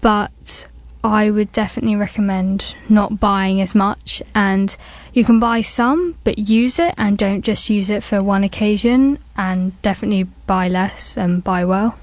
but 0.00 0.66
I 1.02 1.30
would 1.30 1.52
definitely 1.52 1.96
recommend 1.96 2.74
not 2.88 3.20
buying 3.20 3.60
as 3.60 3.74
much. 3.74 4.22
And 4.34 4.76
you 5.14 5.24
can 5.24 5.40
buy 5.40 5.62
some, 5.62 6.16
but 6.24 6.38
use 6.38 6.78
it 6.78 6.94
and 6.98 7.16
don't 7.16 7.42
just 7.42 7.70
use 7.70 7.88
it 7.88 8.02
for 8.02 8.22
one 8.22 8.44
occasion. 8.44 9.18
And 9.36 9.80
definitely 9.82 10.24
buy 10.46 10.68
less 10.68 11.16
and 11.16 11.42
buy 11.42 11.64
well. 11.64 11.98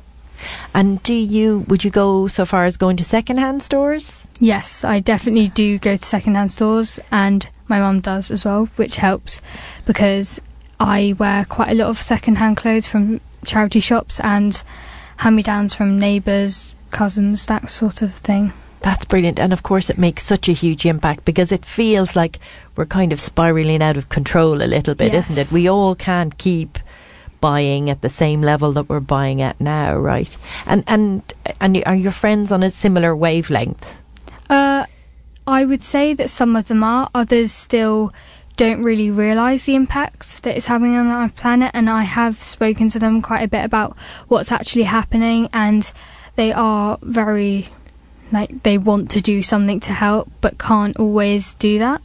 And 0.73 1.01
do 1.03 1.15
you 1.15 1.65
would 1.67 1.83
you 1.83 1.89
go 1.89 2.27
so 2.27 2.45
far 2.45 2.65
as 2.65 2.77
going 2.77 2.97
to 2.97 3.03
secondhand 3.03 3.63
stores? 3.63 4.27
Yes, 4.39 4.83
I 4.83 4.99
definitely 4.99 5.47
do 5.49 5.79
go 5.79 5.95
to 5.95 6.05
secondhand 6.05 6.51
stores, 6.51 6.99
and 7.11 7.47
my 7.67 7.79
mum 7.79 8.01
does 8.01 8.29
as 8.29 8.45
well, 8.45 8.65
which 8.75 8.97
helps 8.97 9.41
because 9.85 10.39
I 10.79 11.15
wear 11.17 11.45
quite 11.45 11.71
a 11.71 11.73
lot 11.73 11.89
of 11.89 12.01
secondhand 12.01 12.57
clothes 12.57 12.87
from 12.87 13.19
charity 13.45 13.79
shops 13.79 14.19
and 14.19 14.61
hand 15.17 15.35
me 15.35 15.41
downs 15.41 15.73
from 15.73 15.99
neighbours, 15.99 16.75
cousins, 16.91 17.47
that 17.47 17.71
sort 17.71 18.01
of 18.03 18.13
thing. 18.13 18.53
That's 18.87 19.03
brilliant. 19.03 19.37
And 19.37 19.51
of 19.51 19.63
course, 19.63 19.89
it 19.89 19.97
makes 19.97 20.23
such 20.23 20.47
a 20.47 20.53
huge 20.53 20.85
impact 20.85 21.25
because 21.25 21.51
it 21.51 21.65
feels 21.65 22.15
like 22.15 22.39
we're 22.77 22.85
kind 22.85 23.11
of 23.11 23.19
spiraling 23.19 23.81
out 23.81 23.97
of 23.97 24.07
control 24.07 24.61
a 24.61 24.63
little 24.63 24.95
bit, 24.95 25.11
Yes. 25.11 25.29
isn't 25.29 25.41
it? 25.45 25.51
We 25.51 25.67
all 25.67 25.93
can't 25.93 26.37
keep 26.37 26.79
buying 27.41 27.89
at 27.89 28.01
the 28.01 28.09
same 28.09 28.41
level 28.41 28.71
that 28.71 28.87
we're 28.87 29.01
buying 29.01 29.41
at 29.41 29.59
now, 29.59 29.97
right? 29.97 30.37
And 30.65 30.85
and 30.87 31.21
and 31.59 31.83
are 31.85 31.95
your 31.95 32.13
friends 32.13 32.49
on 32.49 32.63
a 32.63 32.71
similar 32.71 33.13
wavelength? 33.13 34.01
Uh, 34.49 34.85
I 35.45 35.65
would 35.65 35.83
say 35.83 36.13
that 36.13 36.29
some 36.29 36.55
of 36.55 36.69
them 36.69 36.81
are, 36.81 37.09
others 37.13 37.51
still 37.51 38.13
don't 38.55 38.81
really 38.83 39.11
realise 39.11 39.65
the 39.65 39.75
impact 39.75 40.43
that 40.43 40.55
it's 40.55 40.67
having 40.67 40.95
on 40.95 41.07
our 41.07 41.27
planet, 41.27 41.71
and 41.73 41.89
I 41.89 42.03
have 42.03 42.41
spoken 42.41 42.87
to 42.91 42.99
them 42.99 43.21
quite 43.21 43.43
a 43.43 43.49
bit 43.49 43.65
about 43.65 43.97
what's 44.29 44.49
actually 44.49 44.83
happening, 44.83 45.49
and 45.51 45.91
they 46.37 46.53
are 46.53 46.97
very 47.01 47.67
like 48.31 48.63
they 48.63 48.77
want 48.77 49.09
to 49.11 49.21
do 49.21 49.41
something 49.43 49.79
to 49.81 49.93
help, 49.93 50.29
but 50.41 50.57
can't 50.57 50.97
always 50.97 51.53
do 51.55 51.79
that. 51.79 52.01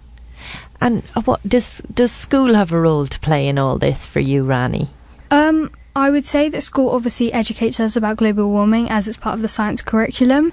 And 0.81 1.03
what 1.25 1.47
does 1.49 1.81
does 1.95 2.11
school 2.11 2.55
have 2.55 2.73
a 2.73 2.81
role 2.81 3.07
to 3.07 3.21
play 3.21 3.49
in 3.49 3.59
all 3.59 3.79
this 3.79 4.07
for 4.09 4.21
you, 4.21 4.45
Rani? 4.45 4.89
Um, 5.31 5.71
I 5.95 6.11
would 6.11 6.27
say 6.27 6.49
that 6.49 6.63
school 6.63 6.91
obviously 6.91 7.33
educates 7.33 7.79
us 7.79 7.97
about 7.97 8.17
global 8.17 8.51
warming 8.51 8.91
as 8.91 9.07
it's 9.07 9.17
part 9.17 9.35
of 9.35 9.43
the 9.43 9.49
science 9.49 9.83
curriculum, 9.83 10.53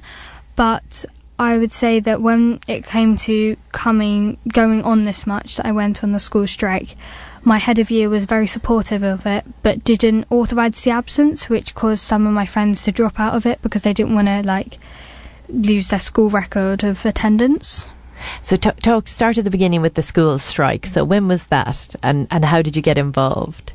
but 0.55 1.05
I 1.39 1.57
would 1.57 1.71
say 1.71 1.99
that 2.01 2.21
when 2.21 2.59
it 2.67 2.85
came 2.85 3.15
to 3.17 3.55
coming 3.71 4.37
going 4.49 4.83
on 4.83 5.03
this 5.03 5.25
much 5.25 5.55
that 5.55 5.65
I 5.65 5.71
went 5.71 6.03
on 6.03 6.11
the 6.11 6.19
school 6.19 6.45
strike, 6.45 6.95
my 7.43 7.57
head 7.57 7.79
of 7.79 7.89
year 7.89 8.09
was 8.09 8.25
very 8.25 8.47
supportive 8.47 9.01
of 9.01 9.25
it, 9.25 9.45
but 9.63 9.83
didn't 9.83 10.27
authorise 10.29 10.83
the 10.83 10.91
absence, 10.91 11.49
which 11.49 11.73
caused 11.73 12.03
some 12.03 12.27
of 12.27 12.33
my 12.33 12.45
friends 12.45 12.83
to 12.83 12.91
drop 12.91 13.19
out 13.19 13.33
of 13.33 13.45
it 13.45 13.61
because 13.61 13.83
they 13.83 13.93
didn't 13.93 14.15
want 14.15 14.27
to 14.27 14.43
like 14.43 14.77
lose 15.49 15.89
their 15.89 15.99
school 15.99 16.29
record 16.29 16.83
of 16.83 17.05
attendance. 17.05 17.91
So 18.41 18.55
t- 18.55 18.71
talk 18.81 19.07
start 19.07 19.37
at 19.37 19.43
the 19.43 19.51
beginning 19.51 19.81
with 19.81 19.93
the 19.93 20.01
school 20.01 20.39
strike. 20.39 20.85
So 20.85 21.03
when 21.03 21.27
was 21.27 21.45
that, 21.45 21.95
and 22.03 22.27
and 22.31 22.45
how 22.45 22.61
did 22.61 22.75
you 22.75 22.81
get 22.81 22.97
involved? 22.97 23.73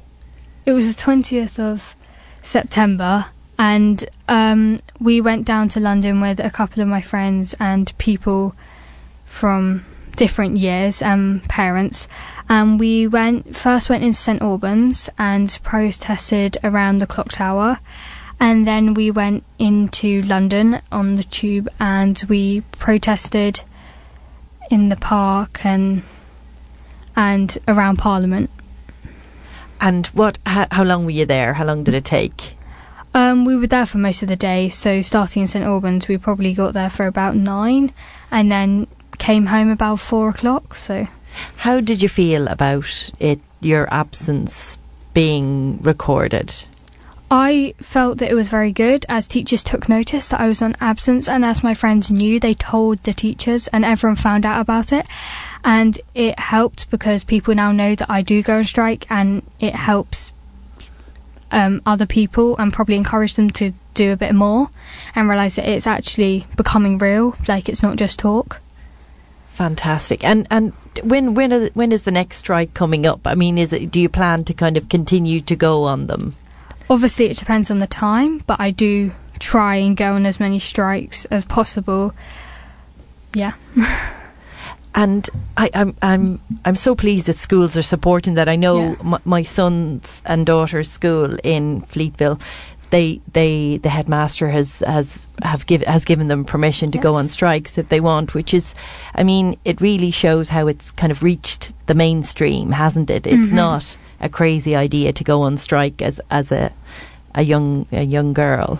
It 0.66 0.72
was 0.72 0.94
the 0.94 1.00
20th 1.00 1.58
of 1.58 1.94
September, 2.42 3.26
and 3.58 4.04
um, 4.28 4.78
we 4.98 5.20
went 5.20 5.46
down 5.46 5.68
to 5.70 5.80
London 5.80 6.20
with 6.20 6.40
a 6.40 6.50
couple 6.50 6.82
of 6.82 6.88
my 6.88 7.02
friends 7.02 7.54
and 7.60 7.96
people 7.98 8.54
from 9.26 9.84
different 10.16 10.56
years 10.56 11.02
and 11.02 11.42
parents. 11.44 12.08
And 12.48 12.78
we 12.78 13.06
went 13.06 13.56
first 13.56 13.88
went 13.88 14.04
into 14.04 14.18
St 14.18 14.42
Albans 14.42 15.08
and 15.18 15.58
protested 15.62 16.58
around 16.62 16.98
the 16.98 17.06
clock 17.06 17.32
tower. 17.32 17.80
And 18.40 18.66
then 18.66 18.94
we 18.94 19.10
went 19.10 19.44
into 19.58 20.22
London 20.22 20.80
on 20.92 21.14
the 21.14 21.24
tube 21.24 21.68
and 21.80 22.22
we 22.28 22.60
protested 22.72 23.62
in 24.70 24.88
the 24.88 24.96
park 24.96 25.64
and 25.64 26.02
and 27.16 27.58
around 27.68 27.96
Parliament. 27.98 28.50
And 29.80 30.06
what? 30.08 30.38
How, 30.46 30.66
how 30.70 30.84
long 30.84 31.04
were 31.04 31.10
you 31.10 31.26
there? 31.26 31.54
How 31.54 31.64
long 31.64 31.84
did 31.84 31.94
it 31.94 32.04
take? 32.04 32.56
Um, 33.12 33.44
we 33.44 33.56
were 33.56 33.68
there 33.68 33.86
for 33.86 33.98
most 33.98 34.22
of 34.22 34.28
the 34.28 34.36
day, 34.36 34.68
so 34.70 35.00
starting 35.00 35.42
in 35.42 35.46
St 35.46 35.64
Albans, 35.64 36.08
we 36.08 36.18
probably 36.18 36.52
got 36.52 36.74
there 36.74 36.90
for 36.90 37.06
about 37.06 37.36
nine, 37.36 37.92
and 38.32 38.50
then 38.50 38.88
came 39.18 39.46
home 39.46 39.70
about 39.70 40.00
four 40.00 40.30
o'clock. 40.30 40.74
So 40.74 41.06
How 41.58 41.80
did 41.80 42.02
you 42.02 42.08
feel 42.08 42.48
about 42.48 43.10
it? 43.20 43.40
Your 43.60 43.88
absence 43.94 44.76
being 45.14 45.78
recorded. 45.80 46.52
I 47.30 47.74
felt 47.78 48.18
that 48.18 48.30
it 48.30 48.34
was 48.34 48.48
very 48.48 48.72
good 48.72 49.06
as 49.08 49.26
teachers 49.26 49.64
took 49.64 49.88
notice 49.88 50.28
that 50.28 50.40
I 50.40 50.48
was 50.48 50.62
on 50.62 50.76
absence, 50.80 51.28
and 51.28 51.44
as 51.44 51.64
my 51.64 51.74
friends 51.74 52.10
knew, 52.10 52.38
they 52.38 52.54
told 52.54 52.98
the 53.00 53.12
teachers, 53.12 53.66
and 53.68 53.84
everyone 53.84 54.16
found 54.16 54.44
out 54.46 54.60
about 54.60 54.92
it. 54.92 55.06
And 55.64 55.98
it 56.14 56.38
helped 56.38 56.90
because 56.90 57.24
people 57.24 57.54
now 57.54 57.72
know 57.72 57.94
that 57.94 58.10
I 58.10 58.22
do 58.22 58.42
go 58.42 58.58
on 58.58 58.64
strike, 58.64 59.10
and 59.10 59.42
it 59.58 59.74
helps 59.74 60.32
um, 61.50 61.80
other 61.86 62.06
people 62.06 62.56
and 62.56 62.72
probably 62.72 62.96
encourage 62.96 63.34
them 63.34 63.50
to 63.50 63.72
do 63.94 64.12
a 64.12 64.16
bit 64.16 64.34
more 64.34 64.68
and 65.14 65.28
realize 65.28 65.56
that 65.56 65.68
it's 65.68 65.86
actually 65.86 66.46
becoming 66.56 66.98
real, 66.98 67.36
like 67.48 67.68
it's 67.68 67.82
not 67.82 67.96
just 67.96 68.18
talk. 68.18 68.60
Fantastic. 69.50 70.24
And 70.24 70.48
and 70.50 70.72
when 71.02 71.34
when 71.34 71.52
are, 71.52 71.68
when 71.68 71.92
is 71.92 72.02
the 72.02 72.10
next 72.10 72.38
strike 72.38 72.74
coming 72.74 73.06
up? 73.06 73.20
I 73.24 73.36
mean, 73.36 73.56
is 73.56 73.72
it? 73.72 73.90
Do 73.92 74.00
you 74.00 74.08
plan 74.08 74.44
to 74.44 74.54
kind 74.54 74.76
of 74.76 74.88
continue 74.88 75.40
to 75.42 75.54
go 75.54 75.84
on 75.84 76.08
them? 76.08 76.34
Obviously, 76.90 77.26
it 77.26 77.38
depends 77.38 77.70
on 77.70 77.78
the 77.78 77.86
time, 77.86 78.38
but 78.46 78.60
I 78.60 78.70
do 78.70 79.12
try 79.38 79.76
and 79.76 79.96
go 79.96 80.14
on 80.14 80.26
as 80.26 80.38
many 80.38 80.58
strikes 80.58 81.24
as 81.26 81.44
possible. 81.44 82.14
Yeah. 83.34 83.52
And 84.96 85.28
I, 85.56 85.70
I'm 85.74 85.96
I'm 86.02 86.40
I'm 86.64 86.76
so 86.76 86.94
pleased 86.94 87.26
that 87.26 87.36
schools 87.36 87.76
are 87.76 87.82
supporting 87.82 88.34
that. 88.34 88.48
I 88.48 88.54
know 88.54 88.78
Yeah. 88.78 88.94
m- 89.14 89.22
my 89.24 89.42
son's 89.42 90.22
and 90.24 90.46
daughter's 90.46 90.88
school 90.88 91.36
in 91.42 91.82
Fleetville. 91.82 92.40
They, 92.90 93.20
they, 93.32 93.78
the 93.78 93.88
headmaster 93.88 94.48
has 94.50 94.84
has 94.86 95.26
have 95.42 95.66
give, 95.66 95.82
has 95.82 96.04
given 96.04 96.28
them 96.28 96.44
permission 96.44 96.92
to 96.92 96.98
go 96.98 97.14
on 97.16 97.26
strikes 97.26 97.76
if 97.76 97.88
they 97.88 97.98
want, 97.98 98.34
which 98.34 98.54
is, 98.54 98.72
I 99.16 99.24
mean, 99.24 99.58
it 99.64 99.80
really 99.80 100.12
shows 100.12 100.48
how 100.50 100.68
it's 100.68 100.92
kind 100.92 101.10
of 101.10 101.24
reached 101.24 101.72
the 101.86 101.94
mainstream, 101.94 102.70
hasn't 102.70 103.10
it? 103.10 103.26
It's 103.26 103.48
Mhm. 103.50 103.54
not 103.54 103.96
a 104.20 104.28
crazy 104.28 104.74
idea 104.76 105.12
to 105.12 105.24
go 105.24 105.42
on 105.42 105.56
strike 105.56 106.00
as 106.02 106.20
as 106.30 106.52
a 106.52 106.72
a 107.34 107.42
young 107.42 107.86
a 107.92 108.02
young 108.02 108.32
girl. 108.32 108.78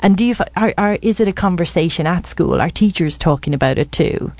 And 0.00 0.16
do 0.16 0.24
you 0.24 0.34
are, 0.56 0.74
are 0.76 0.98
is 1.02 1.20
it 1.20 1.28
a 1.28 1.32
conversation 1.32 2.06
at 2.06 2.26
school? 2.26 2.60
Are 2.60 2.70
teachers 2.70 3.18
talking 3.18 3.54
about 3.54 3.78
it 3.78 3.92
too? 3.92 4.32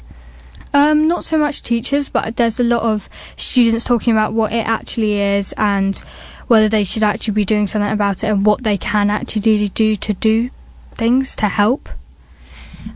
Um, 0.74 1.08
not 1.08 1.24
so 1.24 1.38
much 1.38 1.62
teachers, 1.62 2.10
but 2.10 2.36
there's 2.36 2.60
a 2.60 2.64
lot 2.64 2.82
of 2.82 3.08
students 3.36 3.84
talking 3.84 4.12
about 4.12 4.34
what 4.34 4.52
it 4.52 4.66
actually 4.66 5.18
is 5.18 5.54
and 5.56 5.96
whether 6.48 6.68
they 6.68 6.84
should 6.84 7.02
actually 7.02 7.34
be 7.34 7.44
doing 7.46 7.66
something 7.66 7.90
about 7.90 8.22
it 8.22 8.26
and 8.26 8.44
what 8.44 8.62
they 8.62 8.76
can 8.76 9.08
actually 9.08 9.68
do 9.68 9.96
to 9.96 10.12
do 10.12 10.50
things 10.94 11.34
to 11.36 11.48
help. 11.48 11.88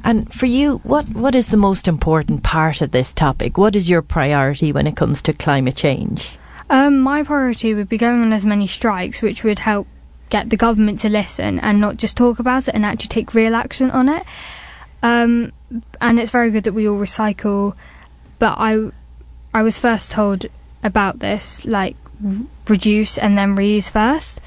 And 0.04 0.32
for 0.32 0.46
you, 0.46 0.78
what, 0.78 1.08
what 1.08 1.34
is 1.34 1.48
the 1.48 1.56
most 1.56 1.88
important 1.88 2.42
part 2.42 2.80
of 2.80 2.90
this 2.90 3.12
topic? 3.12 3.56
What 3.58 3.74
is 3.74 3.88
your 3.88 4.02
priority 4.02 4.72
when 4.72 4.86
it 4.86 4.96
comes 4.96 5.22
to 5.22 5.32
climate 5.32 5.76
change? 5.76 6.38
Um, 6.70 7.00
my 7.00 7.24
priority 7.24 7.74
would 7.74 7.88
be 7.88 7.98
going 7.98 8.22
on 8.22 8.32
as 8.32 8.44
many 8.44 8.68
strikes, 8.68 9.20
which 9.20 9.42
would 9.42 9.58
help 9.58 9.88
get 10.30 10.50
the 10.50 10.56
government 10.56 11.00
to 11.00 11.08
listen 11.08 11.58
and 11.58 11.80
not 11.80 11.96
just 11.96 12.16
talk 12.16 12.38
about 12.38 12.68
it 12.68 12.74
and 12.76 12.86
actually 12.86 13.08
take 13.08 13.34
real 13.34 13.56
action 13.56 13.90
on 13.90 14.08
it. 14.08 14.22
Um, 15.02 15.52
and 16.00 16.20
it's 16.20 16.30
very 16.30 16.52
good 16.52 16.62
that 16.64 16.72
we 16.72 16.88
all 16.88 16.96
recycle, 16.96 17.74
but 18.38 18.54
I, 18.56 18.90
I 19.52 19.62
was 19.62 19.80
first 19.80 20.12
told 20.12 20.46
about 20.84 21.18
this 21.18 21.64
like 21.64 21.96
reduce 22.68 23.18
and 23.18 23.36
then 23.36 23.56
reuse 23.56 23.90
first. 23.90 24.40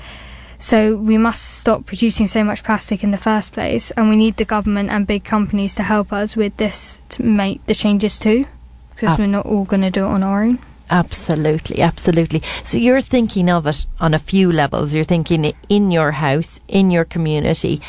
So 0.57 0.95
we 0.95 1.17
must 1.17 1.43
stop 1.43 1.85
producing 1.85 2.25
so 2.27 2.41
much 2.45 2.63
plastic 2.63 3.03
in 3.03 3.11
the 3.11 3.17
first 3.17 3.51
place, 3.51 3.91
and 3.91 4.07
we 4.07 4.15
need 4.15 4.37
the 4.37 4.45
government 4.45 4.91
and 4.91 5.05
big 5.05 5.25
companies 5.25 5.75
to 5.75 5.83
help 5.83 6.13
us 6.13 6.37
with 6.37 6.55
this 6.55 7.01
to 7.09 7.21
make 7.21 7.65
the 7.65 7.75
changes 7.75 8.17
too, 8.17 8.45
because 8.91 9.19
we're 9.19 9.27
not 9.27 9.45
all 9.45 9.65
going 9.65 9.81
to 9.81 9.91
do 9.91 10.05
it 10.05 10.07
on 10.07 10.23
our 10.23 10.43
own. 10.43 10.59
Absolutely, 10.89 11.81
absolutely. 11.81 12.41
So 12.63 12.77
you're 12.77 13.01
thinking 13.01 13.49
of 13.49 13.65
it 13.67 13.85
on 13.99 14.13
a 14.13 14.19
few 14.19 14.51
levels. 14.51 14.93
You're 14.93 15.03
thinking 15.03 15.53
in 15.69 15.91
your 15.91 16.11
house, 16.11 16.59
in 16.67 16.91
your 16.91 17.05
community, 17.05 17.81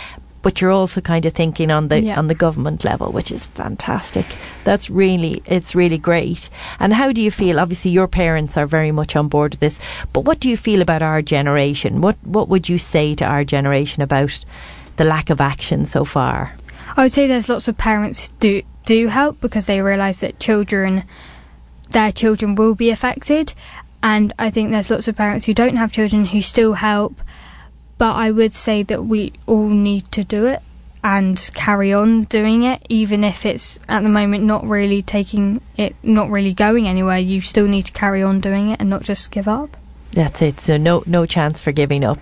but 0.43 0.61
you're 0.61 0.71
also 0.71 1.01
kind 1.01 1.27
of 1.27 1.33
thinking 1.33 1.71
on 1.71 1.89
the 1.89 2.01
Yeah. 2.03 2.19
on 2.19 2.29
the 2.29 2.35
government 2.35 2.85
level, 2.85 3.11
which 3.13 3.31
is 3.33 3.47
fantastic. 3.47 4.27
That's 4.65 4.89
really 4.91 5.43
it's 5.47 5.75
really 5.75 5.99
great. 5.99 6.49
And 6.79 6.93
how 6.95 7.13
do 7.13 7.23
you 7.23 7.31
feel? 7.31 7.59
Obviously, 7.59 7.91
your 7.91 8.09
parents 8.09 8.57
are 8.57 8.67
very 8.67 8.93
much 8.93 9.17
on 9.17 9.29
board 9.29 9.53
with 9.53 9.61
this, 9.61 9.79
but 10.13 10.25
what 10.25 10.41
do 10.41 10.49
you 10.49 10.57
feel 10.57 10.81
about 10.83 11.03
our 11.03 11.23
generation? 11.23 12.01
What 12.01 12.17
what 12.25 12.49
would 12.49 12.69
you 12.69 12.79
say 12.79 13.15
to 13.15 13.25
our 13.25 13.45
generation 13.45 14.03
about 14.03 14.45
the 14.97 15.05
lack 15.05 15.31
of 15.31 15.41
action 15.41 15.87
so 15.87 16.05
far? 16.05 16.53
I 16.97 17.03
would 17.03 17.13
say 17.13 17.27
there's 17.27 17.49
lots 17.49 17.67
of 17.69 17.77
parents 17.77 18.27
who 18.27 18.33
do 18.41 18.63
do 18.87 19.09
help 19.09 19.41
because 19.41 19.65
they 19.67 19.81
realise 19.81 20.21
that 20.21 20.39
children, 20.41 21.05
their 21.95 22.13
children 22.13 22.55
will 22.55 22.75
be 22.75 22.91
affected, 22.91 23.55
and 24.03 24.35
I 24.39 24.51
think 24.51 24.71
there's 24.71 24.91
lots 24.91 25.09
of 25.09 25.17
parents 25.17 25.47
who 25.47 25.55
don't 25.55 25.77
have 25.77 25.93
children 25.93 26.27
who 26.27 26.43
still 26.43 26.75
help. 26.75 27.19
But 27.97 28.17
I 28.17 28.31
would 28.31 28.53
say 28.53 28.83
that 28.83 29.05
we 29.05 29.33
all 29.47 29.69
need 29.69 30.13
to 30.13 30.25
do 30.25 30.45
it 30.47 30.61
and 31.03 31.39
carry 31.55 31.93
on 31.93 32.25
doing 32.25 32.65
it, 32.65 32.85
even 32.89 33.23
if 33.23 33.47
it's 33.47 33.79
at 33.89 34.03
the 34.03 34.09
moment 34.09 34.45
not 34.45 34.65
really 34.65 35.01
taking 35.01 35.61
it, 35.77 35.95
not 36.03 36.29
really 36.29 36.53
going 36.53 36.89
anywhere. 36.89 37.19
You 37.19 37.41
still 37.41 37.69
need 37.69 37.87
to 37.87 37.93
carry 37.93 38.23
on 38.23 38.41
doing 38.41 38.71
it 38.71 38.81
and 38.81 38.91
not 38.91 39.03
just 39.03 39.31
give 39.31 39.47
up. 39.47 39.77
That's 40.13 40.43
it. 40.43 40.61
So 40.61 40.77
no 40.77 41.03
no 41.07 41.25
chance 41.27 41.61
for 41.61 41.73
giving 41.73 42.05
up. 42.05 42.19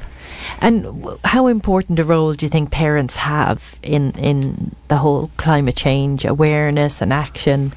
And 0.60 1.06
how 1.24 1.46
important 1.46 1.98
a 1.98 2.04
role 2.04 2.34
do 2.34 2.44
you 2.46 2.50
think 2.50 2.70
parents 2.70 3.16
have 3.16 3.78
in 3.82 4.12
in 4.12 4.74
the 4.88 4.96
whole 4.96 5.30
climate 5.36 5.76
change 5.76 6.24
awareness 6.24 7.00
and 7.00 7.12
action? 7.12 7.72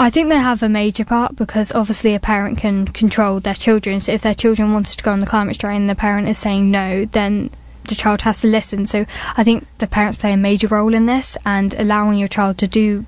I 0.00 0.08
think 0.08 0.30
they 0.30 0.38
have 0.38 0.62
a 0.62 0.68
major 0.70 1.04
part 1.04 1.36
because 1.36 1.72
obviously 1.72 2.14
a 2.14 2.20
parent 2.20 2.56
can 2.56 2.86
control 2.86 3.38
their 3.38 3.52
children. 3.52 4.00
So 4.00 4.12
if 4.12 4.22
their 4.22 4.34
children 4.34 4.72
wanted 4.72 4.96
to 4.96 5.04
go 5.04 5.12
on 5.12 5.18
the 5.18 5.26
climate 5.26 5.56
strike 5.56 5.76
and 5.76 5.90
the 5.90 5.94
parent 5.94 6.26
is 6.26 6.38
saying 6.38 6.70
no, 6.70 7.04
then 7.04 7.50
the 7.84 7.94
child 7.94 8.22
has 8.22 8.40
to 8.40 8.46
listen. 8.46 8.86
So 8.86 9.04
I 9.36 9.44
think 9.44 9.66
the 9.76 9.86
parents 9.86 10.16
play 10.16 10.32
a 10.32 10.38
major 10.38 10.68
role 10.68 10.94
in 10.94 11.04
this 11.04 11.36
and 11.44 11.74
allowing 11.74 12.18
your 12.18 12.28
child 12.28 12.56
to 12.58 12.66
do 12.66 13.04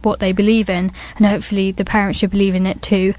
what 0.00 0.18
they 0.20 0.32
believe 0.32 0.70
in, 0.70 0.92
and 1.16 1.26
hopefully 1.26 1.72
the 1.72 1.84
parents 1.84 2.18
should 2.18 2.30
believe 2.30 2.54
in 2.54 2.64
it 2.64 2.80
too. 2.80 3.12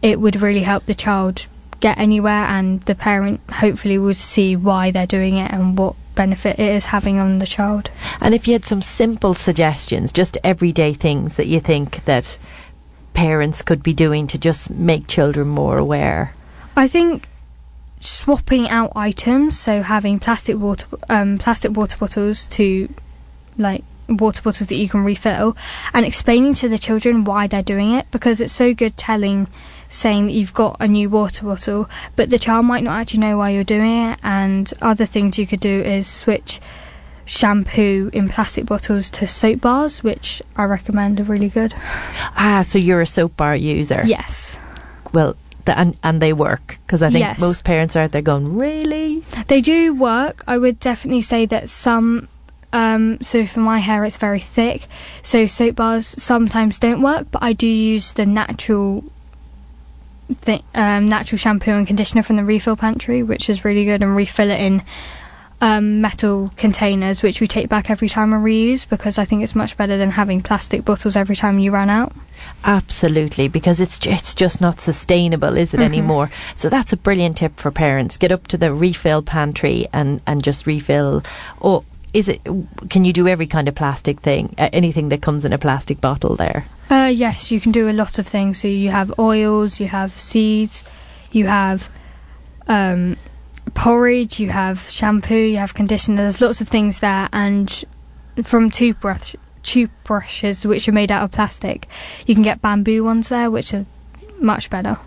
It 0.00 0.20
would 0.20 0.40
really 0.40 0.62
help 0.62 0.86
the 0.86 0.94
child 0.94 1.48
get 1.80 1.98
anywhere, 1.98 2.44
and 2.44 2.82
the 2.82 2.94
parent 2.94 3.40
hopefully 3.50 3.98
would 3.98 4.16
see 4.16 4.54
why 4.54 4.92
they're 4.92 5.08
doing 5.08 5.38
it 5.38 5.50
and 5.50 5.76
what 5.76 5.96
benefit 6.14 6.60
it 6.60 6.68
is 6.68 6.86
having 6.86 7.18
on 7.18 7.38
the 7.38 7.46
child. 7.46 7.90
And 8.20 8.32
if 8.32 8.46
you 8.46 8.52
had 8.52 8.64
some 8.64 8.82
simple 8.82 9.34
suggestions, 9.34 10.12
just 10.12 10.38
everyday 10.44 10.92
things 10.92 11.34
that 11.34 11.48
you 11.48 11.58
think 11.58 12.04
that 12.04 12.38
parents 13.14 13.62
could 13.62 13.82
be 13.82 13.92
doing 13.92 14.26
to 14.28 14.38
just 14.38 14.70
make 14.70 15.06
children 15.06 15.48
more 15.48 15.78
aware. 15.78 16.32
I 16.76 16.88
think 16.88 17.28
swapping 18.00 18.68
out 18.68 18.92
items, 18.96 19.58
so 19.58 19.82
having 19.82 20.18
plastic 20.18 20.56
water 20.56 20.86
um, 21.08 21.38
plastic 21.38 21.76
water 21.76 21.96
bottles 21.98 22.46
to 22.48 22.92
like 23.58 23.84
water 24.08 24.42
bottles 24.42 24.68
that 24.68 24.76
you 24.76 24.88
can 24.88 25.04
refill, 25.04 25.56
and 25.92 26.06
explaining 26.06 26.54
to 26.54 26.68
the 26.68 26.78
children 26.78 27.24
why 27.24 27.46
they're 27.46 27.62
doing 27.62 27.92
it 27.92 28.10
because 28.10 28.40
it's 28.40 28.52
so 28.52 28.74
good 28.74 28.96
telling 28.96 29.46
saying 29.88 30.26
that 30.26 30.32
you've 30.32 30.54
got 30.54 30.76
a 30.80 30.88
new 30.88 31.10
water 31.10 31.44
bottle, 31.44 31.90
but 32.16 32.30
the 32.30 32.38
child 32.38 32.64
might 32.64 32.84
not 32.84 32.98
actually 32.98 33.20
know 33.20 33.36
why 33.36 33.50
you're 33.50 33.64
doing 33.64 34.04
it. 34.04 34.18
And 34.22 34.72
other 34.80 35.04
things 35.04 35.36
you 35.36 35.46
could 35.46 35.60
do 35.60 35.80
is 35.82 36.06
switch 36.06 36.60
shampoo 37.30 38.10
in 38.12 38.28
plastic 38.28 38.66
bottles 38.66 39.08
to 39.10 39.26
soap 39.28 39.60
bars, 39.60 40.02
which 40.02 40.42
I 40.56 40.64
recommend 40.64 41.20
are 41.20 41.24
really 41.24 41.48
good. 41.48 41.72
Ah, 42.36 42.62
so 42.66 42.76
you're 42.78 43.00
a 43.00 43.06
soap 43.06 43.36
bar 43.36 43.54
user. 43.54 44.02
Yes. 44.04 44.58
Well, 45.12 45.36
th- 45.64 45.78
and 45.78 45.96
and 46.02 46.20
they 46.20 46.32
work 46.32 46.78
because 46.86 47.02
I 47.02 47.08
think 47.10 47.20
Yes. 47.20 47.38
most 47.38 47.62
parents 47.62 47.94
are 47.94 48.00
out 48.02 48.10
there 48.12 48.20
going, 48.22 48.56
really? 48.56 49.22
They 49.46 49.60
do 49.60 49.94
work. 49.94 50.42
I 50.48 50.58
would 50.58 50.80
definitely 50.80 51.22
say 51.22 51.46
that 51.46 51.68
some. 51.68 52.26
Um, 52.72 53.18
so 53.20 53.46
for 53.46 53.60
my 53.60 53.78
hair, 53.78 54.04
it's 54.04 54.16
very 54.16 54.40
thick. 54.40 54.86
So 55.22 55.46
soap 55.46 55.76
bars 55.76 56.06
sometimes 56.22 56.78
don't 56.80 57.00
work, 57.02 57.28
but 57.30 57.42
I 57.42 57.52
do 57.52 57.66
use 57.66 58.12
the 58.12 58.26
natural, 58.26 59.04
th- 60.42 60.62
um, 60.74 61.08
natural 61.08 61.38
shampoo 61.38 61.72
and 61.72 61.86
conditioner 61.86 62.22
from 62.22 62.36
the 62.36 62.44
refill 62.44 62.76
pantry, 62.76 63.22
which 63.22 63.48
is 63.50 63.64
really 63.64 63.84
good, 63.84 64.02
and 64.02 64.14
refill 64.16 64.50
it 64.50 64.60
in 64.60 64.82
um, 65.60 66.00
metal 66.00 66.52
containers, 66.56 67.22
which 67.22 67.40
we 67.40 67.46
take 67.46 67.68
back 67.68 67.90
every 67.90 68.08
time 68.08 68.32
and 68.32 68.44
reuse 68.44 68.88
because 68.88 69.18
I 69.18 69.24
think 69.24 69.42
it's 69.42 69.54
much 69.54 69.76
better 69.76 69.98
than 69.98 70.10
having 70.10 70.40
plastic 70.40 70.84
bottles 70.84 71.16
every 71.16 71.36
time 71.36 71.58
you 71.58 71.70
run 71.70 71.90
out. 71.90 72.12
Absolutely, 72.64 73.48
because 73.48 73.80
it's 73.80 74.04
it's 74.06 74.34
just 74.34 74.60
not 74.60 74.80
sustainable, 74.80 75.56
is 75.56 75.74
it 75.74 75.80
anymore? 75.80 76.30
So 76.56 76.68
that's 76.68 76.92
a 76.92 76.96
brilliant 76.96 77.36
tip 77.36 77.58
for 77.58 77.70
parents. 77.70 78.16
Get 78.16 78.32
up 78.32 78.46
to 78.48 78.56
the 78.56 78.72
refill 78.72 79.22
pantry 79.22 79.86
and 79.92 80.20
and 80.26 80.42
just 80.42 80.66
refill. 80.66 81.22
Or 81.60 81.84
is 82.14 82.28
it? 82.28 82.40
Can 82.88 83.04
you 83.04 83.12
do 83.12 83.28
every 83.28 83.46
kind 83.46 83.68
of 83.68 83.74
plastic 83.74 84.20
thing? 84.20 84.54
Uh, 84.56 84.70
anything 84.72 85.10
that 85.10 85.20
comes 85.20 85.44
in 85.44 85.52
a 85.52 85.58
plastic 85.58 86.00
bottle 86.00 86.36
there? 86.36 86.64
Uh, 86.90 87.12
yes, 87.14 87.50
you 87.50 87.60
can 87.60 87.72
do 87.72 87.88
a 87.88 87.92
lot 87.92 88.18
of 88.18 88.26
things. 88.26 88.60
So 88.60 88.68
you 88.68 88.90
have 88.90 89.18
oils, 89.18 89.78
you 89.78 89.88
have 89.88 90.12
seeds, 90.12 90.82
you 91.30 91.46
have 91.46 91.88
um, 92.66 93.16
porridge, 93.74 94.40
you 94.40 94.50
have 94.50 94.80
shampoo, 94.88 95.34
you 95.34 95.56
have 95.58 95.74
conditioner. 95.74 96.22
There's 96.22 96.40
lots 96.40 96.60
of 96.60 96.68
things 96.68 97.00
there, 97.00 97.28
and 97.32 97.84
from 98.42 98.70
toothbrush 98.70 99.34
toothbrushes 99.62 100.64
which 100.66 100.88
are 100.88 100.92
made 100.92 101.10
out 101.10 101.22
of 101.22 101.32
plastic, 101.32 101.86
you 102.26 102.34
can 102.34 102.42
get 102.42 102.62
bamboo 102.62 103.04
ones 103.04 103.28
there, 103.28 103.50
which 103.50 103.74
are 103.74 103.86
much 104.38 104.70
better. 104.70 104.98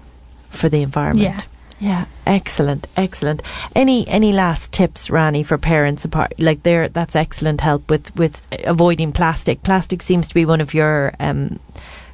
for 0.49 0.69
the 0.69 0.81
environment. 0.81 1.35
Yeah. 1.35 1.41
Yeah, 1.79 2.05
excellent, 2.25 2.87
excellent. 2.95 3.41
Any 3.75 4.07
any 4.07 4.31
last 4.31 4.71
tips, 4.71 5.09
Rani, 5.09 5.43
for 5.43 5.57
parents 5.57 6.05
apart? 6.05 6.31
Like 6.39 6.63
there, 6.63 6.87
that's 6.87 7.13
excellent 7.13 7.59
help 7.59 7.89
with 7.89 8.15
with 8.15 8.47
avoiding 8.63 9.11
plastic. 9.11 9.63
Plastic 9.63 10.01
seems 10.01 10.29
to 10.29 10.33
be 10.33 10.45
one 10.45 10.61
of 10.61 10.73
your 10.73 11.13
um, 11.19 11.59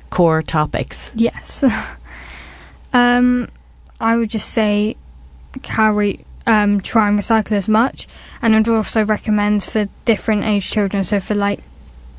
core 0.10 0.42
topics. 0.42 1.12
Yes. 1.14 1.64
um, 2.94 3.48
I 4.00 4.16
would 4.16 4.32
just 4.32 4.50
say 4.50 4.96
carry 5.62 6.26
um, 6.50 6.82
try 6.82 7.08
and 7.08 7.20
recycle 7.20 7.52
as 7.52 7.70
much, 7.70 8.08
and 8.42 8.56
I'd 8.56 8.68
also 8.68 9.06
recommend 9.06 9.64
for 9.64 9.88
different 10.06 10.44
age 10.44 10.72
children. 10.72 11.04
So 11.04 11.20
for 11.20 11.36
like 11.36 11.60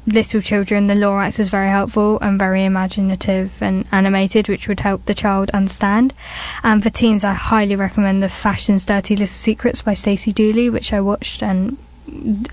little 0.06 0.40
children, 0.40 0.86
the 0.86 0.94
Lorax 0.94 1.40
is 1.40 1.50
very 1.50 1.68
helpful 1.68 2.18
and 2.20 2.38
very 2.38 2.64
imaginative 2.64 3.60
and 3.60 3.84
animated, 3.90 4.48
which 4.48 4.68
would 4.68 4.80
help 4.80 5.04
the 5.04 5.14
child 5.14 5.50
understand. 5.50 6.14
And 6.62 6.80
for 6.80 6.90
teens, 6.90 7.24
I 7.24 7.32
highly 7.32 7.74
recommend 7.74 8.20
the 8.20 8.28
Fashion's 8.28 8.84
Dirty 8.84 9.16
Little 9.16 9.34
Secrets 9.34 9.82
by 9.82 9.94
Stacey 9.94 10.32
Dooley, 10.32 10.70
which 10.70 10.92
I 10.92 11.00
watched 11.00 11.42
and 11.42 11.76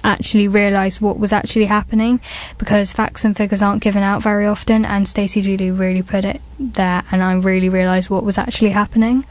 actually 0.04 0.48
realised 0.48 1.02
what 1.02 1.18
was 1.18 1.34
actually 1.34 1.66
happening 1.66 2.20
because 2.58 2.94
facts 2.94 3.26
and 3.26 3.36
figures 3.36 3.62
aren't 3.62 3.82
given 3.82 4.04
out 4.04 4.22
very 4.22 4.46
often 4.46 4.86
and 4.86 5.08
Stacey 5.08 5.42
Dooley 5.42 5.72
really 5.72 6.04
put 6.04 6.26
it 6.26 6.42
there 6.60 7.04
and 7.12 7.24
I 7.24 7.34
really 7.34 7.70
realised 7.70 8.10
what 8.10 8.24
was 8.24 8.38
actually 8.38 8.70
happening. 8.72 9.26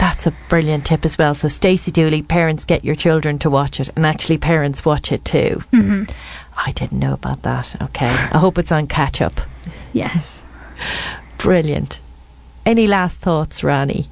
That's 0.00 0.26
a 0.26 0.32
brilliant 0.48 0.86
tip 0.86 1.04
as 1.04 1.18
well. 1.18 1.34
So, 1.34 1.48
Stacey 1.48 1.90
Dooley, 1.92 2.22
parents 2.22 2.64
get 2.64 2.84
your 2.86 2.94
children 2.96 3.38
to 3.40 3.50
watch 3.50 3.78
it, 3.80 3.90
and 3.94 4.06
actually, 4.06 4.38
parents 4.38 4.82
watch 4.84 5.12
it 5.12 5.24
too. 5.24 5.62
hmm 5.70 6.04
I 6.56 6.72
didn't 6.72 6.98
know 6.98 7.12
about 7.14 7.42
that. 7.42 7.80
Okay, 7.82 8.06
I 8.08 8.38
hope 8.38 8.58
it's 8.58 8.72
on 8.72 8.86
catch 8.86 9.20
up. 9.20 9.40
Yes. 9.92 10.42
Brilliant. 11.38 12.00
Any 12.66 12.86
last 12.86 13.18
thoughts, 13.18 13.62
Rani? 13.62 14.08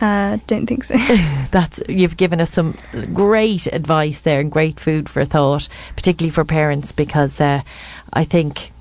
Uh, 0.00 0.38
don't 0.46 0.66
think 0.66 0.84
so. 0.84 0.96
That's 1.50 1.80
you've 1.88 2.16
given 2.16 2.40
us 2.40 2.50
some 2.50 2.76
great 3.12 3.66
advice 3.66 4.20
there 4.20 4.40
and 4.40 4.50
great 4.50 4.78
food 4.80 5.08
for 5.08 5.24
thought, 5.24 5.68
particularly 5.96 6.30
for 6.30 6.44
parents, 6.44 6.90
because 6.92 7.40
uh, 7.40 7.62
I 8.12 8.24
think 8.24 8.72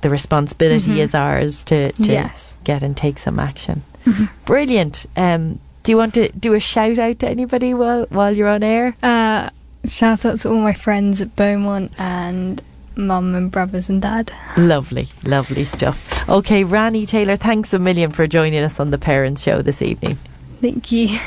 the 0.00 0.10
responsibility 0.10 0.92
Mhm. 0.92 0.98
is 0.98 1.14
ours 1.14 1.62
to, 1.64 1.92
to 1.92 2.02
Yes. 2.12 2.56
get 2.64 2.82
and 2.82 2.96
take 2.96 3.18
some 3.18 3.38
action. 3.38 3.82
Mhm. 4.04 4.28
Brilliant. 4.46 5.06
Um, 5.16 5.60
do 5.84 5.92
you 5.92 5.98
want 5.98 6.14
to 6.14 6.32
do 6.32 6.54
a 6.54 6.60
shout 6.60 6.98
out 6.98 7.18
to 7.20 7.28
anybody 7.28 7.74
while 7.74 8.06
while 8.06 8.36
you're 8.36 8.48
on 8.48 8.64
air? 8.64 8.96
Uh, 9.02 9.50
shout 9.86 10.24
out 10.24 10.38
to 10.40 10.48
all 10.48 10.56
my 10.56 10.72
friends 10.72 11.20
at 11.20 11.36
Beaumont 11.36 11.92
and 11.98 12.62
mum 12.96 13.34
and 13.34 13.50
brothers 13.50 13.90
and 13.90 14.00
dad. 14.00 14.32
Lovely, 14.56 15.08
lovely 15.24 15.64
stuff. 15.64 16.08
Okay, 16.28 16.62
Rani 16.64 17.04
Taylor, 17.06 17.36
thanks 17.36 17.74
a 17.74 17.78
million 17.78 18.10
for 18.12 18.26
joining 18.26 18.64
us 18.64 18.80
on 18.80 18.90
the 18.90 18.98
Parents 18.98 19.42
Show 19.42 19.62
this 19.62 19.82
evening. 19.82 20.18
Thank 20.60 20.90
you. 20.90 21.20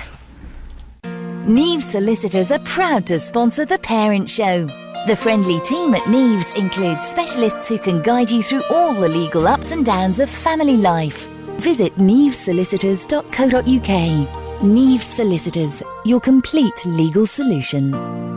Neves 1.03 1.83
Solicitors 1.83 2.51
are 2.51 2.59
proud 2.59 3.05
to 3.07 3.19
sponsor 3.19 3.63
the 3.63 3.77
Parent 3.77 4.27
Show. 4.27 4.67
The 5.05 5.15
friendly 5.15 5.61
team 5.61 5.93
at 5.93 6.01
Neves 6.03 6.53
includes 6.57 7.07
specialists 7.07 7.69
who 7.69 7.77
can 7.77 8.01
guide 8.01 8.31
you 8.31 8.41
through 8.41 8.63
all 8.71 8.93
the 8.93 9.07
legal 9.07 9.47
ups 9.47 9.71
and 9.71 9.85
downs 9.85 10.19
of 10.19 10.29
family 10.29 10.75
life. 10.77 11.29
Visit 11.59 11.95
nevesolicitors.co.uk. 11.95 14.46
Neves 14.61 15.03
Solicitors, 15.03 15.83
your 16.03 16.19
complete 16.19 16.83
legal 16.87 17.27
solution. 17.27 18.36